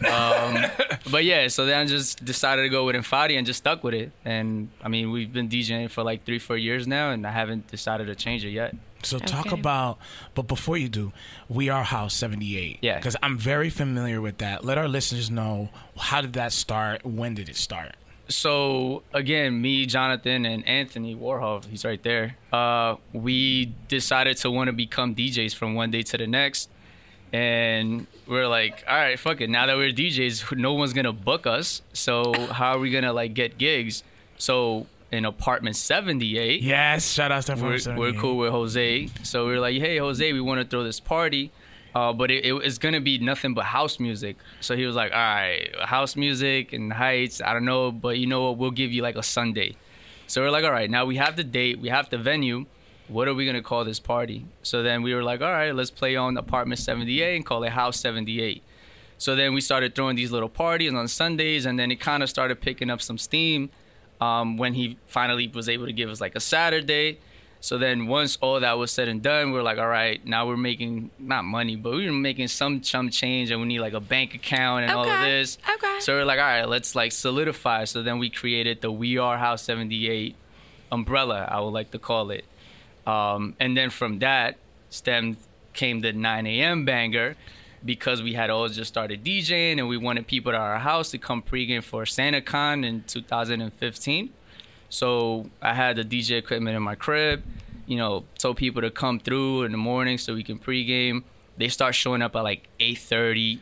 [0.04, 0.70] Um,
[1.10, 3.94] but yeah, so then I just decided to go with Infati and just stuck with
[3.94, 4.12] it.
[4.24, 7.68] And I mean, we've been DJing for like three, four years now, and I haven't
[7.68, 8.74] decided to change it yet.
[9.02, 9.98] So talk about,
[10.34, 11.12] but before you do,
[11.48, 12.78] we are House 78.
[12.82, 12.96] Yeah.
[12.96, 14.64] Because I'm very familiar with that.
[14.64, 17.04] Let our listeners know how did that start?
[17.06, 17.94] When did it start?
[18.28, 22.36] So again, me, Jonathan, and Anthony Warhol, he's right there.
[22.52, 26.68] Uh, we decided to want to become DJs from one day to the next,
[27.32, 29.48] and we're like, all right, fuck it.
[29.50, 31.82] Now that we're DJs, no one's gonna book us.
[31.92, 34.02] So how are we gonna like get gigs?
[34.38, 37.10] So in apartment 78, Yes.
[37.12, 39.08] Shout out to we're, we're cool with Jose.
[39.22, 41.52] So we are like, hey, Jose, we want to throw this party.
[41.96, 44.36] Uh, but it, it, it's gonna be nothing but house music.
[44.60, 47.40] So he was like, all right, house music and heights.
[47.40, 48.58] I don't know, but you know what?
[48.58, 49.76] We'll give you like a Sunday.
[50.26, 52.66] So we're like, all right, now we have the date, we have the venue.
[53.08, 54.44] What are we gonna call this party?
[54.62, 57.70] So then we were like, all right, let's play on apartment 78 and call it
[57.70, 58.62] House 78.
[59.16, 62.28] So then we started throwing these little parties on Sundays, and then it kind of
[62.28, 63.70] started picking up some steam
[64.20, 67.20] um, when he finally was able to give us like a Saturday.
[67.60, 70.46] So then once all that was said and done, we are like, all right, now
[70.46, 73.94] we're making not money, but we were making some chum change, and we need like
[73.94, 75.58] a bank account and all of this.
[75.74, 76.00] Okay.
[76.00, 77.84] So we're like, all right, let's like solidify.
[77.84, 80.36] So then we created the We Are House 78
[80.92, 82.44] umbrella, I would like to call it.
[83.06, 84.56] Um, and then from that
[84.90, 85.36] stemmed
[85.72, 86.84] came the 9 a.m.
[86.84, 87.36] banger
[87.84, 91.18] because we had all just started DJing and we wanted people at our house to
[91.18, 94.30] come pregame for SantaCon in 2015.
[94.88, 97.42] So I had the DJ equipment in my crib,
[97.86, 101.22] you know, told people to come through in the morning so we can pregame.
[101.58, 103.60] They start showing up at like 8:30,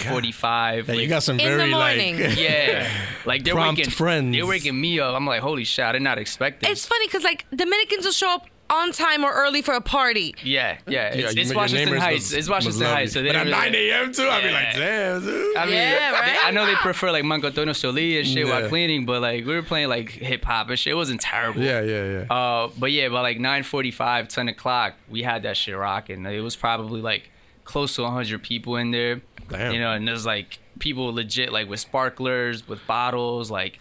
[0.00, 0.88] 8:45.
[0.88, 1.98] Yeah, you got some very, like-
[2.38, 2.90] yeah,
[3.24, 4.34] like they're Prompt waking friends.
[4.34, 5.14] They're waking me up.
[5.14, 6.70] I'm like, holy shit, I did not expect this.
[6.70, 10.34] It's funny because like Dominicans will show up on time or early for a party.
[10.42, 11.08] Yeah, yeah.
[11.08, 12.24] It's, you- it's your Washington neighbors Heights.
[12.24, 13.12] must- it's must Washington love Heights.
[13.12, 14.12] So they But at don't 9 a.m.
[14.12, 15.56] too, I'd be like, damn, dude.
[15.56, 16.38] I mean, Yeah, right?
[16.44, 18.60] I know they prefer like Marco Antonio Solís and shit Yeah.
[18.60, 20.92] while cleaning, but like we were playing like hip hop and shit.
[20.92, 21.60] It wasn't terrible.
[21.62, 22.34] Yeah, yeah, yeah.
[22.34, 26.24] Uh, but yeah, by like 9:45, 10 o'clock, we had that shit rocking.
[26.26, 27.30] It was probably like
[27.64, 29.20] close to 100 people in there.
[29.48, 29.74] Damn.
[29.74, 33.78] You know, and there's like people legit like with sparklers, with bottles, like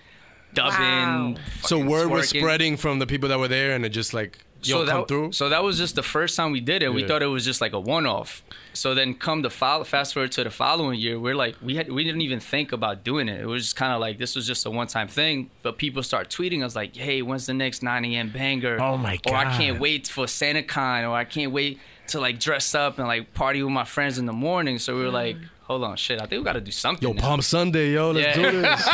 [0.53, 1.37] dubbing.
[1.61, 4.39] So fucking word was spreading from the people that were there, and it just like
[4.54, 5.31] yo so come that, through.
[5.31, 6.93] So that was just the first time we did it.
[6.93, 7.07] We Yeah.
[7.07, 8.43] thought it was just like a one-off.
[8.73, 11.91] So then come the follow, fast forward to the following year, we're like we had
[11.91, 13.41] we didn't even think about doing it.
[13.41, 15.49] It was just kind of like this was just a one-time thing.
[15.63, 18.29] But people start tweeting us like, "Hey, when's the next 9 a.m.
[18.29, 19.31] banger?" Oh my god!
[19.31, 23.07] Or I can't wait for SantaCon, or I can't wait to like dress up and
[23.07, 24.79] like party with my friends in the morning.
[24.79, 25.13] So we were mm.
[25.13, 27.91] like, "Hold on, shit, I think we got to do something." Yo, now." Palm Sunday,
[27.93, 28.51] yo, let's Yeah.
[28.51, 28.85] do this.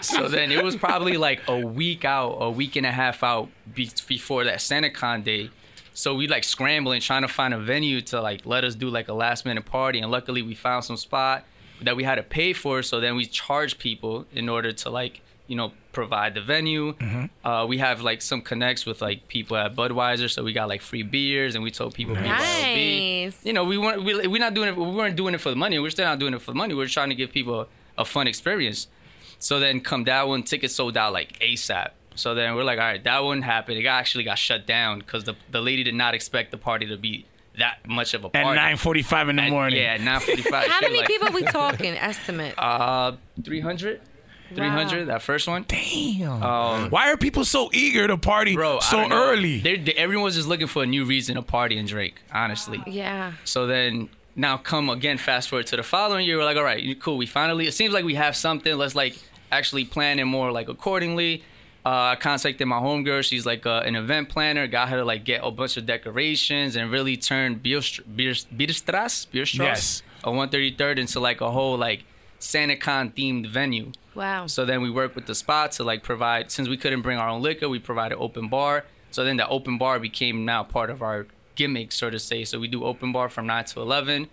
[0.02, 3.48] so then it was probably like a week out, a week and a half out
[3.74, 5.50] be- before that SantaCon day.
[5.92, 9.08] So we like scrambling, trying to find a venue to like let us do like
[9.08, 9.98] a last minute party.
[10.00, 11.44] And luckily we found some spot
[11.82, 12.82] that we had to pay for.
[12.82, 16.94] So then we charge people in order to like, you know, provide the venue.
[17.44, 20.30] Uh, we have like some connects with like people at Budweiser.
[20.30, 23.44] So we got like free beers and we told people people Nice.
[23.44, 25.56] You know, we weren't, we, we're not doing it, we weren't doing it for the
[25.56, 25.78] money.
[25.78, 26.74] We're still not doing it for the money.
[26.74, 27.68] We're trying to give people
[27.98, 28.88] a fun experience.
[29.38, 31.90] So then come that one, tickets sold out like ASAP.
[32.14, 33.78] So then we're like, all right, that one happened.
[33.78, 36.86] It got, actually got shut down because the, the lady did not expect the party
[36.86, 37.24] to be
[37.58, 38.58] that much of a party.
[38.58, 39.80] At 9:45 in the At- morning.
[39.80, 40.50] Yeah, at 9:45.
[40.66, 41.94] How many like- people we talking?
[41.94, 42.54] Estimate.
[42.58, 43.12] Uh,
[44.54, 44.88] 300?
[44.88, 45.64] 300, that first one.
[45.68, 46.42] Damn.
[46.42, 49.60] Um, Why are people so eager to party bro, so early?
[49.60, 52.82] They're, they, everyone's just looking for a new reason to party and Drake, honestly.
[52.86, 53.32] Yeah.
[53.44, 56.98] So then now come again, fast forward to the following year, we're like, all right,
[57.00, 57.16] cool.
[57.16, 58.76] We finally, it seems like we have something.
[58.76, 59.16] Let's like
[59.52, 61.42] actually plan it more like accordingly.
[61.84, 63.24] Uh, I contacted my homegirl.
[63.24, 64.66] She's like uh, an event planner.
[64.66, 69.26] Got her to like get a bunch of decorations and really turn Bierst- Bierst- Bierstrasse,
[69.28, 70.02] Bierstrasse, Yes.
[70.22, 72.04] on 133rd into like a whole like
[72.40, 73.92] SantaCon themed venue.
[74.14, 74.46] Wow.
[74.46, 77.28] So then we worked with the spot to like provide since we couldn't bring our
[77.28, 78.84] own liquor, we provided open bar.
[79.10, 82.44] So then the open bar became now part of our gimmick, so to say.
[82.44, 84.28] So we do open bar from nine to eleven.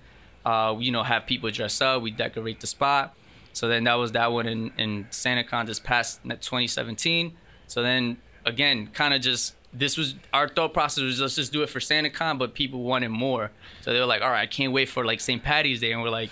[0.45, 3.13] Uh, you know, have people dress up, we decorate the spot.
[3.51, 7.35] So then that was that one in, in SantaCon this past 2017.
[7.65, 11.63] So then again, kind of just this was our thought process was let's just do
[11.63, 13.51] it for SantaCon, but people wanted more.
[13.81, 15.43] So they were like, all right, I can't wait for like St.
[15.43, 16.29] Patty's Day, and we're like,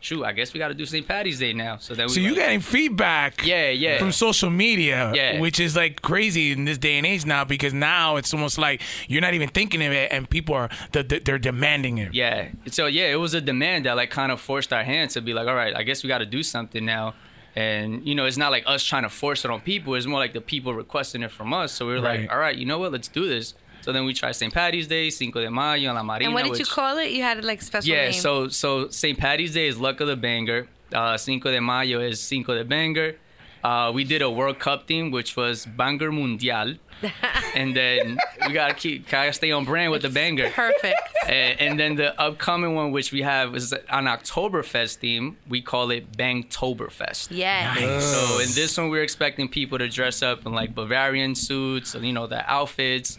[0.00, 1.06] shoot, I guess we got to do St.
[1.06, 1.76] Patty's Day now.
[1.78, 3.98] So then we So you like, getting feedback Yeah, yeah.
[3.98, 5.40] from social media, Yeah.
[5.40, 8.80] which is like crazy in this day and age now because now it's almost like
[9.08, 12.14] you're not even thinking of it and people are th- th- they're demanding it.
[12.14, 12.48] Yeah.
[12.68, 15.34] So yeah, it was a demand that like kind of forced our hand to be
[15.34, 17.14] like, all right, I guess we got to do something now.
[17.56, 19.94] And you know, it's not like us trying to force it on people.
[19.96, 21.72] It's more like the people requesting it from us.
[21.72, 22.20] So we were Right.
[22.20, 22.92] like, all right, you know what?
[22.92, 23.54] Let's do this.
[23.90, 24.54] So So then we try St.
[24.54, 26.26] Patty's Day, Cinco de Mayo, and La Marina.
[26.26, 27.10] and what did you call it?
[27.10, 28.12] You had like special yeah, name.
[28.12, 29.18] so so St.
[29.18, 30.68] Patty's Day is Luck of the Banger.
[30.94, 33.16] Uh, Cinco de Mayo is Cinco de Banger.
[33.64, 36.78] Uh, we did a World Cup theme, which was Banger Mundial,
[37.54, 40.50] and then we gotta keep gotta stay on brand with the banger.
[40.50, 41.00] Perfect.
[41.28, 45.36] And, and then the upcoming one, which we have, is an Oktoberfest theme.
[45.48, 47.28] We call it Bangtoberfest.
[47.30, 48.04] Yes.
[48.04, 52.12] So in this one, we're expecting people to dress up in like Bavarian suits, you
[52.12, 53.18] know, the outfits.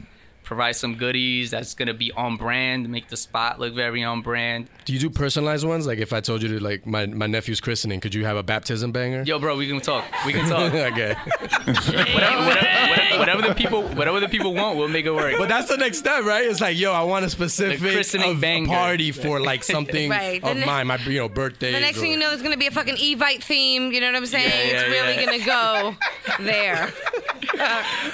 [0.52, 4.68] Provide some goodies that's gonna be on brand, make the spot look very on brand.
[4.84, 5.88] Do you do personalized ones?
[5.88, 8.44] Like if I told you to like my, my nephew's christening, could you have a
[8.44, 9.24] baptism banger?
[9.24, 10.04] Yo, bro, we can talk.
[10.26, 10.74] We can talk.
[10.74, 11.14] okay.
[11.66, 15.36] whatever, whatever, whatever, whatever the people, whatever the people want, we'll make it work.
[15.38, 16.44] But that's the next step, right?
[16.44, 18.68] It's like, yo, I want a specific The christening of- banger.
[18.68, 20.44] party for like something Right.
[20.44, 21.72] of ne- mine, my you know birthday.
[21.72, 23.94] The next thing you know, there's gonna be a fucking Evite theme.
[23.94, 24.50] You know what I'm saying?
[24.50, 25.26] Yeah, it's yeah, really yeah.
[25.26, 25.96] gonna
[26.40, 26.92] go there.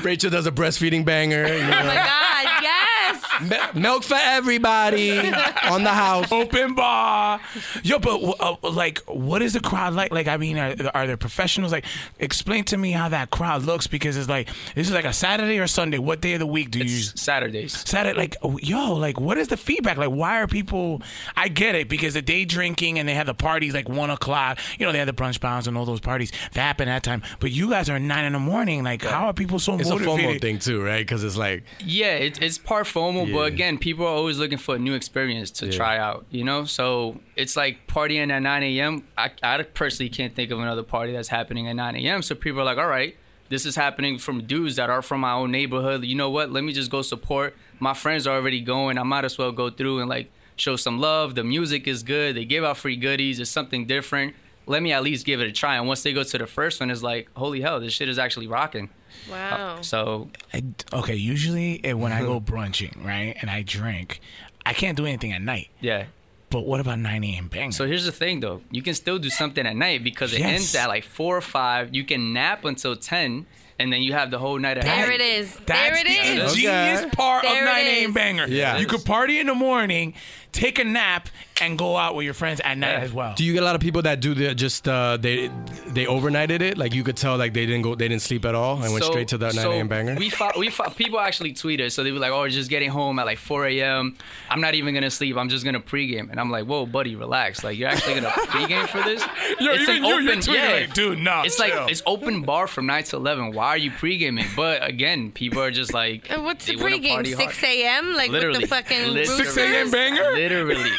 [0.03, 1.47] Rachel does a breastfeeding banger.
[1.47, 2.26] you Oh my God!
[2.61, 3.23] Yes.
[3.73, 5.19] Mi- milk for everybody
[5.63, 6.31] on the house.
[6.31, 7.39] Open bar.
[7.83, 10.11] Yo, but uh, like, what is the crowd like?
[10.11, 11.71] Like, I mean, are, are there professionals?
[11.71, 11.85] Like,
[12.19, 15.59] explain to me how that crowd looks because it's like this is like a Saturday
[15.59, 15.97] or Sunday.
[15.97, 16.85] What day of the week do you?
[16.85, 17.13] use?
[17.19, 17.73] Saturdays.
[17.87, 19.97] Saturday, like, oh, yo, like, what is the feedback?
[19.97, 21.01] Like, why are people?
[21.35, 24.59] I get it because the day drinking and they have the parties like one o'clock.
[24.79, 27.09] You know, they have the brunch bounds and all those parties that happen at that
[27.09, 27.21] time.
[27.39, 28.83] But you guys are nine in the morning.
[28.83, 30.37] Like, how are people so It's a motivated?
[30.37, 30.99] FOMO thing too, right?
[31.05, 33.33] Because it's like Yeah, it, it's part FOMO, Yeah.
[33.33, 35.71] but again, people are always looking for a new experience to Yeah.
[35.71, 36.65] try out, you know?
[36.65, 39.03] So it's like partying at 9 a.m.
[39.17, 42.21] I, I personally can't think of another party that's happening at 9 a.m.
[42.21, 43.15] So people are like, all right,
[43.49, 46.03] this is happening from dudes that are from my own neighborhood.
[46.03, 46.51] You know what?
[46.51, 47.55] Let me just go support.
[47.79, 48.97] My friends are already going.
[48.97, 51.35] I might as well go through and like show some love.
[51.35, 52.35] The music is good.
[52.35, 53.39] They give out free goodies.
[53.39, 54.35] It's something different.
[54.65, 55.77] Let me at least give it a try.
[55.77, 58.19] And once they go to the first one, it's like, holy hell, this shit is
[58.19, 58.89] actually rocking.
[59.29, 59.81] Wow.
[59.81, 60.63] So I,
[60.93, 64.19] okay, usually eh, when I go brunching, right, and I drink,
[64.65, 65.69] I can't do anything at night.
[65.81, 66.05] yeah.
[66.49, 67.49] But what about 9 a.m.
[67.49, 67.73] bang?
[67.73, 68.61] So here's the thing, though.
[68.71, 70.49] You can still do something at night because it Yes.
[70.49, 71.93] ends at like four or five.
[71.93, 73.45] You can nap until ten,
[73.77, 75.09] and then you have the whole night ahead.
[75.09, 75.53] There it is.
[75.53, 76.53] That's there it the is.
[76.53, 78.09] ingenious part There of it 9 a.m.
[78.11, 78.15] is.
[78.15, 78.47] banger.
[78.47, 78.77] Yeah.
[78.77, 80.13] You could party in the morning,
[80.57, 81.29] take a nap,
[81.59, 83.33] and go out with your friends at night as well.
[83.35, 85.47] Do you get a lot of people that do the just uh, they
[85.87, 86.77] they overnighted it?
[86.77, 89.03] Like you could tell like they didn't go they didn't sleep at all and went
[89.05, 89.87] So- straight to the 9 so a.m.
[89.87, 90.15] banger.
[90.15, 93.17] We fo- we fo- people actually tweeted, so they were like, "Oh, just getting home
[93.19, 94.15] at like 4 a.m.
[94.49, 95.35] I'm not even gonna sleep.
[95.37, 97.63] I'm just gonna pregame." And I'm like, "Whoa, buddy, relax.
[97.63, 99.23] Like you're actually gonna pregame for this?
[99.59, 101.69] Yo, even you- you're tweeting like, dude, no, It's chill.
[101.75, 103.53] like it's open bar from 9 to 11.
[103.53, 104.47] Why are you pregaming?
[104.55, 107.25] But again, people are just like, What's the pregame?
[107.35, 108.13] 6 a.m.
[108.13, 108.59] Like Literally.
[108.59, 109.43] with the fucking Literally.
[109.43, 109.91] 6 a.m.
[109.91, 110.35] banger?
[110.49, 110.91] Literally.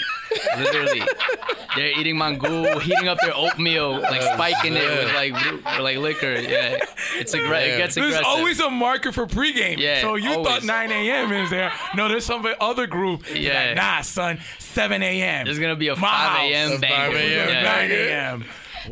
[0.57, 1.03] Literally.
[1.77, 6.35] They're eating mango, heating up their oatmeal, like spiking it with like like liquor.
[6.35, 6.79] Yeah.
[7.16, 7.75] It's a great.
[7.75, 9.79] It gets There's always a marker for pregame.
[9.79, 11.33] Yeah, so you thought 9 a.m.
[11.33, 11.73] is there.
[11.95, 13.25] No, there's some other group.
[13.35, 13.69] Yeah.
[13.69, 15.45] Like, nah, son, 7 a.m.
[15.45, 16.81] There's gonna be a My 5 a.m.
[16.81, 17.12] banger.
[17.12, 17.49] 5 a.m.
[17.49, 17.62] Yeah.
[17.62, 18.45] 9 a.m.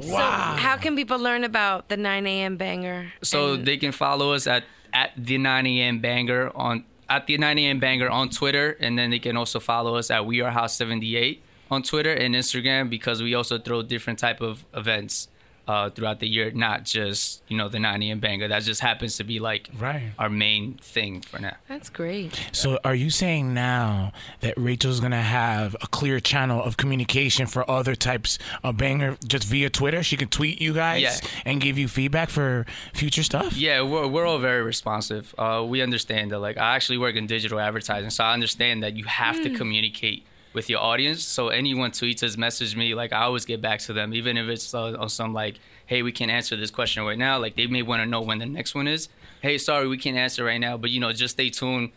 [0.03, 0.57] So Wow.
[0.59, 2.57] how can people learn about the 9 a.m.
[2.57, 3.12] banger?
[3.23, 5.99] So And- they can follow us at at the 9 a.m.
[6.01, 7.78] banger on at the 9 a.m.
[7.78, 11.43] banger on Twitter, and then they can also follow us at We Are House 78
[11.70, 15.28] on Twitter and Instagram because we also throw different type of events
[15.69, 18.21] uh, throughout the year, not just you know the 9 a.m.
[18.21, 18.49] banger.
[18.49, 20.13] That just happens to be like Right.
[20.19, 21.57] our main thing for now.
[21.69, 22.49] That's great.
[22.53, 27.69] So are you saying now that Rachel's gonna have a clear channel of communication for
[27.71, 30.03] other types of banger just via Twitter?
[30.03, 31.17] She can tweet you guys Yeah.
[31.45, 32.65] and give you feedback for
[32.95, 33.57] future stuff.
[33.57, 35.35] Yeah, we're, we're all very responsive.
[35.37, 38.97] Uh, we understand that, like, I actually work in digital advertising, so I understand that
[38.97, 40.25] you have to communicate
[40.57, 41.23] with your audience.
[41.23, 44.49] So anyone tweets us, message me, like, I always get back to them, even if
[44.49, 47.39] it's uh, on some, like, hey, we can't answer this question right now.
[47.39, 49.11] Like, they may want to know when the next one is.
[49.43, 51.93] Hey, sorry, we can't answer right now, but, you know, just stay tuned.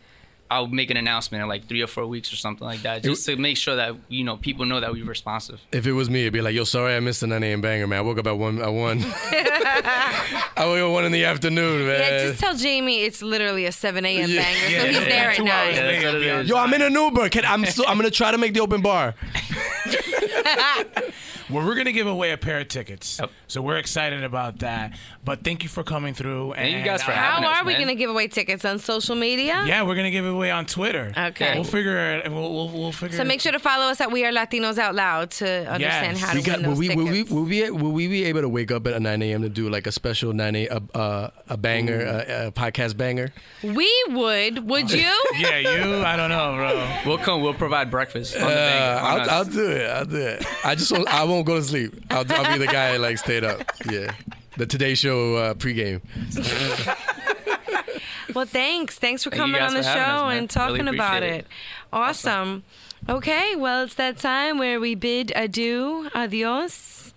[0.51, 3.25] I'll make an announcement in like three or four weeks or something like that, just
[3.27, 5.61] to make sure that you know people know that we're responsive.
[5.71, 7.61] If it was me, it'd be like, yo, sorry I missed the 9 a.m.
[7.61, 7.99] banger, man.
[7.99, 8.59] I woke up at one.
[8.61, 8.99] At one.
[9.03, 11.99] I woke up at one in the afternoon, man.
[11.99, 14.29] Yeah, just tell Jaime it's literally a 7 a.m.
[14.29, 14.41] Yeah.
[14.41, 14.85] banger, so Yeah.
[14.87, 15.51] he's there at Two 9.
[15.53, 16.49] hours later, what it be on is.
[16.49, 17.29] Yo, I'm in an Uber.
[17.29, 19.15] Can, I'm still, I'm gonna try to make the open bar.
[21.49, 23.31] Well, we're gonna give away a pair of tickets, Yep.
[23.47, 24.93] so we're excited about that.
[25.25, 26.53] But thank you for coming through.
[26.53, 27.81] Thank you guys for uh, having How us, are we man.
[27.81, 29.63] going to give away tickets on social media?
[29.65, 31.11] Yeah, we're gonna give it away on Twitter.
[31.17, 31.55] Okay.
[31.55, 32.31] we'll figure it.
[32.31, 33.17] We'll, we'll, we'll figure.
[33.17, 36.21] So make sure to follow us at We Are Latinos Out Loud to understand Yes.
[36.21, 37.31] how to We got, win will, those we, will, we, tickets.
[37.31, 39.41] will, we, will we be able to wake up at 9 a.m.
[39.41, 43.33] to do like a special 9 a, a, uh, a banger, a, a podcast banger?
[43.63, 44.69] We would.
[44.69, 45.09] Would you?
[45.39, 46.03] Yeah, you.
[46.03, 46.99] I don't know, bro.
[47.07, 47.41] We'll come.
[47.41, 48.35] We'll provide breakfast.
[48.35, 49.07] On the Uh, banger.
[49.15, 49.27] On us.
[49.29, 49.89] I'll, I'll do it.
[49.89, 50.45] I'll do it.
[50.65, 51.93] I just won't, I won't go to sleep.
[52.09, 53.61] I'll, I'll be the guy like stayed up.
[53.89, 54.13] Yeah,
[54.57, 56.01] the Today Show uh, pregame.
[58.35, 58.99] Well, thanks.
[58.99, 60.37] Thanks for Thank you coming guys on the for having show us, man.
[60.37, 61.47] and talking Really about appreciate it.
[61.91, 62.63] Awesome.
[63.09, 67.13] Okay, well, it's that time where we bid adieu, adios.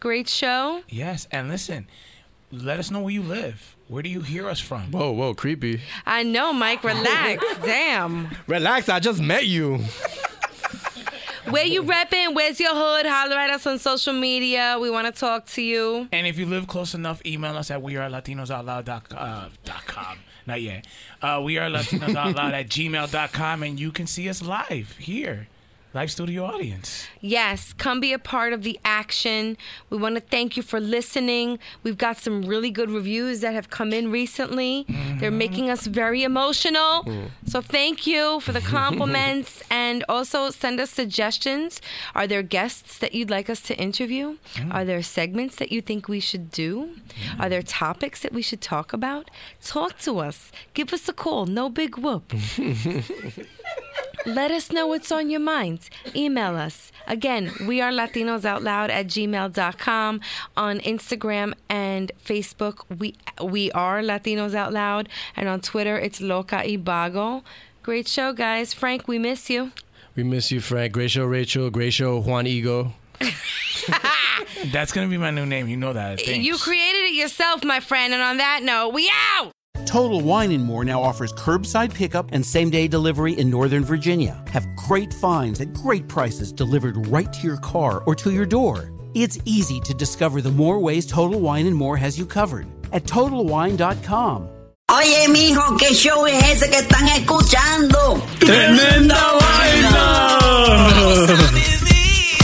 [0.00, 0.82] Great show.
[0.88, 1.86] Yes, and listen,
[2.50, 3.76] let us know where you live.
[3.86, 4.90] Where do you hear us from?
[4.90, 5.82] Whoa, whoa, creepy.
[6.04, 6.82] I know, Mike.
[6.82, 7.44] Relax.
[7.64, 8.28] Damn.
[8.48, 9.78] Relax, I just met you.
[11.50, 12.34] Where you repping?
[12.34, 13.06] Where's your hood?
[13.06, 14.78] Holler at us on social media.
[14.80, 16.08] We want to talk to you.
[16.12, 20.18] And if you live close enough, email us at wearelatinosOutloud.com.
[20.46, 20.86] Not yet.
[21.22, 25.48] Uh, we are latinosOutloud at gmail.com, and you can see us live here.
[25.96, 27.08] Live studio audience.
[27.22, 29.56] Yes, come be a part of the action.
[29.88, 31.58] We want to thank you for listening.
[31.84, 34.84] We've got some really good reviews that have come in recently.
[34.90, 35.38] They're mm-hmm.
[35.38, 37.02] making us very emotional.
[37.04, 37.30] Mm.
[37.46, 41.80] So thank you for the compliments and also send us suggestions.
[42.14, 44.36] Are there guests that you'd like us to interview?
[44.56, 44.74] Mm.
[44.74, 46.90] Are there segments that you think we should do?
[46.90, 47.40] Mm.
[47.40, 49.30] Are there topics that we should talk about?
[49.64, 50.52] Talk to us.
[50.74, 51.46] Give us a call.
[51.46, 52.34] No big whoop.
[54.26, 55.88] Let us know what's on your mind.
[56.14, 56.90] Email us.
[57.06, 60.20] Again, we are Latinos Out Loud at gmail.com.
[60.56, 65.08] On Instagram and Facebook, we we are Latinos Out Loud.
[65.36, 67.44] And on Twitter, it's Loca Y Bago.
[67.84, 68.74] Great show, guys.
[68.74, 69.70] Frank, we miss you.
[70.16, 70.92] We miss you, Frank.
[70.94, 71.70] Great show, Rachel.
[71.70, 72.94] Great show, Juan Ego.
[74.72, 75.68] That's going to be my new name.
[75.68, 76.20] You know that.
[76.20, 76.44] Thanks.
[76.44, 78.12] You created it yourself, my friend.
[78.12, 79.52] And on that note, we out.
[79.84, 84.42] Total Wine and More now offers curbside pickup and same day delivery in Northern Virginia.
[84.48, 88.92] Have great finds at great prices delivered right to your car or to your door.
[89.14, 93.04] It's easy to discover the more ways Total Wine and More has you covered at
[93.04, 94.48] TotalWine.com.
[94.88, 98.22] Oye, mijo, ¿qué show es ese que están escuchando?
[98.38, 99.16] ¡Tremenda